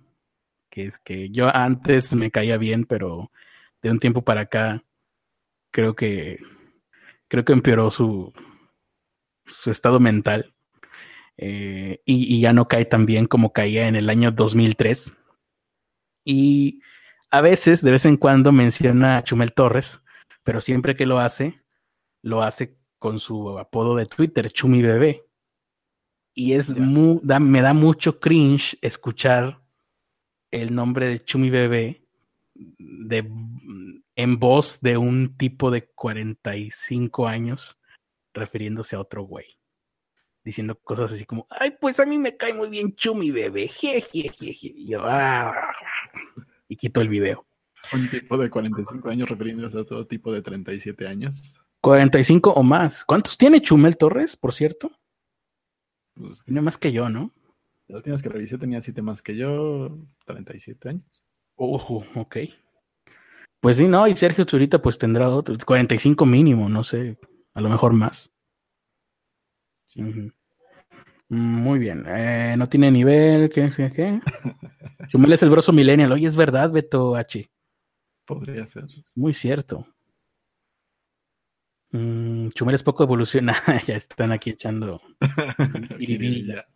que, 0.70 0.92
que 1.04 1.30
yo 1.30 1.54
antes 1.54 2.14
me 2.14 2.30
caía 2.30 2.56
bien, 2.56 2.84
pero 2.84 3.30
de 3.82 3.90
un 3.90 4.00
tiempo 4.00 4.22
para 4.22 4.42
acá 4.42 4.82
creo 5.70 5.94
que 5.94 6.38
creo 7.28 7.44
que 7.44 7.52
empeoró 7.52 7.90
su, 7.90 8.32
su 9.44 9.70
estado 9.70 10.00
mental 10.00 10.53
eh, 11.36 12.00
y, 12.04 12.40
ya 12.40 12.52
no 12.52 12.68
cae 12.68 12.84
tan 12.84 13.06
bien 13.06 13.26
como 13.26 13.52
caía 13.52 13.88
en 13.88 13.96
el 13.96 14.08
año 14.10 14.30
2003. 14.30 15.16
Y 16.24 16.80
a 17.30 17.40
veces, 17.40 17.82
de 17.82 17.90
vez 17.90 18.04
en 18.04 18.16
cuando, 18.16 18.52
menciona 18.52 19.18
a 19.18 19.24
Chumel 19.24 19.52
Torres, 19.52 20.02
pero 20.42 20.60
siempre 20.60 20.96
que 20.96 21.06
lo 21.06 21.18
hace, 21.18 21.60
lo 22.22 22.42
hace 22.42 22.76
con 22.98 23.18
su 23.18 23.58
apodo 23.58 23.96
de 23.96 24.06
Twitter, 24.06 24.50
Chumi 24.50 24.82
Bebé. 24.82 25.26
Y 26.34 26.54
es 26.54 26.74
me 26.76 27.62
da 27.62 27.74
mucho 27.74 28.18
cringe 28.18 28.76
escuchar 28.80 29.60
el 30.50 30.74
nombre 30.74 31.08
de 31.08 31.24
Chumi 31.24 31.50
Bebé 31.50 32.06
de, 32.54 33.30
en 34.16 34.38
voz 34.38 34.80
de 34.80 34.96
un 34.96 35.36
tipo 35.36 35.70
de 35.70 35.86
45 35.86 37.28
años 37.28 37.78
refiriéndose 38.32 38.96
a 38.96 39.00
otro 39.00 39.22
güey 39.22 39.53
diciendo 40.44 40.78
cosas 40.78 41.12
así 41.12 41.24
como, 41.24 41.46
ay, 41.50 41.74
pues 41.80 41.98
a 42.00 42.06
mí 42.06 42.18
me 42.18 42.36
cae 42.36 42.52
muy 42.52 42.68
bien 42.68 42.94
Chumi, 42.94 43.30
bebé, 43.30 43.70
Y 44.12 44.86
yo, 44.86 45.00
ah", 45.04 45.52
y 46.68 46.76
quito 46.76 47.00
el 47.00 47.08
video. 47.08 47.46
Un 47.92 48.08
tipo 48.08 48.38
de 48.38 48.50
45 48.50 49.08
años 49.08 49.28
refiriéndose 49.28 49.76
a 49.76 49.82
otro 49.82 50.06
tipo 50.06 50.32
de 50.32 50.42
37 50.42 51.06
años. 51.06 51.60
45 51.80 52.52
o 52.52 52.62
más. 52.62 53.04
¿Cuántos 53.04 53.36
tiene 53.36 53.60
Chumel 53.60 53.96
Torres, 53.96 54.36
por 54.36 54.54
cierto? 54.54 54.90
Pues, 56.14 56.42
tiene 56.44 56.62
más 56.62 56.78
que 56.78 56.92
yo, 56.92 57.08
¿no? 57.08 57.32
La 57.88 57.96
última 57.96 58.14
vez 58.14 58.22
que 58.22 58.30
revisé 58.30 58.56
tenía 58.56 58.80
7 58.80 59.02
más 59.02 59.20
que 59.20 59.36
yo, 59.36 59.98
37 60.24 60.88
años. 60.88 61.22
Ojo, 61.56 62.04
ok. 62.14 62.36
Pues 63.60 63.76
sí, 63.76 63.86
no, 63.86 64.06
y 64.06 64.16
Sergio 64.16 64.44
Zurita 64.44 64.80
pues 64.80 64.98
tendrá 64.98 65.28
otro, 65.28 65.56
45 65.64 66.26
mínimo, 66.26 66.68
no 66.68 66.84
sé, 66.84 67.18
a 67.54 67.60
lo 67.60 67.68
mejor 67.68 67.92
más. 67.92 68.33
Muy 71.28 71.78
bien. 71.78 72.04
Eh, 72.06 72.54
no 72.56 72.68
tiene 72.68 72.90
nivel. 72.90 73.48
¿Qué? 73.50 73.70
qué? 73.94 74.20
Chumel 75.08 75.32
es 75.32 75.42
el 75.42 75.50
broso 75.50 75.72
millennial. 75.72 76.12
Oye, 76.12 76.26
es 76.26 76.36
verdad, 76.36 76.70
Beto 76.70 77.16
H. 77.16 77.50
Podría 78.24 78.66
ser. 78.66 78.84
Muy 79.14 79.34
cierto. 79.34 79.86
Mm, 81.90 82.48
Chumel 82.50 82.74
es 82.74 82.82
poco 82.82 83.04
evolucionado. 83.04 83.60
ya 83.86 83.96
están 83.96 84.32
aquí 84.32 84.50
echando 84.50 85.00
jiribilla. 85.98 86.66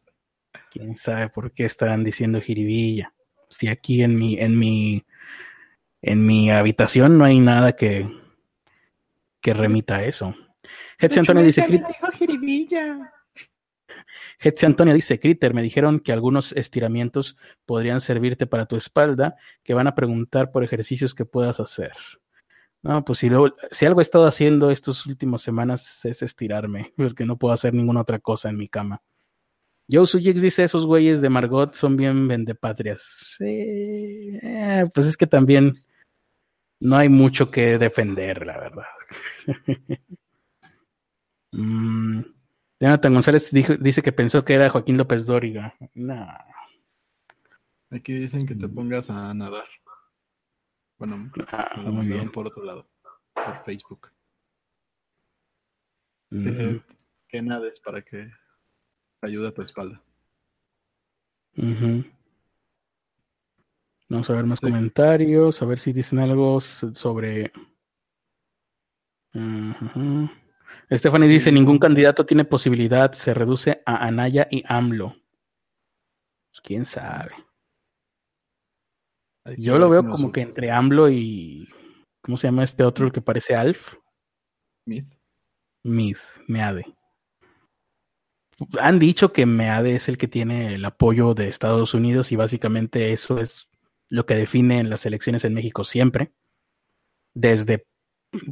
¿Quién 0.71 0.97
sabe 0.97 1.29
por 1.29 1.53
qué 1.53 1.65
están 1.65 2.05
diciendo 2.05 2.41
jiribilla? 2.41 3.13
Si 3.49 3.69
aquí 3.69 4.03
en 4.03 4.17
mi, 4.19 4.39
en 4.39 4.59
mi, 4.59 5.05
en 6.03 6.27
mi 6.27 6.51
habitación 6.51 7.17
no 7.17 7.25
hay 7.25 7.41
nada 7.41 7.73
que, 7.73 8.09
que 9.41 9.55
remita 9.55 9.97
a 9.97 10.05
eso. 10.05 10.35
Hetzi 10.99 11.19
Antonio 11.19 11.43
dice. 11.43 11.65
Hetzi 14.41 14.67
Antonio 14.67 14.95
dice, 14.95 15.19
Critter, 15.19 15.55
me 15.55 15.63
dijeron 15.63 16.01
que 16.01 16.13
algunos 16.13 16.53
estiramientos 16.53 17.37
podrían 17.67 18.01
servirte 18.01 18.47
para 18.47 18.67
tu 18.67 18.77
espalda, 18.77 19.37
que 19.63 19.75
van 19.75 19.87
a 19.87 19.95
preguntar 19.95 20.51
por 20.51 20.65
ejercicios 20.65 21.15
que 21.15 21.25
puedas 21.25 21.61
hacer. 21.61 21.93
No, 22.83 23.05
pues 23.05 23.19
si, 23.19 23.29
si 23.71 23.87
algo 23.87 24.01
he 24.01 24.03
estado 24.03 24.27
haciendo 24.27 24.71
estas 24.71 25.05
últimas 25.07 25.43
semanas 25.43 26.05
es 26.05 26.23
estirarme, 26.23 26.93
porque 26.97 27.25
no 27.25 27.37
puedo 27.37 27.53
hacer 27.53 27.75
ninguna 27.75 28.03
otra 28.03 28.19
cosa 28.21 28.49
en 28.49 28.57
mi 28.57 28.69
cama. 28.69 29.03
Joe 29.91 30.07
Sujix 30.07 30.41
dice, 30.41 30.65
esos 30.65 30.85
güeyes 30.85 31.21
de 31.21 31.31
Margot 31.31 31.73
son 31.75 31.97
bien 31.97 32.29
vendepatrias. 32.29 33.35
Sí, 33.39 34.39
eh, 34.43 34.85
pues 34.93 35.07
es 35.07 35.17
que 35.17 35.27
también 35.27 35.83
no 36.79 36.97
hay 36.97 37.09
mucho 37.09 37.51
que 37.51 37.79
defender, 37.79 38.47
la 38.47 38.59
verdad. 38.59 38.87
Mm, 41.59 42.23
Jonathan 42.81 43.15
González 43.15 43.51
dice 43.53 44.03
que 44.03 44.13
pensó 44.13 44.45
que 44.45 44.55
era 44.55 44.71
Joaquín 44.71 44.97
López 44.97 45.27
Dóriga. 45.27 45.75
No. 45.95 46.27
Aquí 47.91 48.13
dicen 48.13 48.47
que 48.47 48.55
te 48.55 48.69
pongas 48.69 49.11
a 49.11 49.35
nadar. 49.35 49.67
Bueno, 50.99 51.33
ah, 51.51 51.77
muy 51.77 52.07
bien. 52.07 52.31
por 52.31 52.47
otro 52.47 52.63
lado, 52.63 52.89
por 53.35 53.65
Facebook. 53.65 54.13
que, 56.31 57.43
nades 57.43 57.81
para 57.81 58.03
que 58.03 58.31
ayude 59.23 59.49
a 59.49 59.55
tu 59.55 59.63
espalda. 59.63 60.01
Vamos 64.09 64.31
a 64.31 64.35
ver 64.35 64.45
más 64.45 64.61
comentarios, 64.61 65.61
a 65.61 65.67
ver 65.67 65.79
si 65.81 65.93
dicen 65.93 66.21
algo 66.21 66.61
sobre... 66.61 67.53
Stephanie 70.91 71.29
dice, 71.29 71.53
ningún 71.53 71.79
candidato 71.79 72.25
tiene 72.25 72.45
posibilidad, 72.45 73.13
se 73.13 73.35
reduce 73.35 73.83
a 73.85 74.07
Anaya 74.07 74.49
y 74.51 74.65
AMLO. 74.67 75.17
Pues, 76.51 76.61
¿Quién 76.63 76.87
sabe? 76.87 77.33
Yo 79.57 79.79
lo 79.79 79.89
veo 79.89 80.07
como 80.07 80.33
que 80.33 80.43
entre 80.43 80.71
AMLO 80.71 81.09
y, 81.11 81.69
¿Cómo 82.29 82.37
se 82.37 82.49
llama 82.49 82.65
este 82.65 82.85
otro 82.85 83.07
el 83.07 83.13
que 83.13 83.23
parece 83.23 83.55
Alf? 83.55 83.95
Myth. 84.85 85.07
Myth, 85.83 86.21
Meade. 86.47 86.85
Han 88.79 88.99
dicho 88.99 89.33
que 89.33 89.47
Meade 89.47 89.95
es 89.95 90.11
el 90.11 90.19
que 90.19 90.29
tiene 90.29 90.75
el 90.75 90.85
apoyo 90.85 91.33
de 91.33 91.49
Estados 91.49 91.95
Unidos 91.95 92.31
y 92.31 92.37
básicamente 92.37 93.15
eso 93.15 93.39
es 93.39 93.69
lo 94.11 94.27
que 94.27 94.35
define 94.35 94.85
las 94.85 95.07
elecciones 95.07 95.45
en 95.47 95.55
México 95.55 95.85
siempre, 95.85 96.33
desde 97.35 97.87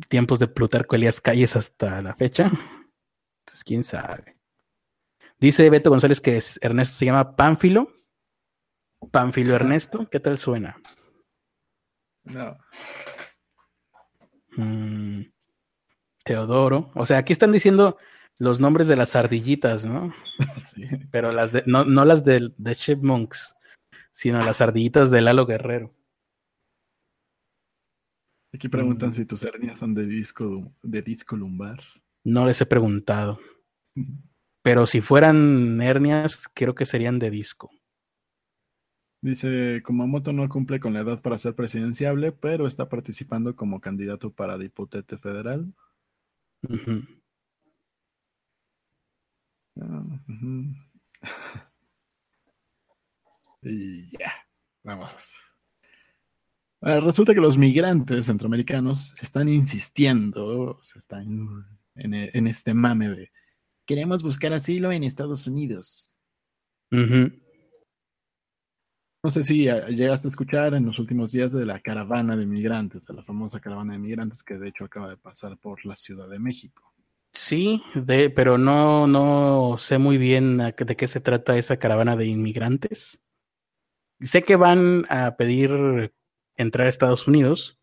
tiempos 0.09 0.39
de 0.39 0.49
Plutarco 0.49 0.97
Elías 0.97 1.21
Calles 1.21 1.57
hasta 1.57 2.03
la 2.03 2.15
fecha. 2.15 2.45
Entonces, 2.45 3.65
quién 3.65 3.85
sabe. 3.85 4.37
Dice 5.39 5.69
Beto 5.69 5.91
González 5.91 6.21
que 6.21 6.41
Ernesto 6.61 6.97
se 6.97 7.05
llama 7.05 7.37
Pánfilo. 7.37 7.93
Pánfilo 9.11 9.55
Ernesto, 9.55 10.09
¿qué 10.11 10.21
tal 10.21 10.39
suena? 10.39 10.81
No. 12.25 12.59
Mm, 14.57 15.23
Teodoro. 16.25 16.91
O 16.95 17.07
sea, 17.07 17.19
aquí 17.19 17.33
están 17.33 17.53
diciendo 17.53 17.99
los 18.39 18.61
nombres 18.61 18.89
de 18.89 18.97
las 18.97 19.15
ardillitas, 19.15 19.85
¿no? 19.85 20.15
Sí. 20.63 20.87
Pero 21.11 21.33
las 21.33 21.53
de, 21.53 21.63
no, 21.67 21.85
no 21.85 22.05
las 22.05 22.25
de, 22.25 22.53
de 22.57 22.75
Chipmunks, 22.75 23.55
sino 24.13 24.41
las 24.41 24.61
ardillitas 24.61 25.11
de 25.11 25.21
Lalo 25.21 25.47
Guerrero. 25.47 25.95
Aquí 28.57 28.71
preguntan 28.71 29.11
mm. 29.11 29.13
si 29.13 29.27
tus 29.27 29.43
hernias 29.43 29.79
son 29.79 29.93
de 29.93 30.07
disco, 30.07 30.73
de 30.83 31.03
disco 31.03 31.37
lumbar. 31.37 31.79
No 32.25 32.47
les 32.47 32.59
he 32.63 32.65
preguntado. 32.65 33.39
Pero 34.63 34.87
si 34.87 35.03
fueran 35.03 35.79
hernias, 35.83 36.49
creo 36.55 36.75
que 36.75 36.87
serían 36.87 37.19
de 37.19 37.29
disco. 37.31 37.71
Dice, 39.21 39.83
Kumamoto 39.85 40.33
no 40.33 40.49
cumple 40.49 40.81
con 40.81 40.95
la 40.95 41.01
edad 41.01 41.21
para 41.21 41.37
ser 41.37 41.55
presidenciable, 41.55 42.33
pero 42.33 42.67
está 42.67 42.89
participando 42.89 43.55
como 43.55 43.79
candidato 43.79 44.33
para 44.33 44.57
diputete 44.57 45.19
federal. 45.19 45.75
Ah, 49.83 50.03
y 53.61 54.09
ya, 54.17 54.33
vamos. 54.83 55.35
Ah, 56.81 57.01
resulta 57.01 57.35
que 57.35 57.41
los 57.41 57.57
migrantes 57.57 58.27
centroamericanos 58.27 59.15
están 59.23 59.49
insistiendo, 59.49 60.81
están 60.95 61.65
en, 61.95 62.47
este 62.47 62.75
mame 62.75 63.09
de 63.09 63.33
queremos 63.87 64.23
buscar 64.23 64.53
asilo 64.53 64.93
en 64.93 65.05
Estados 65.05 65.47
Unidos. 65.47 66.15
No 69.27 69.31
sé 69.31 69.45
si 69.45 69.69
eh, 69.69 69.83
llegaste 69.89 70.29
a 70.29 70.31
escuchar 70.31 70.75
en 70.75 70.87
los 70.87 70.99
últimos 70.99 71.33
días 71.33 71.53
de 71.53 71.67
la 71.67 71.81
caravana 71.81 72.37
de 72.37 72.47
migrantes, 72.47 73.07
de 73.07 73.15
la 73.15 73.23
famosa 73.23 73.59
caravana 73.59 73.95
de 73.95 73.99
migrantes 73.99 74.43
que 74.43 74.57
de 74.57 74.69
hecho 74.69 74.85
acaba 74.85 75.09
de 75.09 75.17
pasar 75.17 75.59
por 75.59 75.85
la 75.85 75.97
Ciudad 75.97 76.29
de 76.29 76.39
México. 76.39 76.93
Sí, 77.33 77.83
de, 77.95 78.31
pero 78.31 78.57
no, 78.57 79.07
no 79.07 79.77
sé 79.79 79.99
muy 79.99 80.17
bien 80.17 80.59
de 80.59 80.97
qué 80.97 81.09
se 81.09 81.21
trata 81.21 81.59
esa 81.59 81.77
caravana 81.77 82.17
de 82.17 82.27
inmigrantes. 82.27 83.21
Sé 84.21 84.43
que 84.43 84.57
van 84.57 85.05
a 85.11 85.37
pedir 85.37 86.13
entrar 86.57 86.87
a 86.87 86.91
Estados 86.91 87.27
Unidos, 87.27 87.79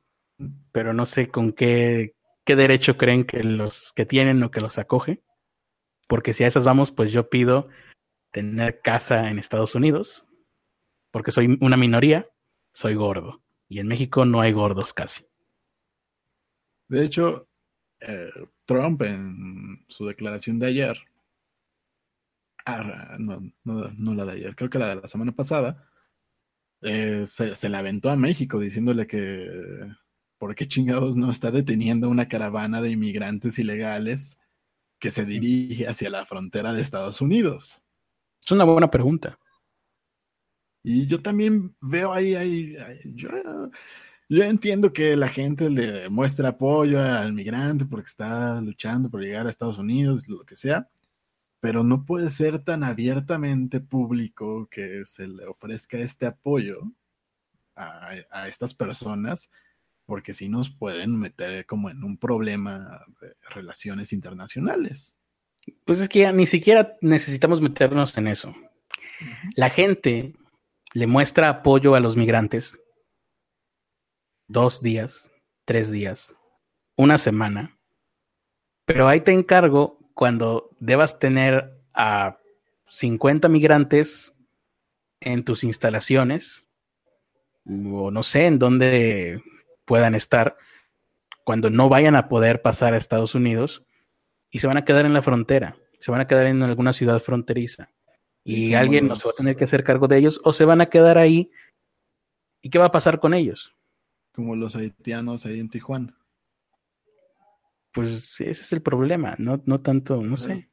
pero 0.72 0.94
no 0.94 1.06
sé 1.06 1.30
con 1.30 1.54
qué, 1.54 2.16
qué 2.46 2.56
derecho 2.56 2.98
creen 2.98 3.26
que 3.26 3.44
los 3.44 3.94
que 3.94 4.06
tienen 4.06 4.44
o 4.44 4.52
que 4.52 4.62
los 4.62 4.78
acoge. 4.78 5.22
Porque 6.08 6.34
si 6.34 6.44
a 6.44 6.48
esas 6.48 6.66
vamos, 6.66 6.92
pues 6.92 7.12
yo 7.12 7.30
pido 7.30 7.70
tener 8.32 8.82
casa 8.82 9.30
en 9.30 9.40
Estados 9.40 9.76
Unidos 9.76 10.26
porque 11.14 11.32
soy 11.32 11.60
una 11.62 11.78
minoría, 11.78 12.28
soy 12.72 12.96
gordo. 12.96 13.44
Y 13.70 13.80
en 13.80 13.88
México 13.88 14.26
no 14.26 14.42
hay 14.42 14.52
gordos 14.52 14.94
casi. 14.94 15.24
De 16.88 17.04
hecho, 17.04 17.48
eh, 18.00 18.32
Trump 18.66 19.04
en 19.04 19.86
su 19.88 20.08
declaración 20.08 20.58
de 20.58 20.68
ayer, 20.68 20.98
ah, 22.66 23.16
no, 23.20 23.42
no, 23.64 24.14
la 24.16 24.26
de 24.26 24.32
ayer, 24.32 24.56
creo 24.56 24.72
que 24.72 24.80
la 24.80 24.90
de 24.90 25.02
la 25.02 25.08
semana 25.08 25.34
pasada, 25.34 25.88
eh, 26.84 27.24
se, 27.26 27.56
se 27.56 27.70
la 27.70 27.80
aventó 27.80 28.10
a 28.10 28.16
México 28.16 28.60
diciéndole 28.60 29.08
que 29.08 29.50
¿por 30.44 30.56
qué 30.56 30.68
chingados 30.68 31.16
no 31.16 31.32
está 31.32 31.52
deteniendo 31.52 32.10
una 32.10 32.28
caravana 32.28 32.82
de 32.82 32.92
inmigrantes 32.92 33.58
ilegales 33.60 34.38
que 35.00 35.10
se 35.10 35.24
dirige 35.24 35.88
hacia 35.88 36.10
la 36.10 36.26
frontera 36.26 36.74
de 36.74 36.82
Estados 36.82 37.22
Unidos? 37.22 37.82
Es 38.44 38.52
una 38.52 38.66
buena 38.66 38.92
pregunta. 38.92 39.40
Y 40.84 41.08
yo 41.08 41.22
también 41.22 41.74
veo 41.80 42.12
ahí, 42.12 42.36
ahí, 42.36 42.76
yo, 43.06 43.30
yo, 44.28 44.44
entiendo 44.44 44.92
que 44.92 45.16
la 45.16 45.30
gente 45.30 45.70
le 45.70 46.10
muestra 46.10 46.50
apoyo 46.50 47.02
al 47.02 47.32
migrante 47.32 47.86
porque 47.86 48.10
está 48.10 48.60
luchando 48.60 49.10
por 49.10 49.22
llegar 49.22 49.48
a 49.48 49.50
Estados 49.50 49.78
Unidos, 49.78 50.28
lo 50.28 50.44
que 50.44 50.58
sea, 50.58 50.90
pero 51.64 51.82
no 51.82 52.06
puede 52.06 52.30
ser 52.30 52.62
tan 52.62 52.84
abiertamente 52.84 53.80
público 53.80 54.68
que 54.70 55.04
se 55.06 55.30
le 55.30 55.46
ofrezca 55.46 55.98
este 55.98 56.26
apoyo 56.26 56.82
a, 57.74 58.16
a 58.32 58.50
estas 58.50 58.74
personas, 58.74 59.50
porque 60.06 60.34
si 60.34 60.50
nos 60.50 60.70
pueden 60.70 61.18
meter 61.18 61.66
como 61.66 61.90
en 61.90 62.04
un 62.04 62.18
problema 62.18 63.06
de 63.22 63.34
relaciones 63.52 64.12
internacionales. 64.12 65.16
Pues 65.86 66.02
es 66.02 66.10
que 66.10 66.20
ya 66.20 66.34
ni 66.34 66.48
siquiera 66.48 66.98
necesitamos 67.00 67.62
meternos 67.62 68.18
en 68.18 68.28
eso. 68.28 68.54
La 69.56 69.70
gente 69.70 70.36
le 70.94 71.08
muestra 71.08 71.48
apoyo 71.48 71.96
a 71.96 72.02
los 72.02 72.18
migrantes 72.18 72.78
dos 74.50 74.82
días, 74.82 75.32
tres 75.64 75.90
días, 75.90 76.36
una 76.98 77.18
semana, 77.18 77.80
pero 78.84 79.08
ahí 79.08 79.22
te 79.22 79.32
encargo 79.32 80.03
cuando 80.14 80.70
debas 80.80 81.20
tener 81.20 81.74
a 81.94 82.38
50 82.88 83.48
migrantes 83.50 84.34
en 85.20 85.44
tus 85.44 85.64
instalaciones, 85.64 86.68
o 87.66 88.12
no 88.12 88.24
sé 88.24 88.46
en 88.46 88.60
dónde 88.60 89.42
puedan 89.86 90.16
estar, 90.16 90.58
cuando 91.44 91.70
no 91.70 91.90
vayan 91.90 92.16
a 92.16 92.30
poder 92.30 92.62
pasar 92.62 92.94
a 92.94 92.98
Estados 92.98 93.36
Unidos 93.36 93.84
y 94.50 94.60
se 94.60 94.68
van 94.68 94.78
a 94.78 94.86
quedar 94.86 95.06
en 95.06 95.14
la 95.14 95.22
frontera, 95.22 95.78
se 96.00 96.12
van 96.12 96.22
a 96.22 96.28
quedar 96.28 96.46
en 96.48 96.62
alguna 96.64 96.94
ciudad 96.94 97.20
fronteriza 97.20 97.90
y 98.44 98.74
alguien 98.74 99.08
no 99.08 99.16
se 99.16 99.26
va 99.26 99.32
a 99.32 99.38
tener 99.38 99.56
que 99.56 99.64
hacer 99.64 99.84
cargo 99.84 100.08
de 100.08 100.18
ellos 100.18 100.42
o 100.44 100.52
se 100.52 100.66
van 100.66 100.82
a 100.82 100.88
quedar 100.88 101.18
ahí. 101.18 101.50
¿Y 102.62 102.70
qué 102.70 102.78
va 102.78 102.86
a 102.86 102.92
pasar 102.92 103.20
con 103.20 103.34
ellos? 103.34 103.76
Como 104.34 104.56
los 104.56 104.76
haitianos 104.76 105.46
ahí 105.46 105.60
en 105.60 105.70
Tijuana. 105.70 106.18
Pues 107.94 108.40
ese 108.40 108.50
es 108.50 108.74
el 108.74 108.82
problema, 108.82 109.36
no, 109.38 109.62
no 109.66 109.82
tanto, 109.82 110.22
no 110.22 110.36
sé. 110.38 110.70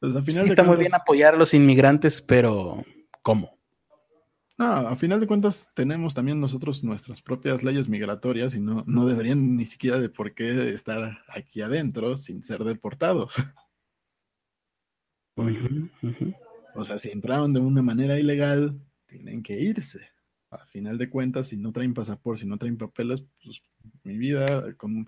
Pues 0.00 0.16
al 0.16 0.22
final 0.22 0.48
está 0.48 0.62
muy 0.62 0.76
bien 0.76 0.94
apoyar 0.94 1.34
a 1.34 1.38
los 1.38 1.54
inmigrantes, 1.54 2.20
pero 2.20 2.84
¿cómo? 3.22 3.56
No, 4.58 4.64
a 4.64 4.96
final 4.96 5.20
de 5.20 5.26
cuentas 5.26 5.70
tenemos 5.74 6.14
también 6.14 6.40
nosotros 6.40 6.82
nuestras 6.82 7.20
propias 7.20 7.62
leyes 7.62 7.88
migratorias 7.88 8.54
y 8.54 8.60
no, 8.60 8.84
no 8.86 9.04
deberían 9.04 9.56
ni 9.56 9.66
siquiera 9.66 9.98
de 9.98 10.08
por 10.08 10.34
qué 10.34 10.70
estar 10.70 11.18
aquí 11.28 11.60
adentro 11.60 12.16
sin 12.16 12.42
ser 12.42 12.64
deportados. 12.64 13.34
O 16.74 16.84
sea, 16.84 16.98
si 16.98 17.10
entraron 17.10 17.52
de 17.52 17.60
una 17.60 17.82
manera 17.82 18.18
ilegal, 18.18 18.80
tienen 19.04 19.42
que 19.42 19.60
irse. 19.60 20.08
A 20.50 20.64
final 20.66 20.96
de 20.96 21.10
cuentas, 21.10 21.48
si 21.48 21.58
no 21.58 21.72
traen 21.72 21.92
pasaporte, 21.92 22.42
si 22.42 22.46
no 22.46 22.56
traen 22.56 22.78
papeles, 22.78 23.22
pues 23.42 23.62
mi 24.04 24.16
vida 24.16 24.74
con, 24.76 25.06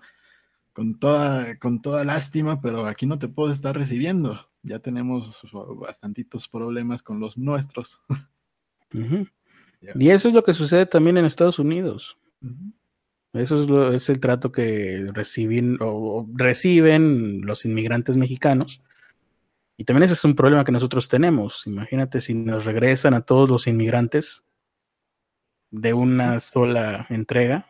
con, 0.79 0.97
toda, 0.97 1.59
con 1.59 1.81
toda 1.81 2.05
lástima, 2.05 2.61
pero 2.61 2.85
aquí 2.85 3.05
no 3.05 3.19
te 3.19 3.27
puedo 3.27 3.51
estar 3.51 3.75
recibiendo. 3.75 4.47
Ya 4.63 4.79
tenemos 4.79 5.37
bastantitos 5.75 6.47
problemas 6.47 7.03
con 7.03 7.19
los 7.19 7.37
nuestros. 7.37 8.01
Y 9.95 10.09
eso 10.09 10.27
es 10.27 10.33
lo 10.33 10.43
que 10.43 10.53
sucede 10.53 10.85
también 10.85 11.17
en 11.17 11.23
Estados 11.23 11.57
Unidos. 11.57 12.17
Eso 13.31 13.61
es, 13.61 13.69
lo, 13.69 13.93
es 13.93 14.09
el 14.09 14.19
trato 14.19 14.51
que 14.51 15.09
reciben, 15.13 15.77
o 15.79 16.27
reciben 16.33 17.39
los 17.45 17.63
inmigrantes 17.63 18.17
mexicanos 18.17 18.81
y 19.77 19.85
también 19.85 20.03
ese 20.03 20.15
es 20.15 20.25
un 20.25 20.35
problema 20.35 20.65
que 20.65 20.73
nosotros 20.73 21.07
tenemos. 21.07 21.65
Imagínate 21.65 22.19
si 22.19 22.33
nos 22.33 22.65
regresan 22.65 23.13
a 23.13 23.21
todos 23.21 23.49
los 23.49 23.65
inmigrantes 23.65 24.43
de 25.71 25.93
una 25.93 26.39
sola 26.39 27.07
entrega. 27.09 27.68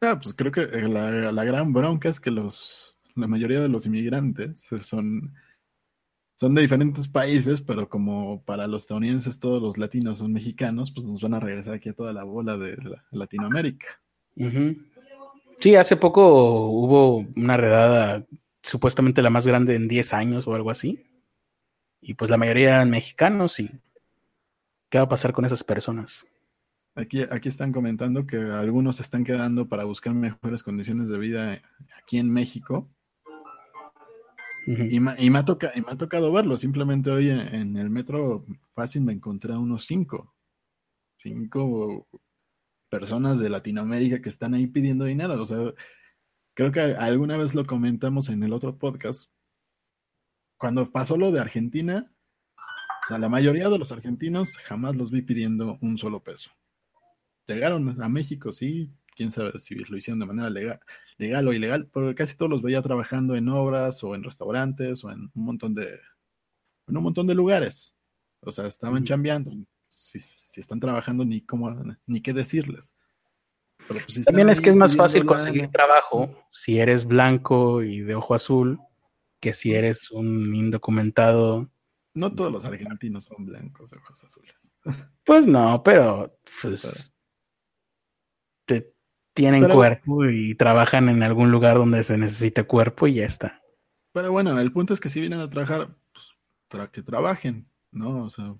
Ah, 0.00 0.18
pues 0.20 0.34
creo 0.34 0.52
que 0.52 0.66
la, 0.66 1.32
la, 1.32 1.44
gran 1.44 1.72
bronca 1.72 2.08
es 2.08 2.20
que 2.20 2.30
los, 2.30 2.96
la 3.16 3.26
mayoría 3.26 3.60
de 3.60 3.68
los 3.68 3.84
inmigrantes 3.86 4.68
son, 4.82 5.34
son 6.36 6.54
de 6.54 6.62
diferentes 6.62 7.08
países, 7.08 7.60
pero 7.60 7.88
como 7.88 8.44
para 8.44 8.68
los 8.68 8.82
estadounidenses 8.82 9.40
todos 9.40 9.60
los 9.60 9.76
latinos 9.76 10.18
son 10.18 10.32
mexicanos, 10.32 10.92
pues 10.92 11.04
nos 11.04 11.20
van 11.20 11.34
a 11.34 11.40
regresar 11.40 11.74
aquí 11.74 11.88
a 11.88 11.94
toda 11.94 12.12
la 12.12 12.22
bola 12.22 12.56
de 12.56 12.76
Latinoamérica. 13.10 14.00
Sí, 15.58 15.74
hace 15.74 15.96
poco 15.96 16.68
hubo 16.68 17.26
una 17.34 17.56
redada 17.56 18.24
supuestamente 18.62 19.22
la 19.22 19.30
más 19.30 19.46
grande 19.46 19.74
en 19.74 19.88
10 19.88 20.14
años 20.14 20.46
o 20.46 20.54
algo 20.54 20.70
así. 20.70 21.04
Y 22.00 22.14
pues 22.14 22.30
la 22.30 22.36
mayoría 22.36 22.76
eran 22.76 22.90
mexicanos 22.90 23.58
y 23.58 23.68
¿qué 24.88 24.98
va 24.98 25.04
a 25.04 25.08
pasar 25.08 25.32
con 25.32 25.44
esas 25.44 25.64
personas? 25.64 26.24
Aquí, 26.98 27.22
aquí 27.30 27.48
están 27.48 27.72
comentando 27.72 28.26
que 28.26 28.36
algunos 28.38 28.96
se 28.96 29.02
están 29.02 29.22
quedando 29.22 29.68
para 29.68 29.84
buscar 29.84 30.14
mejores 30.14 30.64
condiciones 30.64 31.08
de 31.08 31.16
vida 31.16 31.62
aquí 32.02 32.18
en 32.18 32.28
México. 32.28 32.90
y, 34.66 34.98
me, 34.98 35.14
y, 35.16 35.30
me 35.30 35.38
ha 35.38 35.44
toca, 35.44 35.70
y, 35.76 35.80
me 35.80 35.92
ha 35.92 35.96
tocado 35.96 36.32
verlo. 36.32 36.56
Simplemente 36.56 37.12
hoy 37.12 37.30
en, 37.30 37.76
el 37.76 37.88
metro 37.88 38.44
fácil 38.74 39.02
me 39.02 39.12
encontré 39.12 39.52
a 39.52 39.60
unos 39.60 39.84
cinco. 39.84 40.34
Cinco 41.18 42.08
personas 42.90 43.38
de 43.38 43.48
Latinoamérica 43.48 44.20
que 44.20 44.28
están 44.28 44.54
ahí 44.54 44.66
pidiendo 44.66 45.04
dinero. 45.04 45.40
O 45.40 45.46
sea, 45.46 45.72
creo 46.54 46.72
que 46.72 46.80
alguna 46.80 47.36
vez 47.36 47.54
lo 47.54 47.64
comentamos 47.64 48.28
en 48.28 48.42
el 48.42 48.52
otro 48.52 48.76
podcast. 48.76 49.30
Cuando 50.58 50.90
pasó 50.90 51.16
lo 51.16 51.30
de 51.30 51.38
Argentina, 51.38 52.12
o 52.56 53.06
sea, 53.06 53.18
la 53.18 53.28
mayoría 53.28 53.68
de 53.68 53.78
los 53.78 53.92
argentinos 53.92 54.56
jamás 54.64 54.96
los 54.96 55.12
vi 55.12 55.22
pidiendo 55.22 55.78
un 55.80 55.96
solo 55.96 56.24
peso 56.24 56.50
llegaron 57.54 58.02
a 58.02 58.08
México, 58.08 58.52
sí, 58.52 58.90
quién 59.18 59.30
sabe 59.30 59.58
si 59.58 59.74
lo 59.74 59.96
hicieron 59.96 60.20
de 60.20 60.26
manera 60.26 60.48
legal, 60.48 60.80
legal 61.16 61.48
o 61.48 61.52
ilegal, 61.52 61.88
pero 61.92 62.14
casi 62.14 62.36
todos 62.36 62.50
los 62.50 62.62
veía 62.62 62.82
trabajando 62.82 63.34
en 63.34 63.48
obras 63.48 64.04
o 64.04 64.14
en 64.14 64.22
restaurantes 64.22 65.02
o 65.04 65.10
en 65.10 65.30
un 65.34 65.44
montón 65.44 65.74
de, 65.74 65.98
en 66.86 66.96
un 66.96 67.02
montón 67.02 67.26
de 67.26 67.34
lugares. 67.34 67.94
O 68.40 68.52
sea, 68.52 68.66
estaban 68.66 69.04
chambeando. 69.04 69.52
Si, 69.88 70.18
están 70.60 70.80
trabajando, 70.80 71.24
ni 71.24 71.40
cómo, 71.40 71.74
ni 72.06 72.20
qué 72.20 72.32
decirles. 72.32 72.94
Pues, 73.88 74.24
También 74.24 74.50
es 74.50 74.60
que 74.60 74.70
es 74.70 74.76
más 74.76 74.94
fácil 74.94 75.24
conseguir 75.24 75.68
trabajo 75.70 76.30
si 76.50 76.78
eres 76.78 77.04
blanco 77.04 77.82
y 77.82 78.00
de 78.00 78.14
ojo 78.14 78.34
azul 78.34 78.78
que 79.40 79.52
si 79.52 79.72
eres 79.72 80.10
un 80.10 80.54
indocumentado. 80.54 81.70
No 82.14 82.34
todos 82.34 82.52
los 82.52 82.64
argentinos 82.64 83.24
son 83.24 83.46
blancos 83.46 83.90
de 83.90 83.98
ojos 83.98 84.22
azules. 84.24 84.54
Pues 85.24 85.46
no, 85.46 85.82
pero 85.82 86.38
pues 86.62 87.12
tienen 89.38 89.68
cuerpo 89.68 90.26
y 90.26 90.54
trabajan 90.56 91.08
en 91.08 91.22
algún 91.22 91.52
lugar 91.52 91.76
donde 91.76 92.02
se 92.02 92.18
necesita 92.18 92.64
cuerpo 92.64 93.06
y 93.06 93.14
ya 93.14 93.26
está. 93.26 93.62
Pero 94.12 94.32
bueno, 94.32 94.58
el 94.58 94.72
punto 94.72 94.92
es 94.92 95.00
que 95.00 95.08
si 95.08 95.20
vienen 95.20 95.38
a 95.38 95.48
trabajar, 95.48 95.94
pues, 96.12 96.36
para 96.66 96.90
que 96.90 97.02
trabajen, 97.02 97.70
¿no? 97.92 98.24
O 98.24 98.30
sea, 98.30 98.56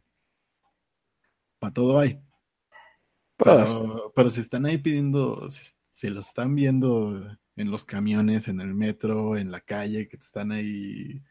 para 1.58 1.74
todo 1.74 1.98
hay. 1.98 2.20
Pues, 3.36 3.76
pero, 4.14 4.30
si 4.30 4.40
están 4.40 4.66
ahí 4.66 4.78
pidiendo, 4.78 5.48
si, 5.50 6.10
los 6.10 6.28
están 6.28 6.54
viendo 6.54 7.36
en 7.56 7.70
los 7.70 7.84
camiones, 7.84 8.46
en 8.46 8.60
el 8.60 8.74
metro, 8.74 9.36
en 9.36 9.50
la 9.50 9.60
calle, 9.60 10.08
que 10.08 10.16
están 10.16 10.52
ahí, 10.52 11.22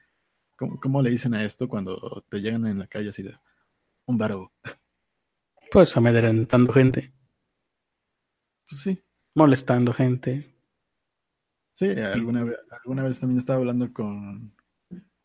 ¿cómo, 0.58 0.80
cómo 0.80 1.02
le 1.02 1.10
dicen 1.10 1.34
a 1.34 1.44
esto 1.44 1.70
cuando 1.70 2.26
te 2.30 2.40
llegan 2.40 2.66
en 2.68 2.80
la 2.80 2.88
calle 2.88 3.10
así 3.10 3.24
de 3.24 3.34
un 4.06 4.18
baro? 4.18 4.52
Pues 5.72 5.96
amedrentando 5.98 6.72
gente. 6.72 7.14
Pues 8.70 8.82
sí 8.82 9.07
molestando 9.38 9.94
gente. 9.94 10.52
Sí, 11.76 11.92
alguna 11.92 12.44
vez, 12.44 12.58
alguna 12.72 13.04
vez 13.04 13.20
también 13.20 13.38
estaba 13.38 13.60
hablando 13.60 13.94
con, 13.94 14.52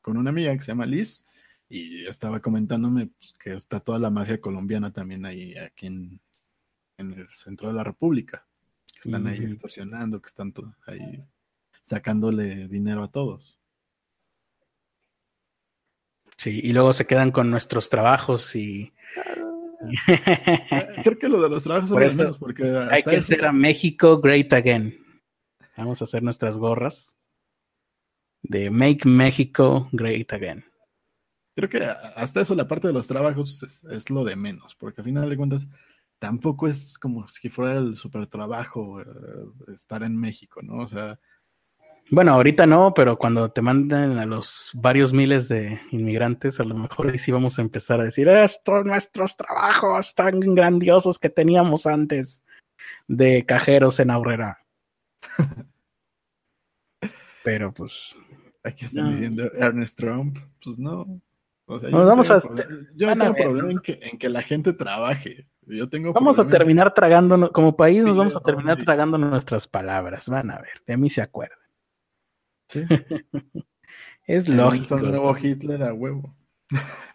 con 0.03 0.19
una 0.19 0.29
amiga 0.29 0.53
que 0.53 0.61
se 0.61 0.67
llama 0.67 0.85
Liz 0.85 1.27
y 1.67 2.07
estaba 2.07 2.41
comentándome 2.41 3.07
pues, 3.07 3.33
que 3.43 3.55
está 3.55 3.81
toda 3.81 3.99
la 3.99 4.11
magia 4.11 4.39
colombiana 4.39 4.93
también 4.93 5.25
ahí 5.25 5.57
aquí 5.57 5.87
en, 5.87 6.21
el 6.99 7.27
centro 7.27 7.69
de 7.69 7.75
la 7.75 7.83
República, 7.83 8.47
que 8.93 9.09
están 9.09 9.27
ahí 9.27 9.45
extorsionando, 9.45 10.21
que 10.21 10.29
están 10.29 10.53
ahí 10.87 11.25
sacándole 11.83 12.69
dinero 12.69 13.03
a 13.03 13.11
todos. 13.11 13.59
Sí, 16.37 16.61
y 16.63 16.73
luego 16.73 16.93
se 16.93 17.07
quedan 17.07 17.33
con 17.33 17.51
nuestros 17.51 17.89
trabajos 17.89 18.55
y 18.55 18.93
Creo 21.05 21.19
que 21.19 21.29
lo 21.29 21.41
de 21.43 21.49
los 21.49 21.65
trabajos 21.65 21.91
es 21.91 22.17
menos 22.17 22.39
porque 22.39 22.65
hay 22.91 23.03
que 23.03 23.17
hacer 23.17 23.45
a 23.45 23.53
México 23.53 24.21
great 24.21 24.53
again. 24.53 24.99
Vamos 25.77 26.01
a 26.01 26.05
hacer 26.05 26.23
nuestras 26.23 26.59
gorras 26.59 27.17
de 28.43 28.71
Make 28.71 29.09
México 29.09 29.89
Great 29.93 30.33
Again. 30.33 30.65
Creo 31.55 31.69
que 31.69 31.85
hasta 31.85 32.41
eso 32.41 32.55
la 32.55 32.67
parte 32.67 32.89
de 32.89 32.95
los 32.95 33.07
trabajos 33.07 33.63
es, 33.91 34.11
lo 34.11 34.25
de 34.25 34.37
menos, 34.37 34.75
porque 34.75 35.01
al 35.01 35.05
final 35.05 35.29
de 35.29 35.37
cuentas 35.37 35.67
tampoco 36.19 36.67
es 36.67 36.99
como 36.99 37.29
si 37.29 37.49
fuera 37.51 37.75
el 37.75 37.97
super 37.97 38.27
trabajo 38.27 39.01
eh, 39.01 39.05
estar 39.75 40.03
en 40.03 40.17
México, 40.17 40.63
¿no? 40.63 40.83
O 40.83 40.89
sea, 40.89 41.19
bueno, 42.13 42.33
ahorita 42.35 42.67
no, 42.67 42.93
pero 42.93 43.17
cuando 43.17 43.51
te 43.51 43.63
manden 43.63 44.19
a 44.19 44.27
los 44.27 44.71
varios 44.75 45.15
miles 45.15 45.49
de 45.49 45.81
inmigrantes, 45.93 46.61
a 46.61 46.65
lo 46.65 46.75
mejor 46.75 47.17
sí 47.19 47.33
vamos 47.33 47.59
a 47.59 47.63
empezar 47.63 48.01
a 48.01 48.05
decir, 48.05 48.29
estos 48.29 48.85
nuestros 48.85 49.35
trabajos 49.35 50.15
tan 50.15 50.39
grandiosos 50.41 51.19
que 51.19 51.31
teníamos 51.31 51.87
antes 51.87 52.45
de 53.09 53.47
cajeros 53.47 53.99
en 53.99 54.11
Aurrera. 54.11 54.59
pero 57.45 57.73
pues... 57.73 58.15
Aquí 58.63 58.85
están 58.85 59.11
diciendo 59.11 59.51
Ernest 59.55 59.99
Trump, 59.99 60.39
pues 60.63 60.79
no. 60.79 61.07
yo 61.67 62.07
vamos 62.07 62.31
a 62.31 62.41
yo 62.95 63.13
no 63.13 63.25
tengo 63.25 63.35
problema 63.35 63.73
en 63.73 63.79
que, 63.79 63.99
en 64.03 64.19
que 64.19 64.29
la 64.29 64.43
gente 64.43 64.73
trabaje. 64.75 65.47
Yo 65.63 65.89
tengo 65.89 66.13
vamos 66.13 66.39
a 66.39 66.47
terminar 66.47 66.95
tragando, 66.95 67.51
como 67.53 67.75
país 67.75 68.05
nos 68.05 68.17
vamos 68.17 68.37
a 68.37 68.41
terminar 68.41 68.85
tragando 68.85 69.19
nuestras 69.19 69.67
palabras. 69.67 70.29
Van 70.29 70.51
a 70.51 70.59
ver, 70.59 70.83
de 70.87 70.97
mí 70.97 71.11
se 71.11 71.23
es 74.27 74.49
lógico. 74.49 74.99
nuevo 74.99 75.37
Hitler 75.37 75.83
a 75.83 75.93
huevo. 75.93 76.35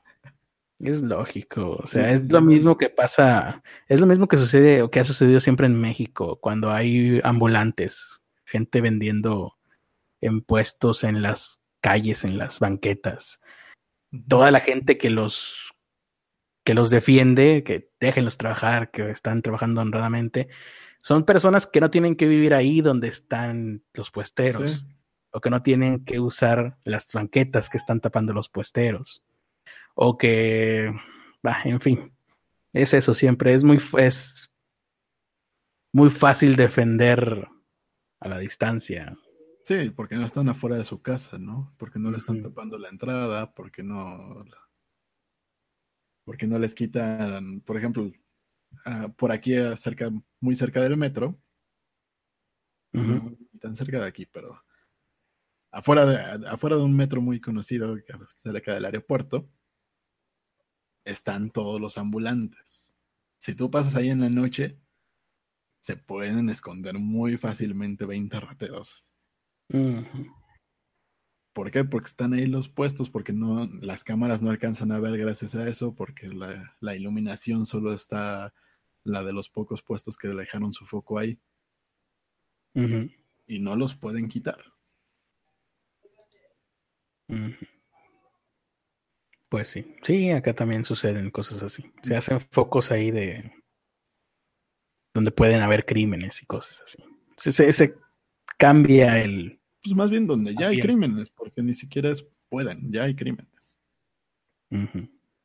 Es 0.79 1.01
lógico, 1.01 1.71
o 1.81 1.87
sea, 1.87 2.11
es 2.11 2.31
lo 2.31 2.39
mismo 2.39 2.77
que 2.77 2.89
pasa, 2.91 3.63
es 3.87 3.99
lo 3.99 4.05
mismo 4.05 4.27
que 4.27 4.37
sucede 4.37 4.83
o 4.83 4.91
que 4.91 4.99
ha 4.99 5.03
sucedido 5.03 5.39
siempre 5.39 5.65
en 5.65 5.81
México, 5.81 6.37
cuando 6.39 6.69
hay 6.71 7.19
ambulantes, 7.23 8.21
gente 8.45 8.79
vendiendo 8.79 9.57
en 10.21 10.41
puestos 10.41 11.03
en 11.03 11.23
las 11.23 11.63
calles, 11.81 12.23
en 12.25 12.37
las 12.37 12.59
banquetas. 12.59 13.39
Toda 14.27 14.51
la 14.51 14.59
gente 14.59 14.99
que 14.99 15.09
los 15.09 15.73
que 16.63 16.75
los 16.75 16.91
defiende, 16.91 17.63
que 17.63 17.89
déjenlos 17.99 18.37
trabajar, 18.37 18.91
que 18.91 19.09
están 19.09 19.41
trabajando 19.41 19.81
honradamente, 19.81 20.47
son 20.99 21.23
personas 21.23 21.65
que 21.65 21.81
no 21.81 21.89
tienen 21.89 22.15
que 22.15 22.27
vivir 22.27 22.53
ahí 22.53 22.81
donde 22.81 23.07
están 23.07 23.83
los 23.93 24.11
puesteros 24.11 24.85
o 25.31 25.41
que 25.41 25.49
no 25.49 25.61
tienen 25.61 26.05
que 26.05 26.19
usar 26.19 26.77
las 26.83 27.07
banquetas 27.13 27.69
que 27.69 27.77
están 27.77 27.99
tapando 27.99 28.33
los 28.33 28.49
puesteros, 28.49 29.23
o 29.95 30.17
que, 30.17 30.91
en 31.65 31.81
fin, 31.81 32.13
es 32.73 32.93
eso 32.93 33.13
siempre, 33.13 33.53
es 33.53 33.63
muy, 33.63 33.79
es 33.97 34.51
muy 35.93 36.09
fácil 36.09 36.55
defender 36.55 37.47
a 38.19 38.27
la 38.27 38.37
distancia. 38.37 39.17
Sí, 39.63 39.89
porque 39.89 40.15
no 40.15 40.25
están 40.25 40.47
afuera 40.47 40.77
de 40.77 40.85
su 40.85 41.01
casa, 41.01 41.37
¿no? 41.37 41.73
Porque 41.77 41.99
no 41.99 42.09
le 42.09 42.17
están 42.17 42.41
tapando 42.41 42.77
la 42.77 42.89
entrada, 42.89 43.53
porque 43.53 43.83
no, 43.83 44.45
porque 46.23 46.47
no 46.47 46.57
les 46.59 46.73
quitan, 46.73 47.61
por 47.61 47.77
ejemplo, 47.77 48.11
ah, 48.85 49.09
por 49.17 49.31
aquí 49.31 49.53
cerca, 49.75 50.09
muy 50.39 50.55
cerca 50.55 50.81
del 50.81 50.97
metro, 50.97 51.37
tan 52.91 53.75
cerca 53.75 53.99
de 53.99 54.07
aquí, 54.07 54.25
pero 54.25 54.63
afuera 55.71 56.05
de, 56.05 56.47
afuera 56.47 56.75
de 56.75 56.83
un 56.83 56.95
metro 56.95 57.21
muy 57.21 57.39
conocido, 57.39 57.95
cerca 58.29 58.73
del 58.73 58.85
aeropuerto, 58.85 59.49
están 61.05 61.51
todos 61.51 61.79
los 61.79 61.97
ambulantes. 61.97 62.91
Si 63.39 63.55
tú 63.55 63.71
pasas 63.71 63.95
ahí 63.95 64.09
en 64.09 64.21
la 64.21 64.29
noche, 64.29 64.79
se 65.79 65.95
pueden 65.95 66.49
esconder 66.49 66.95
muy 66.99 67.37
fácilmente 67.37 68.05
20 68.05 68.39
rateros. 68.39 69.13
¿Por 71.53 71.71
qué? 71.71 71.83
Porque 71.83 72.07
están 72.07 72.33
ahí 72.33 72.45
los 72.45 72.69
puestos, 72.69 73.09
porque 73.09 73.33
no, 73.33 73.67
las 73.81 74.03
cámaras 74.03 74.41
no 74.41 74.51
alcanzan 74.51 74.91
a 74.91 74.99
ver 74.99 75.17
gracias 75.17 75.55
a 75.55 75.67
eso, 75.67 75.95
porque 75.95 76.27
la, 76.27 76.95
iluminación 76.95 77.65
solo 77.65 77.93
está 77.93 78.53
la 79.03 79.23
de 79.23 79.33
los 79.33 79.49
pocos 79.49 79.81
puestos 79.81 80.17
que 80.17 80.27
dejaron 80.27 80.73
su 80.73 80.85
foco 80.85 81.17
ahí. 81.17 81.39
Y 82.75 83.59
no 83.59 83.75
los 83.75 83.95
pueden 83.95 84.27
quitar. 84.27 84.63
Pues 89.49 89.69
sí, 89.69 89.95
sí, 90.03 90.29
acá 90.31 90.53
también 90.53 90.85
suceden 90.85 91.31
cosas 91.31 91.63
así. 91.63 91.91
Se 92.03 92.15
hacen 92.15 92.39
focos 92.39 92.91
ahí 92.91 93.11
de 93.11 93.51
donde 95.13 95.31
pueden 95.31 95.61
haber 95.61 95.85
crímenes 95.85 96.41
y 96.43 96.45
cosas 96.45 96.81
así. 96.81 97.03
Se, 97.37 97.71
se, 97.71 97.95
cambia 98.57 99.21
el... 99.21 99.59
Pues 99.83 99.95
más 99.95 100.09
bien 100.09 100.27
donde 100.27 100.53
ya 100.55 100.67
hay 100.69 100.79
crímenes, 100.79 101.29
porque 101.31 101.61
ni 101.63 101.73
siquiera 101.73 102.09
es 102.09 102.27
pueden, 102.49 102.91
ya 102.91 103.03
hay 103.03 103.15
crímenes. 103.15 103.77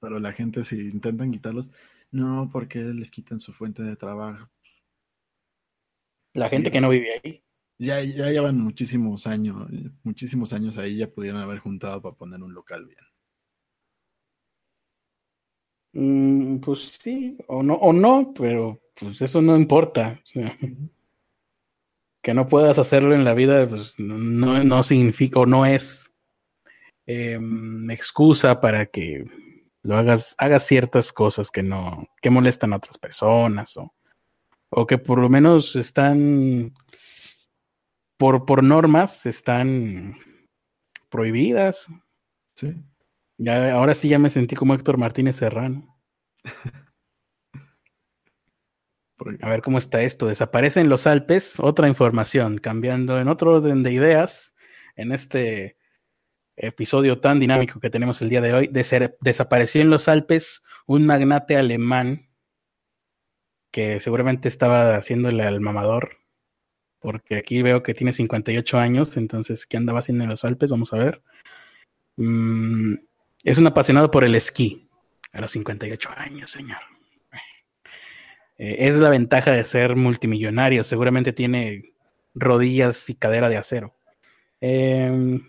Pero 0.01 0.19
la 0.19 0.33
gente 0.33 0.65
si 0.65 0.81
intentan 0.89 1.31
quitarlos, 1.31 1.69
no, 2.11 2.49
porque 2.53 2.81
les 2.81 3.11
quitan 3.11 3.39
su 3.39 3.53
fuente 3.53 3.83
de 3.83 3.97
trabajo. 3.97 4.51
La 6.35 6.49
gente 6.49 6.71
que 6.71 6.81
no 6.81 6.89
vive 6.89 7.21
ahí 7.23 7.43
ya, 7.79 8.01
ya 8.01 8.31
llevan 8.31 8.59
muchísimos 8.59 9.27
años, 9.27 9.69
muchísimos 10.03 10.53
años 10.53 10.79
ahí, 10.79 10.99
ya 10.99 11.09
pudieron 11.09 11.41
haber 11.41 11.59
juntado 11.59 12.01
para 12.01 12.15
poner 12.15 12.43
un 12.43 12.55
local 12.55 12.87
bien. 12.87 12.99
Mm, 15.95 16.61
pues 16.61 16.99
sí, 17.03 17.37
o 17.49 17.63
no, 17.63 17.75
o 17.75 17.93
no, 17.93 18.33
pero 18.35 18.81
pues 18.99 19.21
eso 19.21 19.43
no 19.43 19.57
importa. 19.57 20.23
que 22.23 22.35
no 22.35 22.49
puedas 22.49 22.79
hacerlo 22.79 23.15
en 23.15 23.25
la 23.25 23.35
vida, 23.35 23.67
pues 23.69 23.99
no, 23.99 24.63
no 24.63 24.83
significa 24.85 25.41
o 25.41 25.47
no 25.47 25.67
es 25.67 26.09
em, 27.07 27.91
excusa 27.91 28.61
para 28.61 28.87
que 28.87 29.25
lo 29.83 29.97
hagas, 29.97 30.37
hagas 30.39 30.65
ciertas 30.67 31.13
cosas 31.13 31.51
que 31.51 31.63
no, 31.65 32.09
que 32.21 32.31
molestan 32.31 32.73
a 32.73 32.77
otras 32.77 32.97
personas 32.97 33.77
o, 33.77 33.93
o 34.71 34.87
que 34.87 34.99
por 34.99 35.19
lo 35.19 35.29
menos 35.29 35.75
están 35.75 36.73
por, 38.23 38.47
por 38.47 38.63
normas 38.63 39.27
están 39.27 40.17
prohibidas. 41.11 41.89
Sí. 42.55 42.73
Ya, 43.37 43.75
ahora 43.75 43.95
sí 43.95 44.09
ya 44.09 44.21
me 44.21 44.31
sentí 44.31 44.55
como 44.55 44.75
Héctor 44.75 44.97
Martínez 44.97 45.35
Serrano. 45.35 45.99
A 49.43 49.49
ver 49.49 49.61
cómo 49.61 49.79
está 49.79 50.03
esto. 50.03 50.29
Desaparece 50.29 50.79
en 50.81 50.89
los 50.89 51.09
Alpes. 51.09 51.59
Otra 51.59 51.89
información, 51.89 52.59
cambiando 52.59 53.19
en 53.19 53.27
otro 53.27 53.57
orden 53.57 53.83
de 53.83 53.93
ideas. 53.93 54.55
En 54.95 55.11
este 55.11 55.77
episodio 56.55 57.19
tan 57.19 57.41
dinámico 57.41 57.81
que 57.81 57.91
tenemos 57.91 58.23
el 58.23 58.29
día 58.29 58.41
de 58.41 58.55
hoy, 58.55 58.71
desapareció 59.21 59.83
en 59.83 59.91
los 59.91 60.07
Alpes 60.07 60.63
un 60.87 61.07
magnate 61.07 61.57
alemán 61.57 62.29
que 63.73 63.99
seguramente 63.99 64.47
estaba 64.47 64.95
haciéndole 64.95 65.43
al 65.43 65.59
mamador, 65.61 66.22
porque 67.03 67.37
aquí 67.37 67.63
veo 67.63 67.83
que 67.83 67.95
tiene 67.95 68.13
58 68.13 68.79
años, 68.79 69.17
entonces, 69.17 69.67
¿qué 69.67 69.77
andaba 69.77 69.99
haciendo 69.99 70.25
en 70.25 70.31
los 70.31 70.45
Alpes? 70.45 70.71
Vamos 70.71 70.93
a 70.93 70.99
ver. 70.99 71.23
Mm, 72.17 72.95
es 73.45 73.59
un 73.59 73.67
apasionado 73.67 74.11
por 74.11 74.25
el 74.25 74.35
esquí, 74.35 74.89
a 75.33 75.41
los 75.41 75.51
58 75.53 76.11
años, 76.17 76.51
señor. 76.51 76.79
Eh, 78.59 78.87
es 78.87 78.95
la 78.97 79.09
ventaja 79.09 79.51
de 79.51 79.65
ser 79.65 79.97
multimillonario. 79.97 80.85
Seguramente 80.85 81.33
tiene 81.33 81.95
rodillas 82.35 83.11
y 83.11 83.15
cadera 83.15 83.49
de 83.49 83.57
acero. 83.57 83.95
Em, 84.61 85.41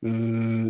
mm, 0.00 0.68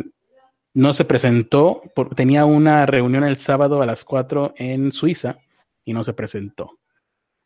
no 0.73 0.93
se 0.93 1.05
presentó, 1.05 1.83
tenía 2.15 2.45
una 2.45 2.85
reunión 2.85 3.23
el 3.23 3.37
sábado 3.37 3.81
a 3.81 3.85
las 3.85 4.03
4 4.03 4.53
en 4.57 4.91
Suiza 4.91 5.39
y 5.85 5.93
no 5.93 6.03
se 6.03 6.13
presentó. 6.13 6.79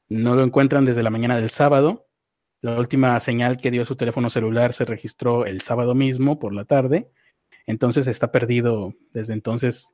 No 0.10 0.36
lo 0.36 0.44
encuentran 0.44 0.86
desde 0.86 1.04
la 1.04 1.10
mañana 1.10 1.38
del 1.38 1.50
sábado. 1.50 2.06
La 2.64 2.80
última 2.80 3.20
señal 3.20 3.58
que 3.58 3.72
dio 3.72 3.86
su 3.86 3.98
teléfono 3.98 4.30
celular 4.30 4.72
se 4.72 4.86
registró 4.86 5.46
el 5.46 5.60
sábado 5.60 5.96
mismo 5.96 6.40
por 6.40 6.54
la 6.54 6.64
tarde. 6.64 7.10
Entonces 7.68 8.08
está 8.08 8.32
perdido 8.32 8.94
desde 9.12 9.34
entonces 9.34 9.94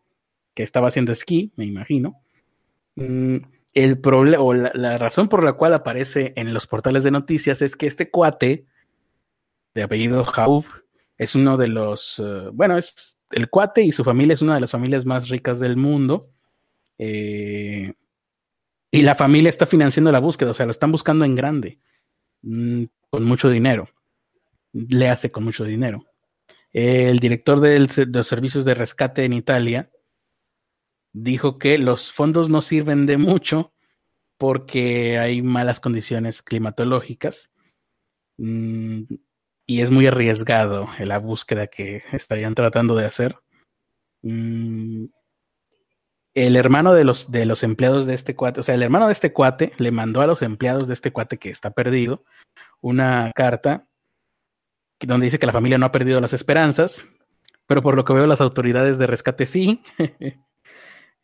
que 0.54 0.62
estaba 0.62 0.90
haciendo 0.90 1.12
esquí, 1.12 1.52
me 1.56 1.66
imagino. 1.66 2.22
Mm, 2.94 3.38
el 3.74 4.00
problema, 4.00 4.44
o 4.44 4.54
la, 4.54 5.00
razón 5.00 5.30
por 5.30 5.44
la 5.44 5.54
cual 5.54 5.74
aparece 5.74 6.32
en 6.36 6.54
los 6.54 6.68
portales 6.68 7.04
de 7.04 7.10
noticias 7.10 7.64
es 7.64 7.76
que 7.76 7.88
este 7.88 8.12
cuate, 8.12 8.68
de 9.74 9.82
apellido 9.82 10.24
Jaub, 10.24 10.66
es 11.18 11.34
uno 11.34 11.58
de 11.58 11.70
los, 11.70 12.22
eh, 12.24 12.50
bueno, 12.54 12.78
es 12.78 13.18
el 13.32 13.50
cuate 13.50 13.82
y 13.82 13.92
su 13.92 14.04
familia 14.04 14.36
es 14.36 14.44
una 14.44 14.54
de 14.54 14.62
las 14.62 14.72
familias 14.72 15.08
más 15.08 15.28
ricas 15.30 15.60
del 15.60 15.76
mundo. 15.76 16.30
Eh, 17.00 17.96
y 18.92 19.02
la 19.02 19.16
familia 19.16 19.50
está 19.50 19.66
financiando 19.66 20.12
la 20.12 20.20
búsqueda, 20.20 20.52
o 20.52 20.54
sea, 20.54 20.68
lo 20.68 20.72
están 20.72 20.92
buscando 20.92 21.26
en 21.26 21.34
grande, 21.34 21.80
mm, 22.42 22.86
con 23.10 23.26
mucho 23.26 23.50
dinero. 23.50 23.90
Le 24.74 25.10
hace 25.10 25.30
con 25.30 25.44
mucho 25.44 25.64
dinero. 25.64 26.06
El 26.72 27.20
director 27.20 27.60
de 27.60 27.80
los 28.08 28.28
servicios 28.28 28.66
de 28.66 28.76
rescate 28.76 29.26
en 29.26 29.34
Italia 29.34 29.90
dijo 31.14 31.58
que 31.58 31.78
los 31.78 32.12
fondos 32.12 32.50
no 32.50 32.62
sirven 32.62 33.06
de 33.06 33.18
mucho 33.18 33.74
porque 34.38 35.18
hay 35.18 35.42
malas 35.42 35.80
condiciones 35.80 36.42
climatológicas 36.42 37.52
mm, 38.38 39.04
y 39.66 39.82
es 39.82 39.92
muy 39.92 40.08
arriesgado 40.08 40.88
la 41.00 41.20
búsqueda 41.20 41.68
que 41.68 42.04
estarían 42.14 42.56
tratando 42.56 42.96
de 42.96 43.06
hacer. 43.06 43.36
Mm, 44.22 45.06
el 46.34 46.56
hermano 46.56 46.94
de 46.94 47.04
los, 47.04 47.32
de 47.32 47.46
los 47.46 47.64
empleados 47.64 48.06
de 48.06 48.14
este 48.14 48.36
cuate, 48.36 48.60
o 48.60 48.64
sea, 48.64 48.76
el 48.76 48.84
hermano 48.84 49.08
de 49.08 49.14
este 49.14 49.34
cuate 49.34 49.74
le 49.78 49.92
mandó 49.92 50.22
a 50.22 50.28
los 50.28 50.42
empleados 50.42 50.88
de 50.88 50.94
este 50.94 51.12
cuate 51.12 51.38
que 51.38 51.50
está 51.50 51.72
perdido 51.72 52.24
una 52.82 53.32
carta 53.34 53.86
donde 55.00 55.26
dice 55.26 55.40
que 55.40 55.46
la 55.46 55.54
familia 55.54 55.78
no 55.78 55.86
ha 55.86 55.92
perdido 55.92 56.20
las 56.20 56.34
esperanzas, 56.34 57.10
pero 57.68 57.82
por 57.82 57.96
lo 57.96 58.04
que 58.04 58.14
veo 58.14 58.28
las 58.28 58.42
autoridades 58.42 58.98
de 58.98 59.08
rescate 59.08 59.46
sí. 59.46 59.82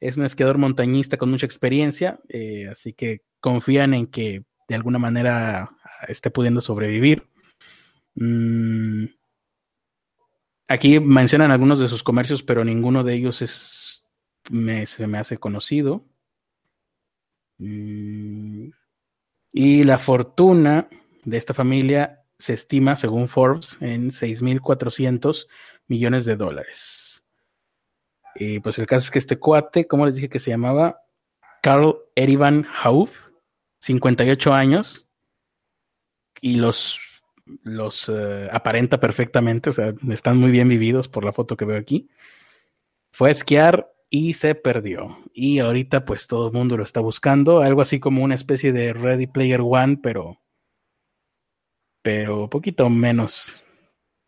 Es 0.01 0.18
un 0.18 0.26
esquiador 0.26 0.58
montañista 0.58 1.18
con 1.18 1.32
mucha 1.32 1.45
experiencia, 1.45 2.20
eh, 2.28 2.68
así 2.70 2.91
que 2.91 3.22
confían 3.39 3.93
en 3.93 4.08
que 4.08 4.43
de 4.68 4.76
alguna 4.76 4.99
manera 4.99 5.72
esté 6.10 6.30
pudiendo 6.30 6.60
sobrevivir. 6.60 7.28
Mm, 8.16 9.06
aquí 10.68 10.99
mencionan 10.99 11.51
algunos 11.51 11.80
de 11.80 11.88
sus 11.88 12.03
comercios, 12.03 12.43
pero 12.43 12.66
ninguno 12.66 13.03
de 13.03 13.14
ellos 13.14 13.41
es, 13.41 13.85
se 14.86 15.08
me 15.08 15.18
hace 15.18 15.38
conocido. 15.38 16.06
Mm, 17.58 18.70
y 19.52 19.84
la 19.84 19.98
fortuna 19.98 20.89
de 21.24 21.38
esta 21.38 21.54
familia 21.54 22.24
se 22.38 22.54
estima, 22.54 22.96
según 22.98 23.28
Forbes, 23.28 23.78
en 23.82 24.12
6.400 24.12 25.48
millones 25.88 26.26
de 26.26 26.36
dólares. 26.36 27.24
Y 28.36 28.60
pues 28.60 28.78
el 28.80 28.86
caso 28.86 29.06
es 29.06 29.12
que 29.12 29.20
este 29.20 29.39
cuate, 29.39 29.88
¿cómo 29.88 30.06
les 30.06 30.16
dije 30.16 30.30
que 30.30 30.39
se 30.39 30.52
llamaba? 30.52 31.02
Carl 31.62 31.96
Erivan 32.16 32.68
Hauf, 32.84 33.12
58 33.80 34.54
años, 34.54 35.08
y 36.41 36.58
los, 36.58 37.00
los 37.64 38.10
eh, 38.10 38.50
aparenta 38.52 39.00
perfectamente, 39.00 39.70
o 39.70 39.74
sea, 39.74 39.93
están 40.10 40.38
muy 40.38 40.52
bien 40.52 40.68
vividos 40.68 41.08
por 41.08 41.24
la 41.24 41.32
foto 41.32 41.56
que 41.56 41.66
veo 41.66 41.78
aquí. 41.78 42.10
Fue 43.12 43.30
a 43.30 43.32
esquiar 43.32 43.95
y 44.16 44.34
se 44.34 44.55
perdió. 44.55 45.18
Y 45.34 45.59
ahorita 45.59 46.05
pues 46.05 46.28
todo 46.28 46.47
el 46.47 46.53
mundo 46.53 46.78
lo 46.78 46.84
está 46.84 47.01
buscando, 47.01 47.59
algo 47.59 47.82
así 47.82 47.99
como 47.99 48.24
una 48.24 48.36
especie 48.36 48.72
de 48.72 48.93
Ready 48.93 49.28
Player 49.28 49.59
One, 49.61 49.97
pero 50.01 50.39
pero 52.01 52.49
poquito 52.49 52.89
menos 52.89 53.61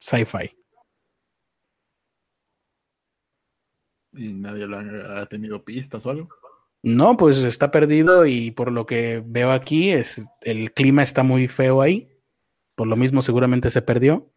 sci-fi. 0.01 0.51
¿Y 4.11 4.33
nadie 4.33 4.67
lo 4.67 4.77
ha, 4.77 5.25
tenido 5.27 5.63
pistas 5.63 6.05
o 6.05 6.09
algo? 6.09 6.29
No, 6.83 7.15
pues 7.15 7.38
está 7.43 7.71
perdido 7.71 8.25
y 8.25 8.51
por 8.51 8.73
lo 8.73 8.85
que 8.85 9.23
veo 9.25 9.51
aquí, 9.51 9.91
es, 9.91 10.25
el 10.41 10.73
clima 10.73 11.03
está 11.03 11.23
muy 11.23 11.47
feo 11.47 11.81
ahí. 11.81 12.09
Por 12.75 12.88
lo 12.88 12.97
mismo 12.97 13.21
seguramente 13.21 13.69
se 13.69 13.81
perdió. 13.81 14.29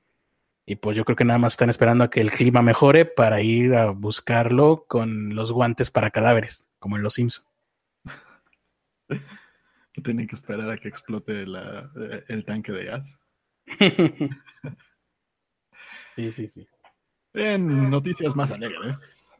Y 0.70 0.76
pues 0.76 0.96
yo 0.96 1.04
creo 1.04 1.16
que 1.16 1.24
nada 1.24 1.40
más 1.40 1.54
están 1.54 1.68
esperando 1.68 2.04
a 2.04 2.10
que 2.10 2.20
el 2.20 2.30
clima 2.30 2.62
mejore 2.62 3.04
para 3.04 3.42
ir 3.42 3.74
a 3.74 3.90
buscarlo 3.90 4.84
con 4.86 5.34
los 5.34 5.50
guantes 5.50 5.90
para 5.90 6.12
cadáveres, 6.12 6.68
como 6.78 6.96
en 6.96 7.02
Los 7.02 7.14
Simpsons. 7.14 7.44
Tienen 10.04 10.28
que 10.28 10.36
esperar 10.36 10.70
a 10.70 10.76
que 10.76 10.86
explote 10.86 11.42
el 11.42 12.44
tanque 12.44 12.70
de 12.70 12.84
gas. 12.84 13.20
sí, 16.14 16.30
sí, 16.30 16.48
sí. 16.48 16.64
En 17.34 17.90
noticias 17.90 18.36
más 18.36 18.52
alegres. 18.52 19.34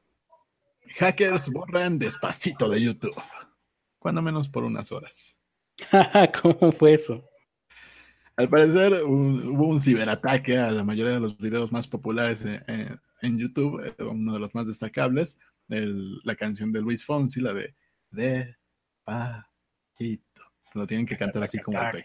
Hackers 0.96 1.52
borran 1.52 2.00
despacito 2.00 2.68
de 2.68 2.82
YouTube. 2.82 3.14
Cuando 4.00 4.20
menos 4.20 4.48
por 4.48 4.64
unas 4.64 4.90
horas. 4.90 5.38
¿Cómo 6.42 6.72
fue 6.72 6.94
eso? 6.94 7.29
Al 8.40 8.48
parecer 8.48 9.02
hubo 9.04 9.66
un 9.66 9.82
ciberataque 9.82 10.56
a 10.56 10.70
la 10.70 10.82
mayoría 10.82 11.12
de 11.12 11.20
los 11.20 11.36
videos 11.36 11.70
más 11.72 11.86
populares 11.86 12.42
en, 12.46 13.38
YouTube, 13.38 13.84
eh, 13.84 14.02
uno 14.02 14.32
de 14.32 14.38
los 14.38 14.54
más 14.54 14.66
destacables, 14.66 15.38
la 15.68 16.34
canción 16.36 16.72
de 16.72 16.80
Luis 16.80 17.04
Fonsi, 17.04 17.42
la 17.42 17.52
de 17.52 17.74
De 18.10 18.56
Pajito. 19.04 20.42
Lo 20.72 20.86
tienen 20.86 21.04
que 21.04 21.18
cantar 21.18 21.42
así 21.42 21.58
como 21.58 21.78
el 21.78 22.02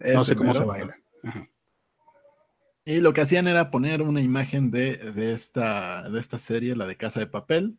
No 0.00 0.24
sé 0.24 0.34
cómo 0.34 0.52
se 0.52 0.64
baila. 0.64 0.98
Y 2.84 3.00
lo 3.00 3.12
que 3.12 3.20
hacían 3.20 3.46
era 3.46 3.70
poner 3.70 4.02
una 4.02 4.20
imagen 4.20 4.72
de, 4.72 4.98
esta, 5.32 6.10
de 6.10 6.18
esta 6.18 6.40
serie, 6.40 6.74
la 6.74 6.88
de 6.88 6.96
Casa 6.96 7.20
de 7.20 7.28
Papel, 7.28 7.78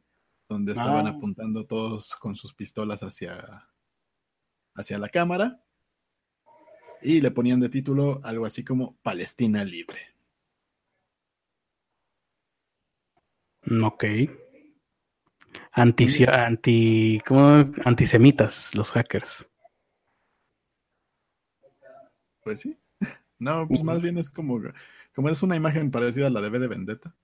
donde 0.52 0.74
estaban 0.74 1.08
ah. 1.08 1.12
apuntando 1.12 1.66
todos 1.66 2.14
con 2.18 2.36
sus 2.36 2.54
pistolas 2.54 3.02
hacia, 3.04 3.70
hacia 4.76 5.00
la 5.00 5.08
cámara. 5.08 5.64
Y 7.02 7.22
le 7.22 7.32
ponían 7.32 7.62
de 7.62 7.70
título 7.70 8.20
algo 8.24 8.46
así 8.46 8.64
como 8.64 8.98
Palestina 9.02 9.64
Libre. 9.64 10.00
Ok. 13.82 14.04
Anti, 15.72 16.26
anti, 16.28 17.22
¿cómo? 17.26 17.72
Antisemitas, 17.86 18.76
los 18.76 18.92
hackers. 18.92 19.50
Pues 22.44 22.62
sí. 22.62 22.78
No, 23.40 23.68
pues 23.68 23.82
más 23.82 24.00
bien 24.04 24.20
es 24.20 24.30
como, 24.30 24.62
como 25.16 25.30
es 25.30 25.42
una 25.42 25.56
imagen 25.56 25.90
parecida 25.90 26.28
a 26.28 26.30
la 26.30 26.42
de 26.42 26.50
B 26.50 26.60
de 26.60 26.68
Vendetta. 26.68 27.16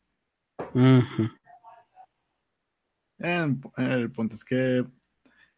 El 3.19 4.11
punto 4.11 4.35
es 4.35 4.43
que 4.43 4.85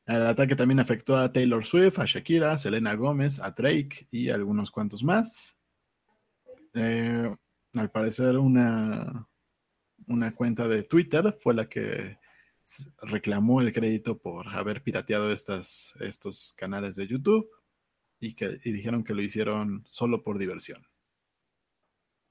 el 0.06 0.26
ataque 0.26 0.56
también 0.56 0.80
afectó 0.80 1.16
a 1.16 1.32
Taylor 1.32 1.64
Swift, 1.64 2.00
a 2.00 2.06
Shakira, 2.06 2.54
a 2.54 2.58
Selena 2.58 2.96
Gómez, 2.96 3.40
a 3.42 3.52
Drake 3.52 4.08
y 4.10 4.30
algunos 4.30 4.72
cuantos 4.72 5.04
más. 5.04 5.56
Eh, 6.74 7.36
al 7.74 7.92
parecer 7.92 8.38
una, 8.38 9.28
una 10.08 10.34
cuenta 10.34 10.68
de 10.68 10.84
Twitter 10.84 11.38
fue 11.40 11.54
la 11.54 11.70
que 11.70 12.18
reclamó 13.02 13.62
el 13.62 13.74
crédito 13.74 14.18
por 14.18 14.48
haber 14.48 14.82
pirateado 14.82 15.32
estas, 15.32 15.96
estos 16.00 16.54
canales 16.58 16.96
de 16.96 17.08
YouTube 17.08 17.50
y, 18.20 18.36
que, 18.36 18.60
y 18.64 18.72
dijeron 18.72 19.04
que 19.04 19.14
lo 19.14 19.22
hicieron 19.22 19.86
solo 19.88 20.24
por 20.24 20.38
diversión. 20.38 20.86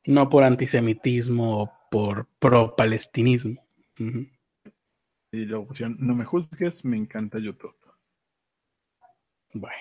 No 0.04 0.28
por 0.28 0.44
antisemitismo 0.44 1.62
o 1.62 1.72
por 1.90 2.28
pro-palestinismo. 2.38 3.64
Y 5.30 5.44
la 5.44 5.58
opción 5.58 5.96
no 5.98 6.14
me 6.14 6.24
juzgues, 6.24 6.84
me 6.84 6.96
encanta 6.96 7.38
YouTube. 7.38 7.76
Bueno. 9.52 9.76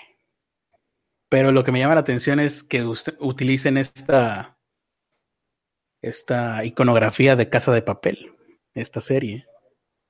Pero 1.30 1.52
lo 1.52 1.64
que 1.64 1.72
me 1.72 1.80
llama 1.80 1.96
la 1.96 2.02
atención 2.02 2.40
es 2.40 2.64
que 2.64 2.86
utilicen 3.20 3.78
esta, 3.78 4.58
esta 6.02 6.64
iconografía 6.64 7.36
de 7.36 7.50
Casa 7.50 7.74
de 7.74 7.82
Papel, 7.82 8.34
esta 8.74 9.02
serie. 9.02 9.46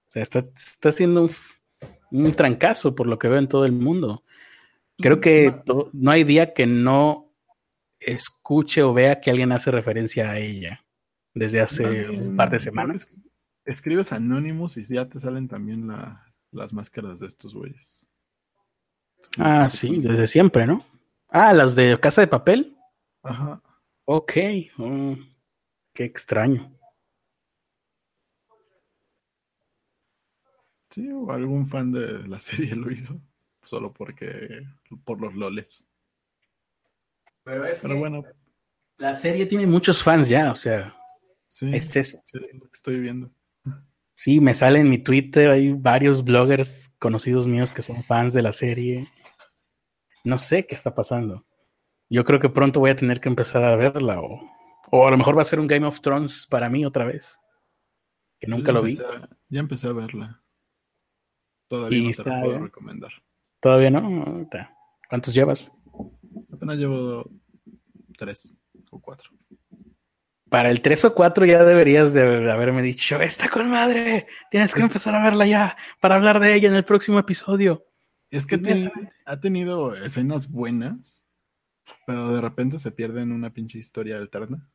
O 0.08 0.12
sea, 0.12 0.22
está, 0.22 0.40
está 0.40 0.90
haciendo 0.90 1.24
un, 1.24 1.32
un 2.12 2.34
trancazo 2.34 2.96
por 2.96 3.08
lo 3.08 3.18
que 3.18 3.28
veo 3.28 3.40
en 3.40 3.48
todo 3.48 3.66
el 3.66 3.72
mundo. 3.72 4.24
Creo 4.98 5.20
que 5.20 5.54
no 5.94 6.12
hay 6.12 6.24
día 6.24 6.54
que 6.54 6.66
no 6.66 7.34
escuche 8.00 8.84
o 8.84 8.94
vea 8.94 9.20
que 9.20 9.30
alguien 9.30 9.52
hace 9.52 9.72
referencia 9.72 10.32
a 10.32 10.40
ella 10.40 10.84
desde 11.34 11.62
hace 11.62 12.10
un 12.10 12.36
par 12.36 12.50
de 12.50 12.60
semanas. 12.60 13.16
Escribes 13.68 14.14
Anonymous 14.14 14.78
y 14.78 14.86
ya 14.86 15.10
te 15.10 15.20
salen 15.20 15.50
también 15.50 15.92
las 16.52 16.72
máscaras 16.72 17.20
de 17.20 17.28
estos 17.28 17.54
güeyes. 17.54 18.08
Ah, 19.38 19.70
sí, 19.70 20.00
desde 20.00 20.26
siempre, 20.28 20.66
¿no? 20.66 20.86
Ah, 21.28 21.54
las 21.54 21.76
de 21.76 22.00
Casa 22.00 22.22
de 22.22 22.28
Papel. 22.28 22.78
Ajá. 23.24 23.62
Ok. 24.06 24.32
Oh, 24.78 25.18
qué 25.94 26.06
extraño. 26.06 26.74
Sí, 30.90 31.12
o 31.12 31.30
algún 31.30 31.68
fan 31.68 31.92
de 31.92 32.26
la 32.26 32.40
serie 32.40 32.74
lo 32.74 32.90
hizo. 32.90 33.20
Solo 33.66 33.92
porque. 33.92 34.66
por 35.04 35.20
los 35.20 35.36
loles. 35.36 35.86
Pero 37.44 37.66
es 37.66 37.84
bueno. 37.84 38.24
La 38.96 39.14
serie 39.14 39.46
tiene 39.46 39.68
muchos 39.68 40.02
fans 40.02 40.30
ya, 40.30 40.54
o 40.54 40.56
sea. 40.56 40.96
Sí, 41.48 41.70
es 41.76 41.94
eso. 41.98 42.22
Sí, 42.24 42.40
lo 42.54 42.70
que 42.70 42.76
estoy 42.76 43.00
viendo. 43.02 43.30
Sí, 44.18 44.42
me 44.42 44.56
sale 44.56 44.80
en 44.80 44.90
mi 44.90 44.98
Twitter, 44.98 45.52
hay 45.52 45.74
varios 45.74 46.24
bloggers 46.24 46.90
conocidos 46.98 47.48
míos 47.48 47.72
que 47.72 47.84
son 47.84 48.04
fans 48.04 48.34
de 48.34 48.42
la 48.42 48.52
serie. 48.52 49.08
No 50.24 50.40
sé 50.40 50.66
qué 50.66 50.74
está 50.74 50.96
pasando. 50.96 51.46
Yo 52.10 52.26
creo 52.26 52.40
que 52.40 52.50
pronto 52.50 52.80
voy 52.80 52.90
a 52.90 52.96
tener 52.96 53.22
que 53.22 53.30
empezar 53.30 53.64
a 53.64 53.76
verla 53.76 54.20
o, 54.20 54.42
o 54.90 55.08
a 55.08 55.12
lo 55.12 55.18
mejor 55.18 55.38
va 55.38 55.44
a 55.44 55.46
ser 55.46 55.60
un 55.60 55.68
Game 55.68 55.86
of 55.86 56.02
Thrones 56.02 56.48
para 56.50 56.68
mí 56.68 56.84
otra 56.84 57.06
vez. 57.06 57.38
Que 58.40 58.48
nunca 58.48 58.72
lo 58.72 58.82
vi. 58.82 58.98
ya 59.50 59.60
empecé 59.60 59.88
a 59.88 59.94
verla. 59.94 60.44
Todavía 61.68 62.10
no 62.10 62.24
te 62.24 62.30
la 62.30 62.42
puedo 62.42 62.60
recomendar. 62.60 63.12
Todavía 63.60 63.92
no. 63.92 64.50
¿Cuántos 65.10 65.36
llevas? 65.36 65.72
Apenas 66.52 66.80
llevo 66.80 67.30
tres 68.18 68.58
o 68.90 69.00
cuatro. 69.00 69.30
Para 70.50 70.72
el 70.72 70.82
3 70.82 71.06
o 71.06 71.16
4 71.16 71.46
ya 71.46 71.64
deberías 71.64 72.14
de 72.14 72.50
haberme 72.50 72.82
dicho, 72.82 73.20
está 73.22 73.50
con 73.50 73.70
madre, 73.70 74.28
tienes 74.50 74.74
que 74.74 74.82
empezar 74.82 75.14
a 75.16 75.24
verla 75.24 75.46
ya 75.46 75.78
para 76.00 76.16
hablar 76.16 76.40
de 76.40 76.56
ella 76.56 76.70
en 76.70 76.76
el 76.76 76.86
próximo 76.86 77.20
episodio. 77.20 77.86
Es 78.30 78.46
que 78.46 78.60
ha 79.26 79.40
tenido 79.40 79.96
escenas 79.96 80.52
buenas, 80.52 81.26
pero 82.06 82.34
de 82.34 82.42
repente 82.42 82.80
se 82.80 82.92
pierde 82.92 83.22
en 83.22 83.32
una 83.32 83.54
pinche 83.54 83.78
historia 83.78 84.18
alterna. 84.18 84.70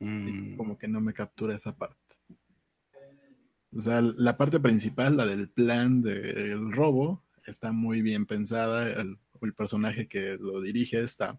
Mm. 0.00 0.56
como 0.56 0.78
que 0.78 0.88
no 0.88 1.00
me 1.00 1.12
captura 1.12 1.54
esa 1.54 1.76
parte. 1.76 2.16
O 3.72 3.80
sea, 3.80 4.00
la 4.00 4.36
parte 4.36 4.58
principal, 4.58 5.16
la 5.16 5.26
del 5.26 5.50
plan 5.50 6.02
del 6.02 6.72
robo, 6.72 7.24
está 7.46 7.70
muy 7.70 8.02
bien 8.02 8.26
pensada. 8.26 8.88
El, 8.88 9.18
el 9.42 9.54
personaje 9.54 10.08
que 10.08 10.36
lo 10.40 10.60
dirige 10.60 11.02
está 11.02 11.38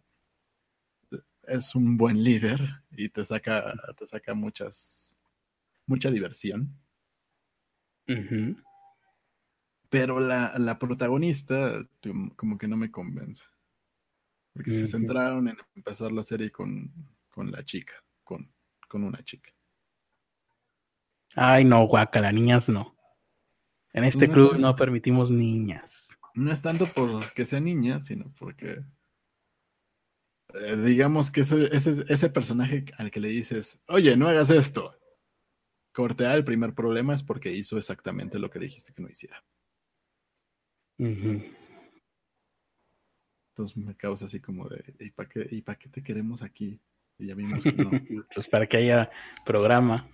es 1.52 1.76
un 1.76 1.97
buen 1.97 2.24
líder 2.24 2.60
y 2.91 3.10
te 3.10 3.26
saca, 3.26 3.74
te 3.97 4.08
saca 4.08 4.34
muchas, 4.34 5.18
mucha 5.86 6.10
diversión. 6.10 6.78
Pero 9.89 10.20
la, 10.20 10.54
la, 10.58 10.78
protagonista 10.80 11.86
como 12.36 12.58
que 12.58 12.68
no 12.68 12.76
me 12.76 12.91
convence. 12.91 13.45
Porque 14.54 14.72
se 14.72 14.86
centraron 14.86 15.47
en 15.47 15.58
empezar 15.76 16.12
la 16.12 16.24
serie 16.24 16.52
con, 16.52 16.91
con 17.30 17.52
la 17.52 17.64
chica, 17.64 17.95
con, 18.24 18.52
con 18.88 19.04
una 19.04 19.24
chica. 19.24 19.52
Ay, 21.36 21.64
no, 21.64 21.89
las 21.89 22.34
niñas 22.34 22.68
no. 22.68 22.97
En 23.93 24.04
este 24.04 24.28
club 24.28 24.58
no 24.58 24.76
permitimos 24.76 25.32
niñas. 25.32 26.10
No 26.34 26.52
es 26.52 26.62
tanto 26.62 26.86
porque 26.88 27.45
sea 27.45 27.60
niña, 27.60 28.02
sino 28.02 28.34
porque 28.38 28.84
eh, 30.54 30.76
digamos 30.76 31.32
que 31.32 31.41
ese, 31.41 31.70
ese, 31.72 32.30
personaje 32.30 32.86
al 32.97 33.12
que 33.12 33.20
le 33.20 33.30
dices, 33.30 33.84
oye, 33.88 34.18
no 34.18 34.28
hagas 34.28 34.49
esto. 34.49 34.97
Cortea, 35.93 36.36
el 36.36 36.43
primer 36.43 36.74
problema 36.74 37.14
es 37.14 37.24
porque 37.24 37.52
hizo 37.52 37.78
exactamente 37.78 38.39
lo 38.39 38.49
que 38.49 38.60
dijiste 38.60 38.93
que 38.93 39.02
no 39.02 39.10
hiciera. 39.10 39.43
Entonces 43.52 43.76
me 43.76 43.95
causa 43.95 44.26
así 44.26 44.39
como 44.39 44.70
de, 44.70 44.84
¿y 44.99 45.12
para 45.12 45.28
qué, 45.28 45.47
¿y 45.52 45.62
qué 45.62 45.89
te 45.89 46.04
queremos 46.04 46.41
aquí? 46.41 46.80
Y 47.18 47.28
ya 47.28 47.36
vimos 47.36 47.64
que 47.64 47.74
no. 47.74 47.91
pues 48.36 48.47
para 48.47 48.68
que 48.68 48.78
haya 48.78 49.10
programa. 49.45 50.10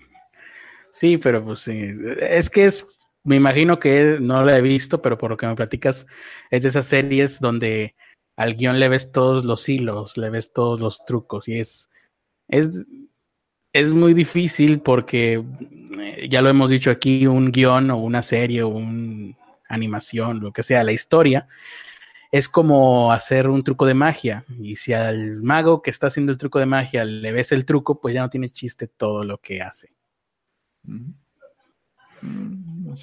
Sí, 0.91 1.17
pero 1.17 1.43
pues 1.43 1.59
sí. 1.59 1.93
Es 2.19 2.49
que 2.49 2.65
es, 2.65 2.85
me 3.23 3.35
imagino 3.35 3.79
que 3.79 4.17
no 4.19 4.43
lo 4.43 4.51
he 4.51 4.61
visto, 4.61 5.01
pero 5.01 5.17
por 5.17 5.29
lo 5.29 5.37
que 5.37 5.45
me 5.45 5.55
platicas, 5.55 6.07
es 6.49 6.63
de 6.63 6.69
esas 6.69 6.87
series 6.87 7.39
donde 7.39 7.95
al 8.37 8.55
guion 8.55 8.79
le 8.79 8.87
ves 8.87 9.11
todos 9.11 9.43
los 9.43 9.67
hilos, 9.67 10.15
le 10.15 10.29
ves 10.29 10.53
todos 10.53 10.79
los 10.79 11.03
trucos 11.05 11.47
y 11.47 11.59
es, 11.59 11.89
es, 12.47 12.85
es 13.73 13.93
muy 13.93 14.13
difícil 14.13 14.79
porque 14.79 15.43
eh, 15.99 16.29
ya 16.29 16.41
lo 16.43 16.49
hemos 16.49 16.69
dicho 16.69 16.91
aquí, 16.91 17.25
un 17.25 17.51
guion 17.51 17.89
o 17.89 17.97
una 17.97 18.21
serie 18.21 18.61
o 18.61 18.69
una 18.69 19.35
animación, 19.67 20.39
lo 20.39 20.53
que 20.53 20.61
sea, 20.61 20.83
la 20.83 20.91
historia, 20.91 21.47
es 22.31 22.47
como 22.47 23.11
hacer 23.11 23.49
un 23.49 23.63
truco 23.63 23.87
de 23.87 23.95
magia. 23.95 24.45
Y 24.59 24.75
si 24.75 24.93
al 24.93 25.41
mago 25.41 25.81
que 25.81 25.89
está 25.89 26.07
haciendo 26.07 26.31
el 26.31 26.37
truco 26.37 26.59
de 26.59 26.67
magia 26.67 27.05
le 27.05 27.31
ves 27.31 27.51
el 27.51 27.65
truco, 27.65 27.99
pues 27.99 28.13
ya 28.13 28.21
no 28.21 28.29
tiene 28.29 28.49
chiste 28.49 28.87
todo 28.87 29.23
lo 29.23 29.39
que 29.39 29.63
hace. 29.63 29.89
Mm, 30.83 31.09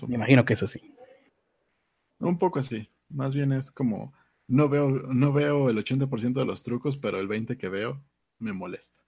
Me 0.07 0.14
imagino 0.14 0.45
que 0.45 0.53
es 0.53 0.62
así. 0.62 0.95
Un 2.20 2.39
poco 2.39 2.61
así. 2.61 2.89
Más 3.09 3.35
bien 3.35 3.53
es 3.53 3.70
como 3.70 4.12
no 4.49 4.68
veo, 4.68 4.88
no 4.88 5.32
veo 5.32 5.70
el 5.70 5.78
80% 5.78 6.34
de 6.34 6.45
los 6.45 6.62
trucos, 6.62 6.97
pero 6.97 7.18
el 7.18 7.28
20% 7.28 7.57
que 7.57 7.68
veo 7.68 8.03
me 8.38 8.53
molesta. 8.53 9.03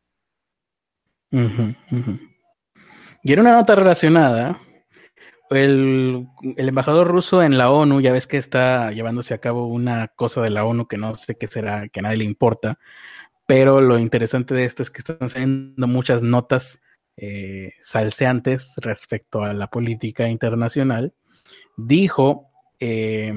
Y 1.31 3.33
en 3.33 3.41
una 3.41 3.53
nota 3.53 3.75
relacionada, 3.75 4.61
el, 5.51 6.27
el, 6.57 6.69
embajador 6.69 7.09
ruso 7.09 7.43
en 7.43 7.59
la 7.59 7.71
ONU, 7.71 8.01
ya 8.01 8.13
ves 8.13 8.27
que 8.27 8.37
está 8.37 8.93
llevándose 8.93 9.35
a 9.35 9.39
cabo 9.39 9.67
una 9.67 10.09
cosa 10.09 10.41
de 10.41 10.51
la 10.51 10.65
ONU 10.65 10.87
que 10.87 10.99
no 10.99 11.17
sé 11.17 11.37
qué 11.37 11.47
será, 11.47 11.89
que 11.89 12.01
a 12.01 12.05
nadie 12.05 12.19
le 12.19 12.25
importa, 12.25 12.79
pero 13.47 13.81
lo 13.81 13.99
interesante 13.99 14.55
de 14.55 14.65
esto 14.65 14.83
es 14.83 14.91
que 14.91 14.99
están 14.99 15.29
saliendo 15.29 15.87
muchas 15.87 16.23
notas 16.23 16.81
eh, 17.17 17.73
salseantes 17.81 18.75
respecto 18.77 19.43
a 19.43 19.55
la 19.55 19.69
política 19.69 20.29
internacional. 20.29 21.15
Dijo 21.77 22.51
eh, 22.81 23.33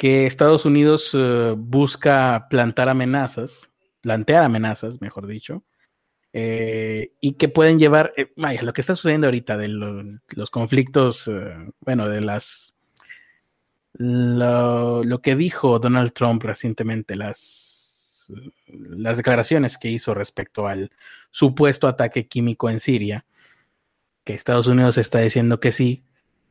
que 0.00 0.24
Estados 0.24 0.64
Unidos 0.64 1.10
eh, 1.12 1.54
busca 1.58 2.46
plantar 2.48 2.88
amenazas, 2.88 3.68
plantear 4.00 4.44
amenazas, 4.44 4.98
mejor 5.02 5.26
dicho, 5.26 5.62
eh, 6.32 7.12
y 7.20 7.34
que 7.34 7.50
pueden 7.50 7.78
llevar, 7.78 8.14
eh, 8.16 8.32
vaya, 8.34 8.62
lo 8.62 8.72
que 8.72 8.80
está 8.80 8.96
sucediendo 8.96 9.26
ahorita 9.26 9.58
de 9.58 9.68
los 9.68 10.50
conflictos, 10.50 11.30
bueno, 11.80 12.08
de 12.08 12.22
las, 12.22 12.72
lo, 13.92 15.04
lo, 15.04 15.20
que 15.20 15.36
dijo 15.36 15.78
Donald 15.78 16.14
Trump 16.14 16.44
recientemente, 16.44 17.14
las, 17.14 18.32
las 18.78 19.18
declaraciones 19.18 19.76
que 19.76 19.90
hizo 19.90 20.14
respecto 20.14 20.66
al 20.66 20.92
supuesto 21.30 21.88
ataque 21.88 22.26
químico 22.26 22.70
en 22.70 22.80
Siria, 22.80 23.26
que 24.24 24.32
Estados 24.32 24.66
Unidos 24.66 24.96
está 24.96 25.18
diciendo 25.18 25.60
que 25.60 25.72
sí, 25.72 26.04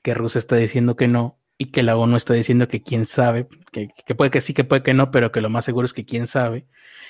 que 0.04 0.14
Rusia 0.14 0.38
está 0.38 0.56
diciendo 0.56 0.96
que 0.96 1.08
no, 1.08 1.39
y 1.62 1.68
que 1.68 1.84
la 1.84 1.98
ONU 1.98 2.16
está 2.16 2.34
diciendo 2.34 2.70
que 2.70 2.82
quién 2.82 3.06
sabe, 3.06 3.48
que, 3.72 3.90
puede 4.16 4.32
que 4.32 4.40
sí, 4.40 4.54
que 4.54 4.64
puede 4.64 4.82
que 4.82 4.94
no, 4.94 5.12
pero 5.12 5.32
que 5.32 5.42
lo 5.42 5.50
más 5.50 5.66
seguro 5.66 5.86
es 5.86 5.94
que 5.94 6.06
quién 6.06 6.26
sabe. 6.26 6.66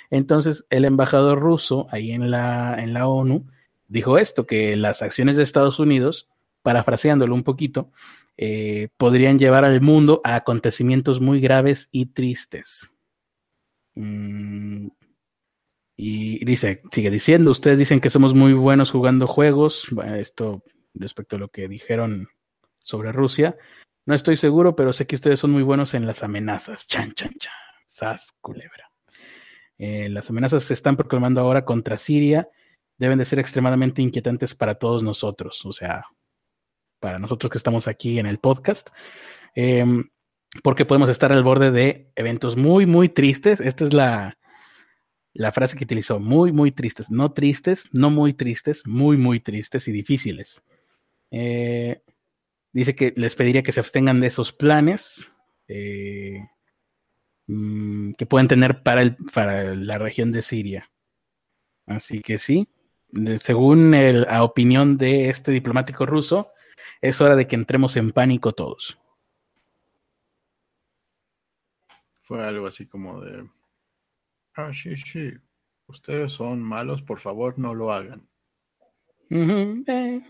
Entonces, 0.10 0.66
el 0.72 0.86
embajador 0.86 1.40
ruso 1.40 1.88
ahí 1.92 2.12
en 2.12 2.32
la, 2.32 2.76
en 2.82 2.94
la 2.94 3.08
ONU 3.08 3.46
dijo 3.88 4.18
esto, 4.18 4.48
que 4.48 4.76
las 4.76 5.04
acciones 5.04 5.38
de 5.38 5.44
Estados 5.44 5.80
Unidos 5.80 6.28
parafraseándolo 6.64 7.36
un 7.36 7.44
poquito, 7.44 7.92
eh, 8.38 8.90
podrían 8.98 9.38
llevar 9.38 9.66
al 9.66 9.82
mundo 9.82 10.20
a 10.24 10.36
acontecimientos 10.36 11.22
muy 11.22 11.40
graves 11.40 11.88
y 11.92 12.08
tristes. 12.08 12.90
Mm, 13.94 14.88
y 15.96 16.44
dice, 16.44 16.82
sigue 16.92 17.12
diciendo, 17.12 17.52
ustedes 17.52 17.78
dicen 17.78 18.00
que 18.00 18.10
somos 18.10 18.34
muy 18.34 18.54
buenos 18.54 18.90
jugando 18.90 19.28
juegos. 19.28 19.88
esto 20.18 20.64
respecto 20.96 21.36
a 21.36 21.40
lo 21.40 21.50
que 21.50 21.68
dijeron 21.68 22.30
sobre 22.80 23.12
Rusia. 23.12 23.56
No 24.10 24.16
estoy 24.16 24.38
seguro, 24.38 24.76
pero 24.76 24.92
sé 24.92 25.06
que 25.06 25.14
ustedes 25.14 25.40
son 25.40 25.52
muy 25.52 25.62
buenos 25.62 25.94
en 25.94 26.08
las 26.08 26.24
amenazas. 26.24 26.88
Chan, 26.88 27.12
chan, 27.14 27.30
chan. 27.38 27.54
Sas, 27.86 28.34
culebra. 28.42 28.90
Eh, 29.78 30.10
las 30.10 30.32
amenazas 30.32 30.64
se 30.64 30.74
están 30.74 30.98
proclamando 30.98 31.42
ahora 31.42 31.64
contra 31.64 31.96
Siria. 31.96 32.50
Deben 32.98 33.20
de 33.20 33.26
ser 33.26 33.38
extremadamente 33.38 34.02
inquietantes 34.02 34.56
para 34.56 34.74
todos 34.74 35.04
nosotros. 35.04 35.64
O 35.64 35.74
sea, 35.74 36.06
para 37.00 37.20
nosotros 37.20 37.52
que 37.52 37.60
estamos 37.60 37.88
aquí 37.88 38.18
en 38.18 38.26
el 38.26 38.40
podcast. 38.40 38.90
Em, 39.54 40.10
porque 40.64 40.86
podemos 40.86 41.12
estar 41.12 41.32
al 41.32 41.44
borde 41.44 41.70
de 41.70 42.12
eventos 42.16 42.58
muy, 42.58 42.88
muy 42.88 43.10
tristes. 43.10 43.62
Esta 43.62 43.84
es 43.84 43.94
la, 43.94 44.40
la 45.34 45.52
frase 45.52 45.78
que 45.78 45.84
utilizó, 45.84 46.20
muy, 46.20 46.52
muy 46.52 46.72
tristes, 46.72 47.12
no 47.12 47.32
tristes, 47.34 47.84
no 47.92 48.10
muy 48.10 48.34
tristes, 48.34 48.82
muy, 48.88 49.18
muy 49.18 49.40
tristes 49.40 49.88
y 49.88 49.92
difíciles. 49.92 50.64
Eh, 51.30 52.02
dice 52.72 52.96
que 52.96 53.14
les 53.16 53.36
pediría 53.36 53.64
que 53.64 53.72
se 53.72 53.80
abstengan 53.80 54.20
de 54.20 54.28
esos 54.28 54.54
planes 54.54 55.32
eh, 55.68 56.48
mm, 57.48 58.14
que 58.14 58.26
pueden 58.26 58.48
tener 58.48 58.84
para, 58.84 59.02
el, 59.02 59.18
para 59.34 59.76
la 59.76 59.98
región 59.98 60.32
de 60.32 60.42
Siria. 60.42 60.92
Así 61.86 62.22
que 62.22 62.38
sí, 62.38 62.70
según 63.38 63.92
la 63.92 64.44
opinión 64.44 64.98
de 64.98 65.30
este 65.30 65.52
diplomático 65.52 66.06
ruso, 66.06 66.52
es 67.02 67.20
hora 67.20 67.36
de 67.36 67.48
que 67.48 67.56
entremos 67.56 67.98
en 67.98 68.12
pánico 68.12 68.54
todos. 68.54 69.00
Fue 72.22 72.44
algo 72.46 72.68
así 72.68 72.86
como 72.86 73.22
de 73.22 73.50
Ah, 74.60 74.74
sí, 74.74 74.98
sí. 74.98 75.32
Ustedes 75.88 76.34
son 76.34 76.62
malos, 76.62 77.02
por 77.02 77.20
favor, 77.20 77.58
no 77.58 77.74
lo 77.74 77.94
hagan. 77.94 78.28
Eh, 79.30 80.22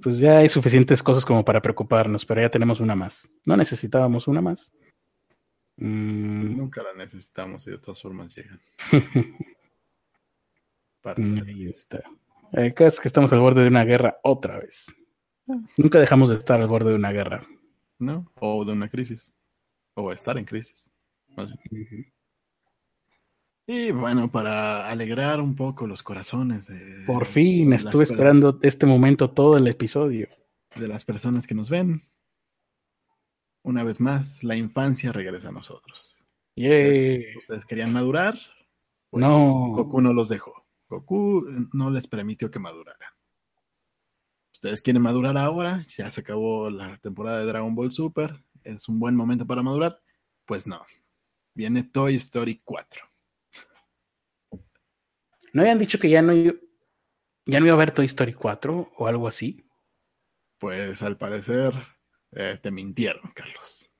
pues 0.00 0.18
ya 0.18 0.38
hay 0.38 0.48
suficientes 0.48 1.02
cosas 1.02 1.24
como 1.24 1.44
para 1.44 1.60
preocuparnos, 1.60 2.24
pero 2.24 2.40
ya 2.40 2.50
tenemos 2.50 2.80
una 2.80 2.94
más. 2.94 3.30
¿No 3.44 3.56
necesitábamos 3.56 4.28
una 4.28 4.40
más? 4.40 4.72
Mm. 5.76 6.56
Nunca 6.56 6.82
la 6.82 6.92
necesitamos 6.94 7.66
y 7.66 7.70
de 7.70 7.78
todas 7.78 8.00
formas 8.02 8.34
llegan. 8.34 8.60
Ahí 11.04 11.64
está. 11.66 12.02
El 12.52 12.74
caso 12.74 12.88
es 12.96 13.00
que 13.00 13.08
estamos 13.08 13.32
al 13.32 13.40
borde 13.40 13.62
de 13.62 13.68
una 13.68 13.84
guerra 13.84 14.18
otra 14.22 14.58
vez. 14.58 14.94
Nunca 15.76 15.98
dejamos 15.98 16.28
de 16.28 16.34
estar 16.34 16.60
al 16.60 16.68
borde 16.68 16.90
de 16.90 16.96
una 16.96 17.12
guerra. 17.12 17.46
¿No? 17.98 18.30
O 18.40 18.64
de 18.64 18.72
una 18.72 18.88
crisis. 18.88 19.32
O 19.94 20.12
estar 20.12 20.36
en 20.36 20.44
crisis. 20.44 20.92
Y 23.70 23.90
bueno, 23.90 24.30
para 24.30 24.88
alegrar 24.88 25.42
un 25.42 25.54
poco 25.54 25.86
los 25.86 26.02
corazones. 26.02 26.68
De, 26.68 27.04
Por 27.04 27.26
fin, 27.26 27.74
estuve 27.74 28.04
esperando 28.04 28.58
este 28.62 28.86
momento 28.86 29.28
todo 29.28 29.58
el 29.58 29.66
episodio. 29.66 30.26
De 30.74 30.88
las 30.88 31.04
personas 31.04 31.46
que 31.46 31.54
nos 31.54 31.68
ven. 31.68 32.08
Una 33.62 33.84
vez 33.84 34.00
más, 34.00 34.42
la 34.42 34.56
infancia 34.56 35.12
regresa 35.12 35.50
a 35.50 35.52
nosotros. 35.52 36.16
¿Ustedes, 36.56 37.66
querían 37.66 37.92
madurar? 37.92 38.38
Pues 39.10 39.20
no. 39.20 39.72
Goku 39.74 40.00
no 40.00 40.14
los 40.14 40.30
dejó. 40.30 40.66
Goku 40.88 41.44
no 41.74 41.90
les 41.90 42.08
permitió 42.08 42.50
que 42.50 42.58
maduraran. 42.58 43.10
¿Ustedes 44.54 44.80
quieren 44.80 45.02
madurar 45.02 45.36
ahora? 45.36 45.84
Ya 45.94 46.10
se 46.10 46.22
acabó 46.22 46.70
la 46.70 46.96
temporada 46.96 47.40
de 47.40 47.44
Dragon 47.44 47.74
Ball 47.74 47.92
Super. 47.92 48.42
¿Es 48.64 48.88
un 48.88 48.98
buen 48.98 49.14
momento 49.14 49.46
para 49.46 49.62
madurar? 49.62 50.00
Pues 50.46 50.66
no. 50.66 50.86
Viene 51.54 51.82
Toy 51.82 52.14
Story 52.14 52.62
4. 52.64 53.07
¿No 55.52 55.62
habían 55.62 55.78
dicho 55.78 55.98
que 55.98 56.10
ya 56.10 56.22
no, 56.22 56.32
ya 56.34 57.60
no 57.60 57.66
iba 57.66 57.72
a 57.72 57.74
haber 57.74 57.92
Toy 57.92 58.06
Story 58.06 58.34
4 58.34 58.92
o 58.96 59.06
algo 59.06 59.28
así? 59.28 59.64
Pues 60.58 61.02
al 61.02 61.16
parecer 61.16 61.72
eh, 62.32 62.58
te 62.60 62.70
mintieron, 62.70 63.30
Carlos. 63.34 63.92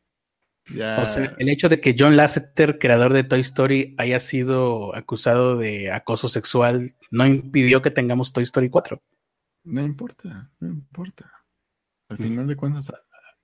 O 0.71 1.09
sea, 1.09 1.35
el 1.39 1.49
hecho 1.49 1.71
de 1.71 1.81
que 1.81 1.97
John 1.99 2.17
Lasseter, 2.17 2.79
creador 2.79 3.15
de 3.15 3.25
Toy 3.25 3.41
Story, 3.41 3.95
haya 3.97 4.21
sido 4.21 4.95
acusado 4.95 5.57
de 5.57 5.91
acoso 5.91 6.29
sexual, 6.29 6.95
no 7.11 7.27
impidió 7.27 7.81
que 7.81 7.91
tengamos 7.91 8.33
Toy 8.35 8.43
Story 8.43 8.69
4. 8.69 9.01
No 9.65 9.81
importa, 9.81 10.51
no 10.61 10.69
importa. 10.69 11.33
Al 12.11 12.19
final 12.19 12.47
de 12.47 12.57
cuentas, 12.57 12.93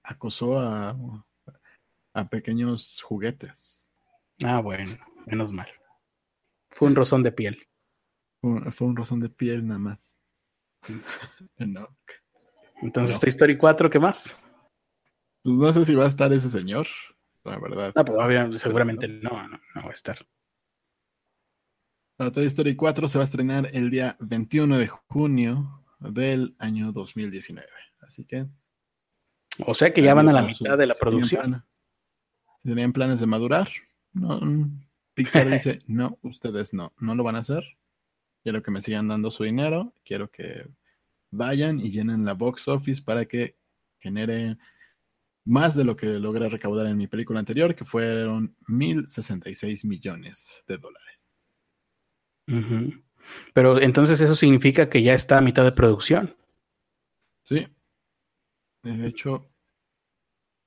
acosó 0.03 0.59
a, 0.59 0.95
a 2.13 2.29
pequeños 2.29 3.01
juguetes. 3.03 3.89
Ah, 4.43 4.61
bueno, 4.61 4.93
menos 5.27 5.53
mal. 5.53 5.69
Fue 6.71 6.89
un 6.89 6.95
rozón 6.95 7.23
de 7.23 7.33
piel. 7.33 7.59
Fue 8.71 8.87
un 8.87 8.97
rozón 8.97 9.21
de 9.21 9.31
piel 9.31 9.67
nada 9.67 9.79
más. 9.79 10.21
no. 11.59 11.89
Entonces, 12.83 13.19
Toy 13.19 13.31
Story 13.31 13.57
4, 13.57 13.89
¿qué 13.89 13.99
más? 13.99 14.43
Pues 15.43 15.57
no 15.57 15.73
sé 15.73 15.85
si 15.85 15.95
va 15.95 16.05
a 16.05 16.09
estar 16.09 16.33
ese 16.33 16.49
señor, 16.49 16.87
la 17.45 17.59
verdad. 17.59 17.93
No, 17.95 18.05
pues 18.05 18.61
seguramente 18.61 19.09
no, 19.09 19.49
no, 19.49 19.59
va 19.77 19.91
a 19.91 19.93
estar. 19.93 20.27
Toy 22.33 22.47
Story 22.47 22.77
4 22.77 23.09
se 23.09 23.19
va 23.19 23.23
a 23.23 23.25
estrenar 23.25 23.71
el 23.73 23.91
día 23.91 24.17
21 24.21 24.79
de 24.79 24.89
junio 24.89 25.83
del 26.01 26.55
año 26.59 26.93
2019. 26.93 27.67
Así 28.01 28.25
que. 28.25 28.47
O 29.67 29.75
sea 29.75 29.93
que 29.93 30.03
ya 30.03 30.15
van 30.15 30.29
a 30.29 30.33
la 30.33 30.43
mitad 30.43 30.77
de 30.77 30.87
la 30.87 30.95
producción. 30.95 31.65
¿Tenían 32.63 32.93
planes 32.93 33.21
de 33.21 33.27
madurar? 33.27 33.69
No. 34.13 34.41
Pixar 35.15 35.49
dice, 35.51 35.83
no, 35.87 36.19
ustedes 36.23 36.75
no, 36.75 36.93
no 36.99 37.15
lo 37.15 37.25
van 37.25 37.37
a 37.37 37.41
hacer. 37.41 37.65
Quiero 38.45 38.63
que 38.63 38.71
me 38.71 38.83
sigan 38.83 39.09
dando 39.09 39.31
su 39.31 39.43
dinero. 39.43 39.95
Quiero 40.05 40.31
que 40.31 40.69
vayan 41.31 41.81
y 41.81 41.91
llenen 41.91 42.27
la 42.27 42.35
box 42.35 42.69
office 42.69 43.03
para 43.03 43.25
que 43.25 43.57
genere 43.99 44.59
más 45.47 45.75
de 45.75 45.85
lo 45.85 45.97
que 45.97 46.07
logré 46.07 46.51
recaudar 46.51 46.87
en 46.87 46.99
mi 46.99 47.07
película 47.07 47.41
anterior, 47.41 47.75
que 47.75 47.87
fueron 47.87 48.55
1.066 48.69 49.87
millones 49.87 50.63
de 50.69 50.77
dólares. 50.77 51.39
Pero 53.55 53.81
entonces 53.81 54.21
eso 54.21 54.35
significa 54.35 54.91
que 54.91 55.03
ya 55.03 55.15
está 55.15 55.39
a 55.39 55.43
mitad 55.43 55.65
de 55.65 55.73
producción. 55.73 56.37
Sí. 57.45 57.67
De 58.83 59.07
hecho, 59.07 59.51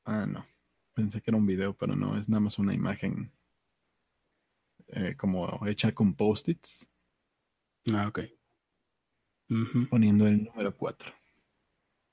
ah, 0.05 0.25
no. 0.25 0.47
Pensé 0.95 1.21
que 1.21 1.29
era 1.29 1.37
un 1.37 1.45
video, 1.45 1.77
pero 1.77 1.95
no, 1.95 2.17
es 2.17 2.27
nada 2.27 2.39
más 2.39 2.57
una 2.57 2.73
imagen 2.73 3.31
eh, 4.87 5.15
como 5.15 5.67
hecha 5.67 5.93
con 5.93 6.15
post-its. 6.15 6.89
Ah, 7.93 8.07
ok. 8.07 8.19
Poniendo 9.89 10.27
el 10.27 10.43
número 10.43 10.75
4. 10.75 11.13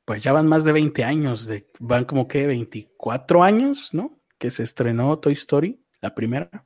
Pues 0.05 0.23
ya 0.23 0.33
van 0.33 0.47
más 0.47 0.65
de 0.65 0.73
20 0.73 1.03
años, 1.03 1.47
de, 1.47 1.71
van 1.81 2.05
como 2.05 2.29
que 2.29 2.47
24 2.47 3.43
años, 3.43 3.93
¿no? 3.95 4.21
Que 4.39 4.51
se 4.51 4.63
estrenó 4.63 5.19
Toy 5.19 5.33
Story, 5.33 5.83
la 6.01 6.15
primera. 6.15 6.65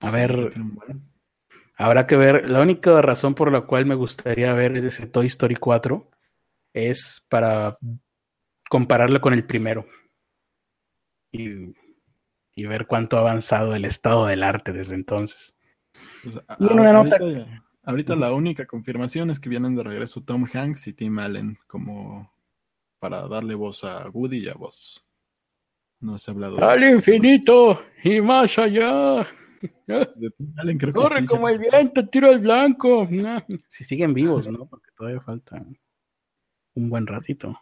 A 0.00 0.10
ver, 0.10 0.52
habrá 1.76 2.06
que 2.06 2.16
ver, 2.16 2.50
la 2.50 2.60
única 2.60 3.00
razón 3.00 3.34
por 3.34 3.50
la 3.50 3.62
cual 3.62 3.86
me 3.86 3.94
gustaría 3.94 4.52
ver 4.52 4.76
ese 4.76 5.06
Toy 5.06 5.26
Story 5.26 5.56
4 5.56 6.10
es 6.74 7.26
para 7.30 7.78
compararlo 8.68 9.20
con 9.22 9.32
el 9.32 9.46
primero 9.46 9.86
y, 11.32 11.74
y 12.54 12.66
ver 12.66 12.86
cuánto 12.86 13.16
ha 13.16 13.20
avanzado 13.20 13.74
el 13.74 13.86
estado 13.86 14.26
del 14.26 14.42
arte 14.42 14.72
desde 14.72 14.94
entonces. 14.94 15.55
Pues, 16.32 16.44
ahorita, 16.48 17.18
ahorita 17.84 18.16
la 18.16 18.32
única 18.32 18.66
confirmación 18.66 19.30
es 19.30 19.38
que 19.38 19.48
vienen 19.48 19.76
de 19.76 19.84
regreso 19.84 20.22
Tom 20.22 20.46
Hanks 20.52 20.88
y 20.88 20.92
Tim 20.92 21.18
Allen 21.18 21.58
como 21.66 22.32
para 22.98 23.28
darle 23.28 23.54
voz 23.54 23.84
a 23.84 24.08
Woody 24.10 24.38
y 24.38 24.48
a 24.48 24.54
vos. 24.54 25.04
No 26.00 26.18
se 26.18 26.30
ha 26.30 26.34
hablado. 26.34 26.62
Al 26.62 26.82
infinito 26.82 27.80
y 28.02 28.20
más 28.20 28.58
allá. 28.58 29.26
Corre 30.92 31.26
como 31.26 31.48
el 31.48 31.58
viento, 31.58 32.08
tiro 32.08 32.28
al 32.28 32.40
blanco. 32.40 33.08
Si 33.68 33.84
siguen 33.84 34.12
vivos, 34.12 34.50
¿no? 34.50 34.66
Porque 34.66 34.90
todavía 34.96 35.20
falta 35.20 35.64
un 36.74 36.90
buen 36.90 37.06
ratito. 37.06 37.60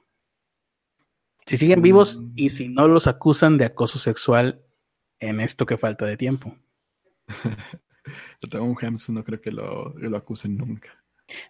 Si 1.46 1.58
siguen 1.58 1.82
vivos 1.82 2.22
y 2.34 2.48
si 2.50 2.68
no 2.68 2.88
los 2.88 3.06
acusan 3.06 3.58
de 3.58 3.66
acoso 3.66 3.98
sexual 3.98 4.62
en 5.20 5.40
esto 5.40 5.66
que 5.66 5.76
falta 5.76 6.06
de 6.06 6.16
tiempo. 6.16 6.56
Tom 8.50 8.74
Hanks 8.80 9.11
no 9.11 9.24
creo 9.24 9.40
que 9.40 9.50
lo, 9.50 9.94
acusen 10.16 10.57
nunca. 10.57 10.90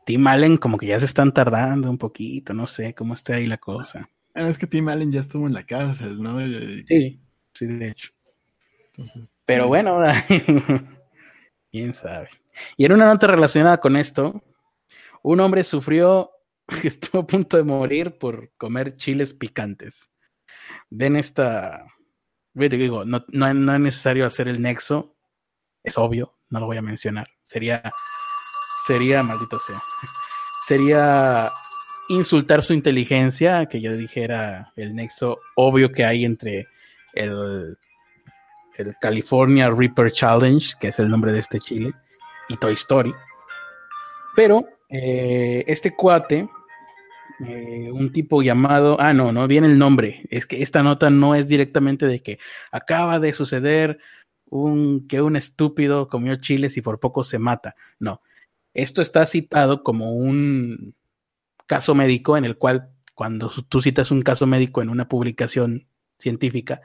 Tim 0.06 0.26
Allen 0.26 0.56
como 0.56 0.78
que 0.78 0.86
ya 0.86 1.00
se 1.00 1.06
están 1.06 1.32
tardando 1.32 1.90
un 1.90 1.98
poquito, 1.98 2.54
no 2.54 2.66
sé 2.66 2.94
cómo 2.94 3.14
está 3.14 3.34
ahí 3.34 3.46
la 3.46 3.58
cosa. 3.58 4.08
Ah, 4.34 4.48
es 4.48 4.58
que 4.58 4.66
Tim 4.66 4.88
Allen 4.88 5.12
ya 5.12 5.20
estuvo 5.20 5.46
en 5.46 5.54
la 5.54 5.64
cárcel, 5.64 6.20
¿no? 6.22 6.38
Sí, 6.86 7.20
sí, 7.52 7.66
de 7.66 7.88
hecho. 7.88 8.10
Pero 9.46 9.68
bueno, 9.68 10.00
quién 11.70 11.94
sabe. 11.94 12.28
Y 12.76 12.84
en 12.84 12.92
una 12.92 13.06
nota 13.06 13.26
relacionada 13.26 13.78
con 13.78 13.96
esto, 13.96 14.42
un 15.22 15.40
hombre 15.40 15.64
sufrió 15.64 16.30
estuvo 16.82 17.22
a 17.22 17.26
punto 17.26 17.56
de 17.56 17.64
morir 17.64 18.18
por 18.18 18.52
comer 18.56 18.96
chiles 18.96 19.34
picantes. 19.34 20.10
Ven 20.90 21.16
esta. 21.16 21.86
Digo, 22.54 23.04
no, 23.04 23.24
no, 23.28 23.52
no 23.52 23.74
es 23.74 23.80
necesario 23.80 24.26
hacer 24.26 24.48
el 24.48 24.62
nexo. 24.62 25.16
Es 25.82 25.98
obvio, 25.98 26.38
no 26.54 26.60
lo 26.60 26.66
voy 26.66 26.76
a 26.76 26.82
mencionar. 26.82 27.28
Sería. 27.42 27.82
Sería, 28.86 29.22
maldito 29.22 29.58
sea. 29.58 29.78
Sería 30.66 31.50
insultar 32.08 32.62
su 32.62 32.72
inteligencia, 32.72 33.66
que 33.66 33.80
yo 33.80 33.96
dijera 33.96 34.72
el 34.76 34.94
nexo 34.94 35.40
obvio 35.56 35.90
que 35.90 36.04
hay 36.04 36.24
entre 36.24 36.68
el, 37.14 37.76
el 38.76 38.94
California 39.00 39.70
Reaper 39.70 40.12
Challenge, 40.12 40.74
que 40.80 40.88
es 40.88 40.98
el 40.98 41.08
nombre 41.08 41.32
de 41.32 41.40
este 41.40 41.58
chile, 41.58 41.92
y 42.48 42.56
Toy 42.56 42.74
Story. 42.74 43.12
Pero 44.36 44.64
eh, 44.88 45.64
este 45.66 45.94
cuate, 45.96 46.48
eh, 47.46 47.90
un 47.90 48.12
tipo 48.12 48.42
llamado, 48.42 48.96
ah, 49.00 49.12
no, 49.12 49.32
no 49.32 49.48
viene 49.48 49.66
el 49.66 49.78
nombre, 49.78 50.26
es 50.30 50.46
que 50.46 50.62
esta 50.62 50.82
nota 50.82 51.10
no 51.10 51.34
es 51.34 51.48
directamente 51.48 52.06
de 52.06 52.20
que 52.20 52.38
acaba 52.70 53.18
de 53.18 53.32
suceder 53.32 53.98
un, 54.62 55.06
que 55.08 55.20
un 55.20 55.36
estúpido 55.36 56.08
comió 56.08 56.36
chiles 56.36 56.76
y 56.76 56.82
por 56.82 57.00
poco 57.00 57.24
se 57.24 57.38
mata, 57.38 57.74
no. 57.98 58.22
Esto 58.72 59.02
está 59.02 59.26
citado 59.26 59.82
como 59.82 60.14
un 60.14 60.94
caso 61.66 61.94
médico 61.94 62.36
en 62.36 62.44
el 62.44 62.56
cual 62.56 62.90
cuando 63.14 63.50
tú 63.68 63.80
citas 63.80 64.10
un 64.10 64.22
caso 64.22 64.46
médico 64.46 64.82
en 64.82 64.88
una 64.88 65.08
publicación 65.08 65.86
científica, 66.18 66.80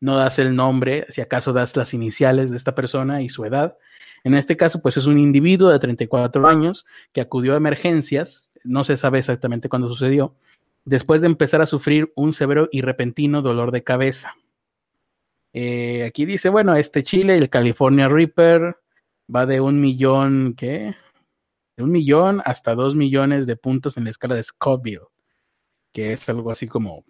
no 0.00 0.16
das 0.16 0.38
el 0.38 0.56
nombre, 0.56 1.06
si 1.10 1.20
acaso 1.20 1.52
das 1.52 1.76
las 1.76 1.94
iniciales 1.94 2.50
de 2.50 2.56
esta 2.56 2.74
persona 2.74 3.22
y 3.22 3.28
su 3.28 3.44
edad, 3.44 3.76
en 4.24 4.34
este 4.34 4.56
caso, 4.56 4.80
pues 4.80 4.96
es 4.96 5.06
un 5.06 5.18
individuo 5.18 5.70
de 5.70 5.78
34 5.78 6.48
años 6.48 6.86
que 7.12 7.20
acudió 7.20 7.52
a 7.52 7.58
emergencias, 7.58 8.48
no 8.64 8.82
se 8.82 8.96
sabe 8.96 9.18
exactamente 9.18 9.68
cuándo 9.68 9.90
sucedió, 9.90 10.34
después 10.86 11.20
de 11.20 11.26
empezar 11.26 11.60
a 11.60 11.66
sufrir 11.66 12.10
un 12.16 12.32
severo 12.32 12.68
y 12.72 12.80
repentino 12.80 13.42
dolor 13.42 13.70
de 13.70 13.84
cabeza. 13.84 14.34
Eh, 15.54 16.04
aquí 16.04 16.26
dice, 16.26 16.48
bueno, 16.48 16.74
este 16.74 17.04
Chile, 17.04 17.36
el 17.38 17.48
California 17.48 18.08
Reaper, 18.08 18.76
va 19.34 19.46
de 19.46 19.60
un 19.60 19.80
millón, 19.80 20.54
¿qué? 20.56 20.96
De 21.76 21.84
un 21.84 21.92
millón 21.92 22.42
hasta 22.44 22.74
dos 22.74 22.96
millones 22.96 23.46
de 23.46 23.56
puntos 23.56 23.96
en 23.96 24.04
la 24.04 24.10
escala 24.10 24.34
de 24.34 24.42
Scoville, 24.42 25.06
que 25.92 26.12
es 26.12 26.28
algo 26.28 26.50
así 26.50 26.66
como 26.66 27.04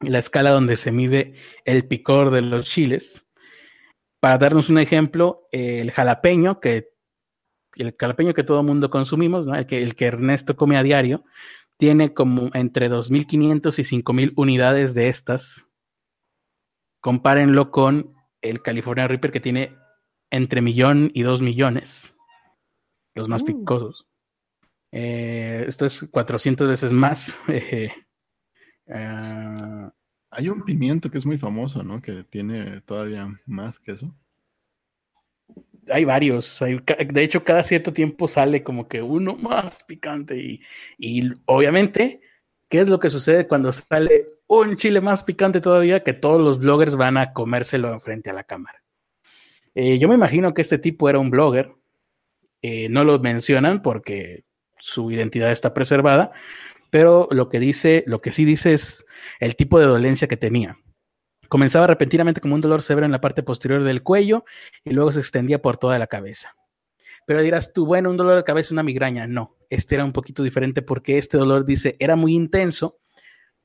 la 0.00 0.18
escala 0.18 0.50
donde 0.50 0.76
se 0.76 0.92
mide 0.92 1.34
el 1.64 1.88
picor 1.88 2.30
de 2.30 2.42
los 2.42 2.66
chiles. 2.66 3.26
Para 4.20 4.38
darnos 4.38 4.68
un 4.68 4.78
ejemplo, 4.78 5.48
el 5.50 5.90
jalapeño, 5.90 6.60
que 6.60 6.90
el 7.76 7.96
jalapeño 7.98 8.34
que 8.34 8.44
todo 8.44 8.60
el 8.60 8.66
mundo 8.66 8.90
consumimos, 8.90 9.46
el, 9.46 9.66
que, 9.66 9.82
el 9.82 9.96
que 9.96 10.06
Ernesto 10.06 10.54
come 10.54 10.76
a 10.76 10.82
diario, 10.82 11.24
tiene 11.78 12.12
como 12.14 12.50
entre 12.54 12.90
2.500 12.90 13.78
y 13.78 14.02
5.000 14.02 14.32
unidades 14.36 14.94
de 14.94 15.08
estas. 15.08 15.63
Compárenlo 17.04 17.70
con 17.70 18.14
el 18.40 18.62
California 18.62 19.06
Reaper 19.06 19.30
que 19.30 19.38
tiene 19.38 19.76
entre 20.30 20.62
millón 20.62 21.10
y 21.12 21.20
dos 21.20 21.42
millones, 21.42 22.16
los 23.14 23.28
más 23.28 23.42
uh. 23.42 23.44
picosos. 23.44 24.06
Eh, 24.90 25.66
esto 25.68 25.84
es 25.84 26.08
400 26.10 26.66
veces 26.66 26.92
más. 26.92 27.34
Eh, 28.86 29.90
hay 30.30 30.48
un 30.50 30.62
pimiento 30.62 31.10
que 31.10 31.16
es 31.16 31.24
muy 31.24 31.38
famoso, 31.38 31.82
¿no? 31.82 32.02
Que 32.02 32.22
tiene 32.24 32.82
todavía 32.82 33.26
más 33.46 33.78
que 33.78 33.92
eso. 33.92 34.14
Hay 35.90 36.04
varios. 36.04 36.58
de 36.60 37.22
hecho, 37.22 37.44
cada 37.44 37.62
cierto 37.62 37.94
tiempo 37.94 38.28
sale 38.28 38.62
como 38.62 38.86
que 38.86 39.00
uno 39.00 39.36
más 39.36 39.84
picante. 39.84 40.36
Y, 40.36 40.60
y 40.98 41.32
obviamente, 41.46 42.20
¿qué 42.68 42.80
es 42.80 42.88
lo 42.88 42.98
que 43.00 43.08
sucede 43.08 43.48
cuando 43.48 43.72
sale 43.72 44.33
un 44.46 44.76
chile 44.76 45.00
más 45.00 45.24
picante 45.24 45.60
todavía? 45.60 46.02
Que 46.02 46.12
todos 46.12 46.40
los 46.40 46.58
bloggers 46.58 46.96
van 46.96 47.16
a 47.16 47.32
comérselo 47.32 47.98
frente 48.00 48.30
a 48.30 48.34
la 48.34 48.44
cámara. 48.44 48.82
Eh, 49.74 49.98
yo 49.98 50.08
me 50.08 50.14
imagino 50.14 50.54
que 50.54 50.62
este 50.62 50.78
tipo 50.78 51.08
era 51.08 51.18
un 51.18 51.30
blogger. 51.30 51.72
Eh, 52.62 52.88
no 52.88 53.04
lo 53.04 53.18
mencionan 53.18 53.82
porque 53.82 54.44
su 54.78 55.10
identidad 55.10 55.52
está 55.52 55.74
preservada, 55.74 56.32
pero 56.90 57.28
lo 57.30 57.48
que 57.48 57.60
dice, 57.60 58.04
lo 58.06 58.20
que 58.20 58.32
sí 58.32 58.44
dice 58.44 58.72
es 58.72 59.04
el 59.40 59.56
tipo 59.56 59.78
de 59.78 59.86
dolencia 59.86 60.28
que 60.28 60.36
tenía. 60.36 60.78
Comenzaba 61.48 61.86
repentinamente 61.86 62.40
como 62.40 62.54
un 62.54 62.60
dolor 62.60 62.82
severo 62.82 63.04
en 63.04 63.12
la 63.12 63.20
parte 63.20 63.42
posterior 63.42 63.82
del 63.84 64.02
cuello 64.02 64.44
y 64.84 64.90
luego 64.90 65.12
se 65.12 65.20
extendía 65.20 65.60
por 65.60 65.76
toda 65.76 65.98
la 65.98 66.06
cabeza. 66.06 66.54
Pero 67.26 67.42
dirás 67.42 67.72
tú, 67.72 67.86
bueno, 67.86 68.10
un 68.10 68.16
dolor 68.16 68.36
de 68.36 68.44
cabeza, 68.44 68.74
una 68.74 68.82
migraña. 68.82 69.26
No, 69.26 69.56
este 69.70 69.94
era 69.94 70.04
un 70.04 70.12
poquito 70.12 70.42
diferente 70.42 70.82
porque 70.82 71.18
este 71.18 71.38
dolor, 71.38 71.64
dice, 71.64 71.96
era 71.98 72.16
muy 72.16 72.34
intenso, 72.34 72.98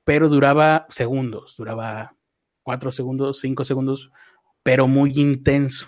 pero 0.10 0.28
duraba 0.28 0.88
segundos, 0.90 1.56
duraba 1.56 2.16
cuatro 2.64 2.90
segundos, 2.90 3.42
cinco 3.42 3.64
segundos, 3.64 4.12
pero 4.64 4.88
muy 4.88 5.12
intenso. 5.16 5.88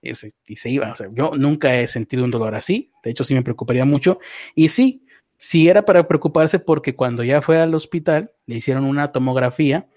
Y 0.00 0.14
se, 0.14 0.70
iba. 0.70 0.92
O 0.92 0.94
sea, 0.94 1.08
yo 1.12 1.32
nunca 1.36 1.74
he 1.74 1.88
sentido 1.88 2.22
un 2.22 2.30
dolor 2.30 2.54
así. 2.54 2.92
De 3.02 3.10
hecho, 3.10 3.24
sí 3.24 3.34
me 3.34 3.42
preocuparía 3.42 3.84
mucho. 3.84 4.20
Y 4.54 4.68
sí, 4.68 5.04
Sí 5.36 5.68
era 5.68 5.84
para 5.84 6.06
preocuparse 6.06 6.60
porque 6.60 6.94
cuando 6.94 7.24
ya 7.24 7.42
fue 7.42 7.60
al 7.60 7.74
hospital 7.74 8.30
le 8.46 8.58
hicieron 8.58 8.84
una 8.84 9.10
tomografía 9.10 9.88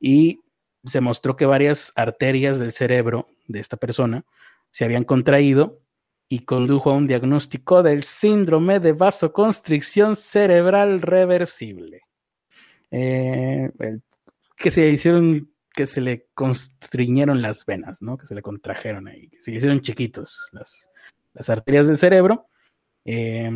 y 0.00 0.40
se 0.86 1.02
mostró 1.02 1.36
que 1.36 1.44
varias 1.44 1.92
arterias 1.94 2.58
del 2.58 2.72
cerebro 2.72 3.28
de 3.48 3.60
esta 3.60 3.76
persona 3.76 4.24
se 4.70 4.86
habían 4.86 5.04
contraído 5.04 5.82
y 6.26 6.46
condujo 6.46 6.90
a 6.90 6.94
un 6.94 7.06
diagnóstico 7.06 7.82
del 7.82 8.02
síndrome 8.02 8.80
de 8.80 8.94
vasoconstricción 8.94 10.16
cerebral 10.16 11.02
reversible. 11.02 12.04
Eh, 12.92 13.70
que 14.56 14.70
se 14.70 14.88
hicieron, 14.88 15.50
que 15.74 15.86
se 15.86 16.00
le 16.00 16.28
constriñeron 16.34 17.42
las 17.42 17.66
venas, 17.66 18.02
¿no? 18.02 18.16
Que 18.16 18.26
se 18.26 18.34
le 18.34 18.42
contrajeron 18.42 19.08
ahí, 19.08 19.28
que 19.28 19.40
se 19.40 19.50
hicieron 19.52 19.80
chiquitos 19.80 20.38
las, 20.52 20.90
las 21.32 21.50
arterias 21.50 21.88
del 21.88 21.98
cerebro. 21.98 22.46
Eh, 23.04 23.50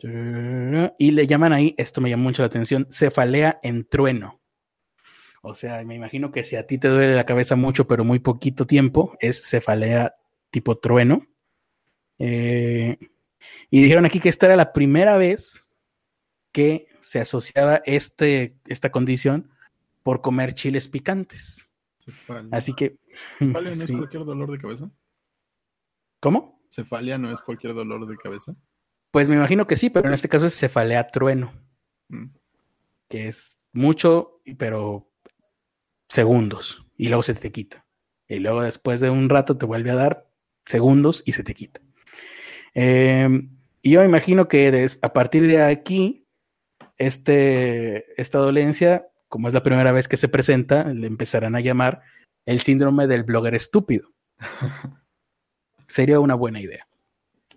y 0.00 1.10
le 1.10 1.26
llaman 1.26 1.52
ahí, 1.52 1.74
esto 1.76 2.00
me 2.00 2.10
llama 2.10 2.24
mucho 2.24 2.42
la 2.42 2.46
atención, 2.46 2.86
cefalea 2.90 3.58
en 3.62 3.84
trueno. 3.84 4.40
O 5.42 5.54
sea, 5.54 5.82
me 5.84 5.94
imagino 5.94 6.30
que 6.30 6.44
si 6.44 6.56
a 6.56 6.66
ti 6.66 6.78
te 6.78 6.88
duele 6.88 7.14
la 7.14 7.26
cabeza 7.26 7.56
mucho, 7.56 7.86
pero 7.86 8.04
muy 8.04 8.18
poquito 8.18 8.66
tiempo, 8.66 9.16
es 9.20 9.48
cefalea 9.48 10.14
tipo 10.50 10.78
trueno. 10.78 11.26
Eh, 12.18 12.98
y 13.70 13.82
dijeron 13.82 14.04
aquí 14.04 14.20
que 14.20 14.28
esta 14.28 14.46
era 14.46 14.56
la 14.56 14.72
primera 14.72 15.16
vez 15.16 15.68
que 16.52 16.87
se 17.00 17.20
asociaba 17.20 17.82
este, 17.84 18.56
esta 18.66 18.90
condición 18.90 19.50
por 20.02 20.20
comer 20.20 20.54
chiles 20.54 20.88
picantes. 20.88 21.72
Así 22.50 22.74
que. 22.74 22.96
¿Cefalia 23.38 23.70
no 23.70 23.84
es 23.84 23.86
cualquier 23.96 24.24
dolor 24.24 24.50
de 24.50 24.58
cabeza? 24.58 24.90
¿Cómo? 26.20 26.62
¿Cefalia 26.68 27.18
no 27.18 27.32
es 27.32 27.42
cualquier 27.42 27.74
dolor 27.74 28.06
de 28.06 28.16
cabeza? 28.16 28.54
Pues 29.10 29.28
me 29.28 29.36
imagino 29.36 29.66
que 29.66 29.76
sí, 29.76 29.90
pero 29.90 30.08
en 30.08 30.14
este 30.14 30.28
caso 30.28 30.46
es 30.46 30.58
cefalea 30.58 31.08
trueno, 31.08 31.52
mm. 32.08 32.26
que 33.08 33.28
es 33.28 33.56
mucho, 33.72 34.42
pero 34.58 35.10
segundos, 36.08 36.86
y 36.96 37.08
luego 37.08 37.22
se 37.22 37.34
te 37.34 37.52
quita. 37.52 37.86
Y 38.26 38.38
luego 38.40 38.62
después 38.62 39.00
de 39.00 39.08
un 39.08 39.28
rato 39.28 39.56
te 39.56 39.64
vuelve 39.64 39.90
a 39.90 39.94
dar 39.94 40.28
segundos 40.66 41.22
y 41.24 41.32
se 41.32 41.42
te 41.42 41.54
quita. 41.54 41.80
Em, 42.74 43.56
y 43.80 43.92
yo 43.92 44.00
me 44.00 44.06
imagino 44.06 44.48
que 44.48 44.86
a 45.00 45.12
partir 45.12 45.46
de 45.46 45.62
aquí, 45.62 46.26
este, 46.98 48.20
esta 48.20 48.38
dolencia, 48.38 49.08
como 49.28 49.48
es 49.48 49.54
la 49.54 49.62
primera 49.62 49.92
vez 49.92 50.08
que 50.08 50.16
se 50.16 50.28
presenta, 50.28 50.84
le 50.84 51.06
empezarán 51.06 51.54
a 51.54 51.60
llamar 51.60 52.02
el 52.44 52.60
síndrome 52.60 53.06
del 53.06 53.24
blogger 53.24 53.54
estúpido. 53.54 54.10
Sería 55.86 56.20
una 56.20 56.34
buena 56.34 56.60
idea. 56.60 56.86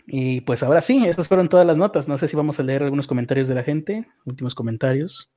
Y 0.08 0.42
pues 0.42 0.64
ahora 0.64 0.82
sí, 0.82 1.06
esas 1.06 1.28
fueron 1.28 1.50
todas 1.50 1.66
las 1.66 1.78
notas. 1.78 2.08
No 2.08 2.18
sé 2.18 2.28
si 2.28 2.36
vamos 2.36 2.60
a 2.60 2.64
leer 2.64 2.84
algunos 2.84 3.08
comentarios 3.08 3.48
de 3.48 3.56
la 3.56 3.64
gente, 3.64 4.08
últimos 4.26 4.56
comentarios. 4.56 5.30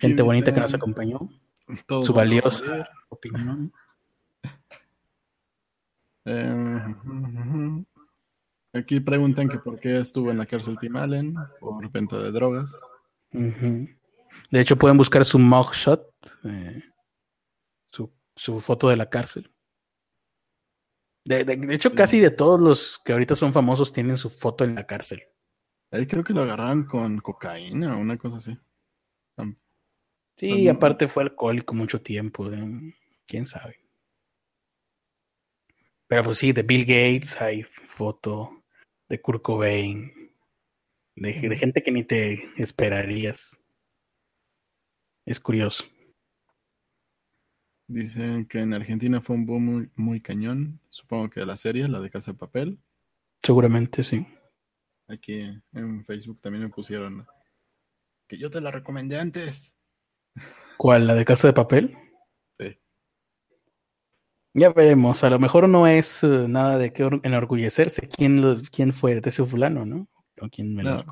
gente 0.00 0.22
bonita 0.22 0.52
que 0.52 0.60
nos 0.60 0.74
acompañó. 0.74 1.28
Su 2.02 2.12
valiosa 2.12 2.88
opinión. 3.08 3.72
Eh, 6.28 6.94
aquí 8.78 9.00
preguntan 9.00 9.48
que 9.48 9.58
por 9.58 9.80
qué 9.80 10.00
estuvo 10.00 10.30
en 10.30 10.38
la 10.38 10.46
cárcel 10.46 10.78
Tim 10.78 10.96
Allen 10.96 11.34
por 11.60 11.90
venta 11.90 12.18
de 12.18 12.30
drogas. 12.30 12.74
De 13.32 14.60
hecho, 14.60 14.76
pueden 14.76 14.96
buscar 14.96 15.24
su 15.24 15.38
mugshot, 15.38 16.08
eh, 16.44 16.82
su, 17.90 18.12
su 18.34 18.60
foto 18.60 18.88
de 18.88 18.96
la 18.96 19.08
cárcel. 19.08 19.50
De, 21.24 21.74
hecho, 21.74 21.92
casi 21.92 22.20
de 22.20 22.30
todos 22.30 22.60
los 22.60 23.00
que 23.04 23.12
ahorita 23.12 23.34
son 23.34 23.52
famosos 23.52 23.92
tienen 23.92 24.16
su 24.16 24.30
foto 24.30 24.62
en 24.62 24.76
la 24.76 24.86
cárcel. 24.86 25.24
Ahí 25.90 26.06
creo 26.06 26.22
que 26.22 26.32
lo 26.32 26.42
agarraron 26.42 26.84
con 26.84 27.18
cocaína 27.18 27.96
o 27.96 28.00
una 28.00 28.16
cosa 28.16 28.36
así. 28.36 28.56
Sí, 30.36 30.68
aparte 30.68 31.08
fue 31.08 31.22
alcohólico 31.24 31.74
mucho 31.74 32.00
tiempo. 32.00 32.52
¿eh? 32.52 32.94
¿Quién 33.26 33.46
sabe? 33.46 33.80
Pero 36.06 36.22
pues 36.24 36.38
sí, 36.38 36.52
de 36.52 36.62
Bill 36.62 36.84
Gates 36.84 37.40
hay 37.40 37.64
foto, 37.64 38.55
de 39.08 39.20
Kurt 39.20 39.42
Cobain, 39.42 40.12
de, 41.16 41.32
gente 41.56 41.82
que 41.82 41.92
ni 41.92 42.04
te 42.04 42.50
esperarías. 42.56 43.58
Es 45.24 45.40
curioso. 45.40 45.84
Dicen 47.88 48.46
que 48.46 48.60
en 48.60 48.74
Argentina 48.74 49.20
fue 49.20 49.36
un 49.36 49.46
boom 49.46 49.64
muy, 49.64 49.90
muy 49.94 50.20
cañón. 50.20 50.80
Supongo 50.88 51.30
que 51.30 51.46
la 51.46 51.56
serie, 51.56 51.88
la 51.88 52.00
de 52.00 52.10
Casa 52.10 52.32
de 52.32 52.38
Papel. 52.38 52.78
Seguramente 53.42 54.04
sí. 54.04 54.26
Aquí 55.08 55.40
en 55.72 56.04
Facebook 56.04 56.40
también 56.40 56.64
me 56.64 56.70
pusieron 56.70 57.26
que 58.28 58.38
yo 58.38 58.50
te 58.50 58.60
la 58.60 58.72
recomendé 58.72 59.18
antes. 59.18 59.76
¿Cuál? 60.76 61.06
¿La 61.06 61.14
de 61.14 61.24
Casa 61.24 61.46
de 61.48 61.54
Papel? 61.54 61.96
Ya 64.58 64.70
veremos. 64.70 65.22
A 65.22 65.28
lo 65.28 65.38
mejor 65.38 65.68
no 65.68 65.86
es 65.86 66.24
eh, 66.24 66.46
nada 66.48 66.78
de 66.78 66.90
qué 66.90 67.02
enorgullecerse. 67.22 68.08
¿Quién, 68.08 68.40
lo, 68.40 68.56
quién 68.72 68.94
fue 68.94 69.20
de 69.20 69.28
ese 69.28 69.44
fulano, 69.44 69.84
no? 69.84 70.08
¿O 70.40 70.48
quién 70.48 70.74
me 70.74 70.82
no, 70.82 71.04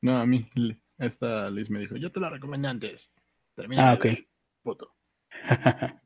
no, 0.00 0.16
a 0.16 0.24
mí. 0.24 0.46
Esta 0.96 1.50
Liz 1.50 1.68
me 1.68 1.80
dijo, 1.80 1.96
yo 1.96 2.12
te 2.12 2.20
la 2.20 2.30
recomendé 2.30 2.68
antes. 2.68 3.12
Termina 3.56 3.90
ah, 3.90 3.94
ok. 3.94 4.06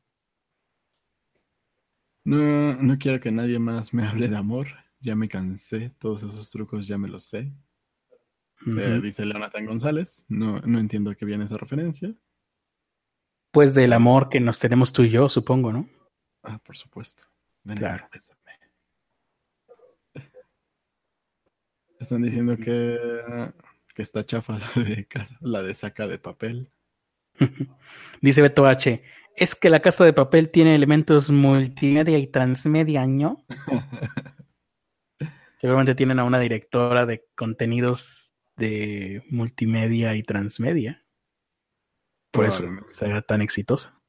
No, 2.24 2.74
no 2.74 2.98
quiero 2.98 3.20
que 3.20 3.30
nadie 3.30 3.58
más 3.58 3.94
me 3.94 4.06
hable 4.06 4.28
de 4.28 4.36
amor. 4.36 4.68
Ya 5.00 5.14
me 5.16 5.28
cansé. 5.28 5.94
Todos 5.98 6.22
esos 6.22 6.50
trucos 6.50 6.86
ya 6.86 6.98
me 6.98 7.08
los 7.08 7.24
sé. 7.24 7.50
Eh, 8.66 9.00
dice 9.02 9.24
Leonathan 9.24 9.64
González. 9.64 10.26
No, 10.28 10.60
no 10.60 10.78
entiendo 10.78 11.10
a 11.10 11.14
qué 11.14 11.24
viene 11.24 11.44
esa 11.44 11.56
referencia. 11.56 12.14
Pues 13.50 13.72
del 13.72 13.94
amor 13.94 14.28
que 14.28 14.40
nos 14.40 14.58
tenemos 14.58 14.92
tú 14.92 15.04
y 15.04 15.10
yo, 15.10 15.30
supongo, 15.30 15.72
¿no? 15.72 15.88
Ah, 16.48 16.58
por 16.58 16.76
supuesto. 16.76 17.24
claro. 17.76 18.08
Están 22.00 22.22
diciendo 22.22 22.56
que, 22.56 22.96
que 23.94 24.02
está 24.02 24.24
chafa 24.24 24.58
la 24.58 24.70
de, 24.82 25.06
la 25.40 25.62
de 25.62 25.74
saca 25.74 26.06
de 26.06 26.18
papel. 26.18 26.70
Dice 28.22 28.40
Beto 28.40 28.66
H. 28.66 29.02
Es 29.36 29.54
que 29.54 29.68
la 29.68 29.80
casa 29.80 30.04
de 30.04 30.12
papel 30.14 30.50
tiene 30.50 30.74
elementos 30.74 31.30
multimedia 31.30 32.18
y 32.18 32.26
transmedia, 32.28 33.06
¿no? 33.06 33.44
Seguramente 35.58 35.94
tienen 35.94 36.18
a 36.18 36.24
una 36.24 36.38
directora 36.38 37.04
de 37.04 37.26
contenidos 37.36 38.32
de 38.56 39.22
multimedia 39.28 40.14
y 40.14 40.22
transmedia. 40.22 41.04
Por 42.30 42.46
eso 42.46 42.64
será 42.84 43.22
tan 43.22 43.42
exitosa. 43.42 44.00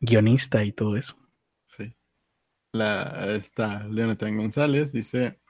Guionista 0.00 0.64
y 0.64 0.72
todo 0.72 0.96
eso. 0.96 1.16
Sí. 1.68 1.94
La, 2.72 3.34
está 3.34 3.84
Leonathan 3.84 4.36
González, 4.36 4.92
dice, 4.92 5.40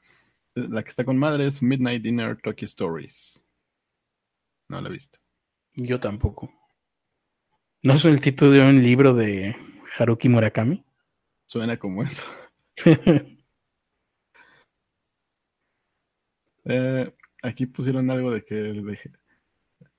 la 0.54 0.82
que 0.82 0.90
está 0.90 1.04
con 1.04 1.18
madre 1.18 1.46
es 1.46 1.62
Midnight 1.62 2.02
Dinner 2.02 2.40
Tokyo 2.40 2.66
Stories. 2.66 3.42
No 4.68 4.80
la 4.80 4.88
he 4.88 4.92
visto. 4.92 5.18
Yo 5.74 5.98
tampoco. 5.98 6.52
¿No 7.82 7.94
es 7.94 8.04
el 8.04 8.20
título 8.20 8.50
de 8.50 8.60
un 8.60 8.82
libro 8.82 9.14
de 9.14 9.56
Haruki 9.96 10.28
Murakami? 10.28 10.84
Suena 11.46 11.76
como 11.78 12.02
eso. 12.02 12.26
Eh, 16.70 17.14
aquí 17.42 17.64
pusieron 17.64 18.10
algo 18.10 18.30
de 18.30 18.44
que 18.44 19.00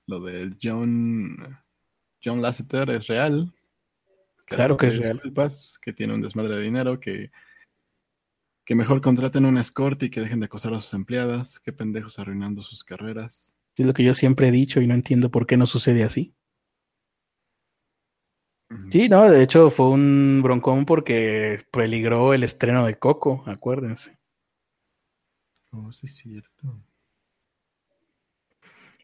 lo 0.06 0.20
del 0.20 0.56
John 0.62 1.36
John 2.22 2.40
Lasseter 2.40 2.90
es 2.90 3.08
real. 3.08 3.52
Claro 4.50 4.76
que 4.76 4.88
es 4.88 4.98
real. 4.98 5.22
que 5.80 5.92
tiene 5.92 6.12
un 6.12 6.20
desmadre 6.20 6.56
de 6.56 6.62
dinero, 6.62 6.98
que, 6.98 7.30
que 8.64 8.74
mejor 8.74 9.00
contraten 9.00 9.44
un 9.44 9.58
escort 9.58 10.02
y 10.02 10.10
que 10.10 10.20
dejen 10.20 10.40
de 10.40 10.46
acosar 10.46 10.74
a 10.74 10.80
sus 10.80 10.92
empleadas. 10.94 11.60
Qué 11.60 11.72
pendejos 11.72 12.18
arruinando 12.18 12.60
sus 12.62 12.82
carreras. 12.82 13.54
Es 13.76 13.86
lo 13.86 13.94
que 13.94 14.04
yo 14.04 14.12
siempre 14.12 14.48
he 14.48 14.52
dicho 14.52 14.80
y 14.80 14.86
no 14.86 14.94
entiendo 14.94 15.30
por 15.30 15.46
qué 15.46 15.56
no 15.56 15.66
sucede 15.66 16.02
así. 16.02 16.34
Sí, 18.90 19.08
no, 19.08 19.28
de 19.28 19.42
hecho 19.42 19.70
fue 19.70 19.88
un 19.88 20.40
broncón 20.42 20.84
porque 20.84 21.64
peligró 21.72 22.34
el 22.34 22.44
estreno 22.44 22.86
de 22.86 22.98
Coco, 22.98 23.42
acuérdense. 23.46 24.16
Oh, 25.72 25.92
sí, 25.92 26.06
es 26.06 26.16
cierto. 26.16 26.80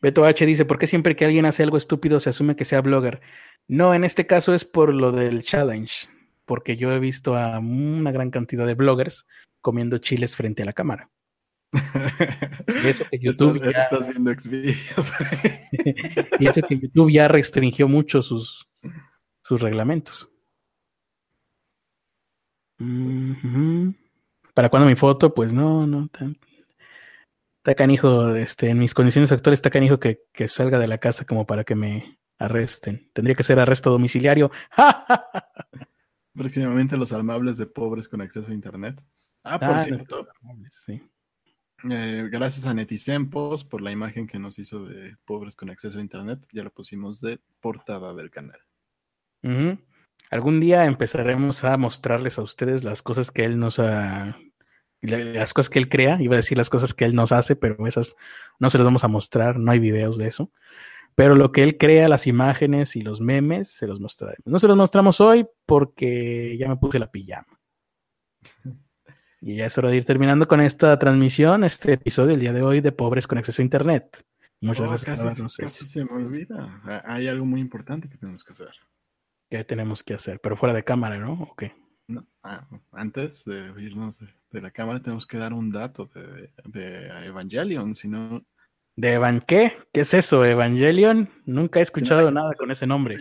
Beto 0.01 0.25
H 0.25 0.45
dice, 0.45 0.65
¿por 0.65 0.79
qué 0.79 0.87
siempre 0.87 1.17
que 1.17 1.25
alguien 1.25 1.47
hace 1.47 1.63
algo 1.63 1.77
estúpido 1.77 2.21
se 2.21 2.31
asume 2.31 2.55
que 2.55 2.65
sea 2.65 2.81
blogger? 2.81 3.21
No, 3.69 3.95
en 3.95 4.05
este 4.05 4.27
caso 4.27 4.55
es 4.55 4.65
por 4.65 4.95
lo 4.95 5.13
del 5.13 5.43
challenge, 5.43 6.09
porque 6.45 6.77
yo 6.77 6.93
he 6.93 7.01
visto 7.01 7.37
a 7.37 7.59
una 7.59 8.13
gran 8.13 8.31
cantidad 8.31 8.67
de 8.67 8.75
bloggers 8.75 9.27
comiendo 9.61 9.99
chiles 9.99 10.37
frente 10.37 10.63
a 10.63 10.67
la 10.67 10.73
cámara. 10.73 11.11
eso 12.85 13.05
que 13.11 13.19
YouTube 13.19 13.61
ya... 13.61 13.83
estás 13.83 14.07
viendo 14.09 14.31
exvideos. 14.31 15.13
y 16.39 16.47
eso 16.49 16.61
que 16.63 16.79
YouTube 16.79 17.11
ya 17.11 17.27
restringió 17.27 17.89
mucho 17.89 18.23
sus, 18.23 18.69
sus 19.43 19.61
reglamentos. 19.61 20.31
¿Para 24.55 24.69
cuándo 24.69 24.87
mi 24.87 24.97
foto? 24.97 25.35
Pues 25.35 25.53
no, 25.53 25.87
no. 25.87 26.09
Está 27.59 27.75
canijo, 27.75 28.35
este, 28.37 28.69
en 28.69 28.79
mis 28.79 28.95
condiciones 28.95 29.33
actuales 29.33 29.59
está 29.59 29.71
canijo 29.71 29.99
que, 29.99 30.21
que 30.33 30.47
salga 30.47 30.79
de 30.79 30.87
la 30.87 30.99
casa 30.99 31.25
como 31.25 31.47
para 31.47 31.65
que 31.65 31.75
me 31.75 32.19
arresten. 32.39 33.11
Tendría 33.13 33.35
que 33.35 33.43
ser 33.43 33.59
arresto 33.59 33.91
domiciliario. 33.91 34.51
Próximamente 36.35 36.97
los 36.97 37.13
armables 37.13 37.57
de 37.57 37.67
pobres 37.67 38.09
con 38.09 38.21
acceso 38.21 38.51
a 38.51 38.55
internet. 38.55 39.03
Ah, 39.43 39.59
por 39.59 39.77
ah, 39.77 39.79
cierto. 39.79 40.29
Eh, 41.91 42.29
gracias 42.31 42.67
a 42.67 42.75
Netisempos 42.75 43.65
por 43.65 43.81
la 43.81 43.93
imagen 43.93 44.27
que 44.27 44.39
nos 44.39 44.59
hizo 44.59 44.85
de 44.85 45.17
pobres 45.25 45.57
con 45.57 45.71
acceso 45.71 45.99
a 45.99 46.03
internet. 46.03 46.41
Ya 46.53 46.63
lo 46.63 46.71
pusimos 46.71 47.21
de 47.21 47.41
portada 47.61 48.13
del 48.15 48.31
canal. 48.31 48.59
Algún 50.31 50.61
día 50.61 50.87
empezaremos 50.87 51.63
a 51.63 51.77
mostrarles 51.77 52.39
a 52.39 52.43
ustedes 52.43 52.83
las 52.83 53.03
cosas 53.03 53.31
que 53.31 53.45
él 53.45 53.59
nos 53.59 53.79
ha. 53.79 54.37
Las 55.03 55.55
cosas 55.55 55.71
que 55.71 55.79
él 55.79 55.89
crea, 55.89 56.21
iba 56.21 56.35
a 56.35 56.39
decir 56.39 56.59
las 56.59 56.71
cosas 56.71 56.95
que 56.95 57.05
él 57.05 57.15
nos 57.15 57.31
hace, 57.31 57.55
pero 57.55 57.87
esas 57.87 58.17
no 58.59 58.71
se 58.71 58.79
las 58.79 58.85
vamos 58.85 59.05
a 59.05 59.09
mostrar, 59.09 59.57
no 59.59 59.71
hay 59.71 59.79
videos 59.79 60.19
de 60.19 60.27
eso. 60.27 60.51
Pero 61.17 61.35
lo 61.35 61.51
que 61.51 61.63
él 61.63 61.79
crea, 61.79 62.09
las 62.09 62.27
imágenes 62.27 62.95
y 62.95 63.01
los 63.01 63.21
memes, 63.21 63.71
se 63.71 63.87
los 63.87 63.99
mostraremos. 63.99 64.45
No 64.45 64.59
se 64.59 64.69
los 64.69 64.77
mostramos 64.77 65.21
hoy 65.21 65.47
porque 65.65 66.57
ya 66.59 66.69
me 66.69 66.77
puse 66.77 66.99
la 66.99 67.11
pijama. 67.11 67.59
Y 69.41 69.57
ya 69.57 69.67
es 69.67 69.79
hora 69.79 69.91
de 69.91 69.97
ir 69.97 70.05
terminando 70.05 70.47
con 70.47 70.61
esta 70.61 70.99
transmisión, 70.99 71.65
este 71.65 71.95
episodio 71.95 72.35
el 72.35 72.41
día 72.41 72.53
de 72.53 72.63
hoy 72.63 72.81
de 72.81 72.93
Pobres 72.93 73.27
con 73.27 73.39
Acceso 73.39 73.63
a 73.63 73.65
Internet. 73.65 74.25
Muchas 74.61 74.87
oh, 74.87 74.91
gracias. 74.91 75.57
Casi, 75.57 75.87
se 75.87 76.05
me 76.05 76.13
olvida. 76.13 76.83
Hay 77.07 77.29
algo 77.29 77.47
muy 77.47 77.61
importante 77.61 78.09
que 78.09 78.19
tenemos 78.19 78.45
que 78.45 78.53
hacer. 78.53 78.75
¿Qué 79.49 79.65
tenemos 79.65 80.03
que 80.03 80.15
hacer? 80.15 80.41
Pero 80.41 80.57
fuera 80.57 80.75
de 80.75 80.85
cámara, 80.85 81.19
¿no? 81.19 81.33
¿O 81.33 81.55
qué? 81.55 81.73
Ah, 82.43 82.67
antes 82.93 83.45
de 83.45 83.73
irnos 83.83 84.21
de, 84.51 84.61
la 84.61 84.71
cámara 84.71 85.01
tenemos 85.01 85.27
que 85.27 85.39
dar 85.39 85.53
un 85.53 85.73
dato 85.73 86.11
de, 86.67 87.27
Evangelion, 87.27 87.95
si 87.95 88.09
no... 88.09 88.45
¿De 88.97 89.13
Evan 89.13 89.43
qué? 89.47 89.77
¿Qué 89.93 90.01
es 90.01 90.15
eso, 90.15 90.43
Evangelion? 90.45 91.31
Nunca 91.45 91.81
he 91.81 91.83
escuchado 91.83 92.31
nada 92.31 92.51
con 92.59 92.71
ese 92.71 92.87
nombre. 92.87 93.19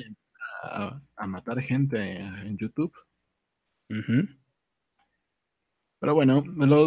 A, 0.64 1.28
matar 1.28 1.62
gente 1.62 2.18
en 2.20 2.58
YouTube. 2.58 2.94
Pero 6.00 6.14
bueno, 6.14 6.44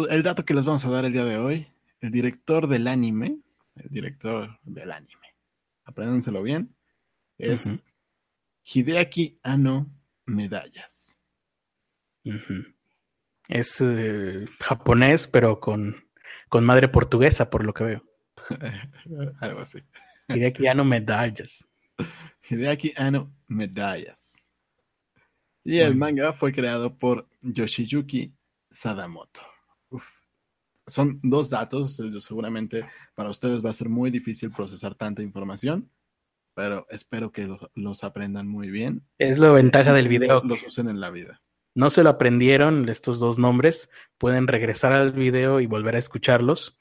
el 0.09 0.23
dato 0.23 0.43
que 0.43 0.55
les 0.55 0.65
vamos 0.65 0.83
a 0.85 0.89
dar 0.89 1.05
el 1.05 1.13
día 1.13 1.23
de 1.23 1.37
hoy, 1.37 1.67
el 2.01 2.11
director 2.11 2.67
del 2.67 2.87
anime, 2.87 3.39
el 3.75 3.89
director 3.89 4.59
del 4.63 4.91
anime, 4.91 5.35
apréndanselo 5.85 6.41
bien, 6.41 6.75
es 7.37 7.79
Hideaki 8.63 9.39
Ano 9.43 9.87
Medallas. 10.25 11.19
Es 13.47 13.81
eh, 13.81 14.45
japonés, 14.59 15.27
pero 15.27 15.59
con, 15.59 16.09
con, 16.49 16.65
madre 16.65 16.87
portuguesa, 16.87 17.49
por 17.49 17.63
lo 17.63 17.73
que 17.73 17.83
veo. 17.83 18.08
Algo 19.39 19.61
así. 19.61 19.79
Hideaki 20.27 20.67
Ano 20.67 20.85
Medallas. 20.85 21.67
Hideaki 22.49 22.93
Ano 22.97 23.33
Medallas. 23.47 24.37
Y 25.63 25.79
el 25.79 25.95
manga 25.95 26.33
fue 26.33 26.51
creado 26.51 26.97
por 26.97 27.27
Yoshiyuki 27.41 28.33
Sadamoto. 28.71 29.41
Son 30.87 31.19
dos 31.21 31.49
datos, 31.51 32.01
seguramente 32.19 32.85
para 33.13 33.29
ustedes 33.29 33.63
va 33.63 33.69
a 33.69 33.73
ser 33.73 33.89
muy 33.89 34.09
difícil 34.09 34.49
procesar 34.49 34.95
tanta 34.95 35.21
información, 35.21 35.91
pero 36.55 36.87
espero 36.89 37.31
que 37.31 37.47
los, 37.75 38.03
aprendan 38.03 38.47
muy 38.47 38.71
bien. 38.71 39.03
Es 39.19 39.37
la 39.37 39.51
ventaja 39.51 39.93
del 39.93 40.07
video. 40.07 40.41
Los 40.43 40.63
usen 40.63 40.89
en 40.89 40.99
la 40.99 41.11
vida. 41.11 41.41
No 41.75 41.91
se 41.91 42.01
lo 42.01 42.09
aprendieron 42.09 42.89
estos 42.89 43.19
dos 43.19 43.37
nombres, 43.37 43.91
pueden 44.17 44.47
regresar 44.47 44.91
al 44.91 45.11
video 45.11 45.59
y 45.59 45.67
volver 45.67 45.95
a 45.95 45.99
escucharlos 45.99 46.79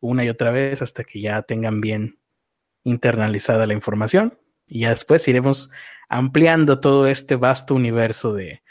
una 0.00 0.24
y 0.24 0.28
otra 0.28 0.50
vez 0.50 0.82
hasta 0.82 1.04
que 1.04 1.20
ya 1.20 1.42
tengan 1.42 1.80
bien 1.80 2.18
internalizada 2.84 3.66
la 3.66 3.74
información. 3.74 4.38
Y 4.66 4.80
ya 4.80 4.90
después 4.90 5.26
iremos 5.28 5.70
ampliando 6.08 6.80
todo 6.80 7.06
este 7.06 7.36
vasto 7.36 7.74
universo 7.74 8.32
de, 8.34 8.62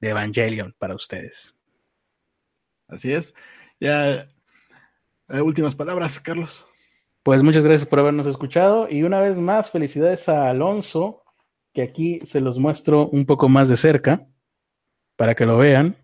Evangelion 0.00 0.74
para 0.78 0.94
ustedes. 0.94 1.54
Así 2.86 3.12
es. 3.12 3.34
Ya 3.80 4.28
Eh, 5.28 5.40
últimas 5.40 5.74
palabras, 5.74 6.20
Carlos. 6.20 6.66
Pues 7.24 7.42
muchas 7.42 7.64
gracias 7.64 7.88
por 7.88 7.98
habernos 7.98 8.28
escuchado 8.28 8.88
y 8.88 9.02
una 9.02 9.20
vez 9.20 9.36
más 9.36 9.70
felicidades 9.70 10.28
a 10.28 10.48
Alonso, 10.48 11.24
que 11.72 11.82
aquí 11.82 12.20
se 12.22 12.40
los 12.40 12.60
muestro 12.60 13.08
un 13.08 13.26
poco 13.26 13.48
más 13.48 13.68
de 13.68 13.76
cerca 13.76 14.28
para 15.16 15.34
que 15.34 15.44
lo 15.44 15.58
vean. 15.58 15.96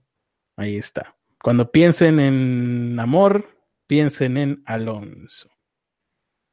Ahí 0.57 0.77
está. 0.77 1.15
Cuando 1.41 1.71
piensen 1.71 2.19
en 2.19 2.99
amor, 2.99 3.47
piensen 3.93 4.39
en 4.39 4.63
Alonso. 4.65 5.51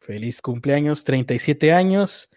Feliz 0.02 0.42
cumpleaños, 0.42 1.06
37 1.06 1.72
años 1.72 2.30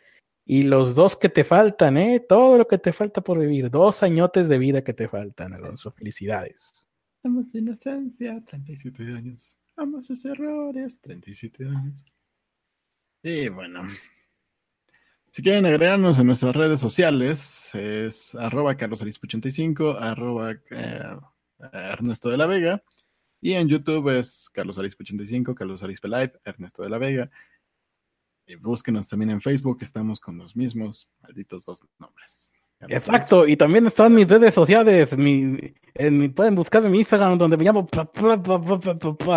y 0.45 0.63
los 0.63 0.95
dos 0.95 1.17
que 1.17 1.29
te 1.29 1.43
faltan, 1.43 1.97
¿eh? 1.97 2.21
Todo 2.21 2.57
lo 2.57 2.69
que 2.69 2.79
te 2.79 2.93
falta 2.93 3.21
por 3.21 3.41
vivir. 3.41 3.69
Dos 3.69 4.05
añotes 4.05 4.49
de 4.49 4.59
vida 4.59 4.85
que 4.85 4.95
te 4.95 5.09
faltan, 5.09 5.55
Alonso. 5.55 5.91
Felicidades. 5.91 6.87
Amo 7.25 7.43
su 7.43 7.59
inocencia, 7.59 8.41
37 8.47 9.03
años. 9.03 9.59
Amo 9.75 10.01
sus 10.05 10.25
errores, 10.25 11.01
37 11.01 11.65
años. 11.65 12.05
Y 13.25 13.49
bueno, 13.49 13.89
si 15.33 15.43
quieren 15.43 15.67
agregarnos 15.67 16.17
en 16.21 16.29
nuestras 16.29 16.55
redes 16.55 16.79
sociales, 16.79 17.75
es 17.75 18.37
arroba 18.37 18.77
carlosarispo85, 18.77 19.97
arroba 19.99 20.53
eh, 20.71 21.17
Ernesto 21.73 22.31
de 22.31 22.37
la 22.37 22.47
Vega. 22.47 22.85
Y 23.45 23.55
en 23.55 23.69
YouTube 23.69 24.09
es 24.17 24.49
Carlos 24.51 24.79
85 24.79 25.57
Carlos 25.57 25.83
Arispe 25.83 26.07
Live, 26.07 26.33
Ernesto 26.45 26.85
de 26.85 26.89
la 26.89 26.99
Vega. 26.99 27.29
Y 28.47 28.55
búsquenos 28.55 29.09
también 29.09 29.33
en 29.33 29.41
Facebook, 29.41 29.79
estamos 29.81 30.21
con 30.21 30.39
los 30.39 30.55
mismos 30.55 31.11
malditos 31.21 31.67
dos 31.67 31.81
nombres. 31.99 32.53
Exacto, 32.89 33.47
y 33.47 33.57
también 33.57 33.89
están 33.89 34.15
mis 34.15 34.29
redes 34.29 34.55
sociales. 34.55 35.17
Mi, 35.19 35.75
en 35.95 36.33
pueden 36.33 36.55
buscar 36.55 36.85
en 36.85 36.93
mi 36.93 36.99
Instagram 37.01 37.37
donde 37.37 37.57
me 37.57 37.65
llamo. 37.65 37.89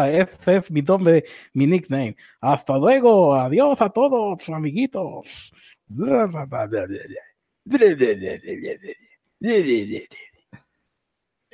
Ese 0.08 0.58
es 0.58 0.72
mi 0.72 0.82
nombre, 0.84 1.26
mi 1.54 1.66
nickname. 1.66 2.16
Hasta 2.42 2.78
luego, 2.78 3.34
adiós 3.34 3.82
a 3.82 3.90
todos, 3.90 4.48
amiguitos. 4.50 5.52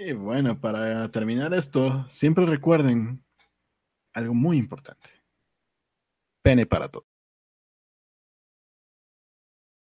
Y 0.03 0.13
bueno, 0.13 0.59
para 0.59 1.11
terminar 1.11 1.53
esto, 1.53 2.03
siempre 2.09 2.47
recuerden 2.47 3.23
algo 4.13 4.33
muy 4.33 4.57
importante. 4.57 5.11
Pene 6.41 6.65
para 6.65 6.89
todo. 6.89 7.05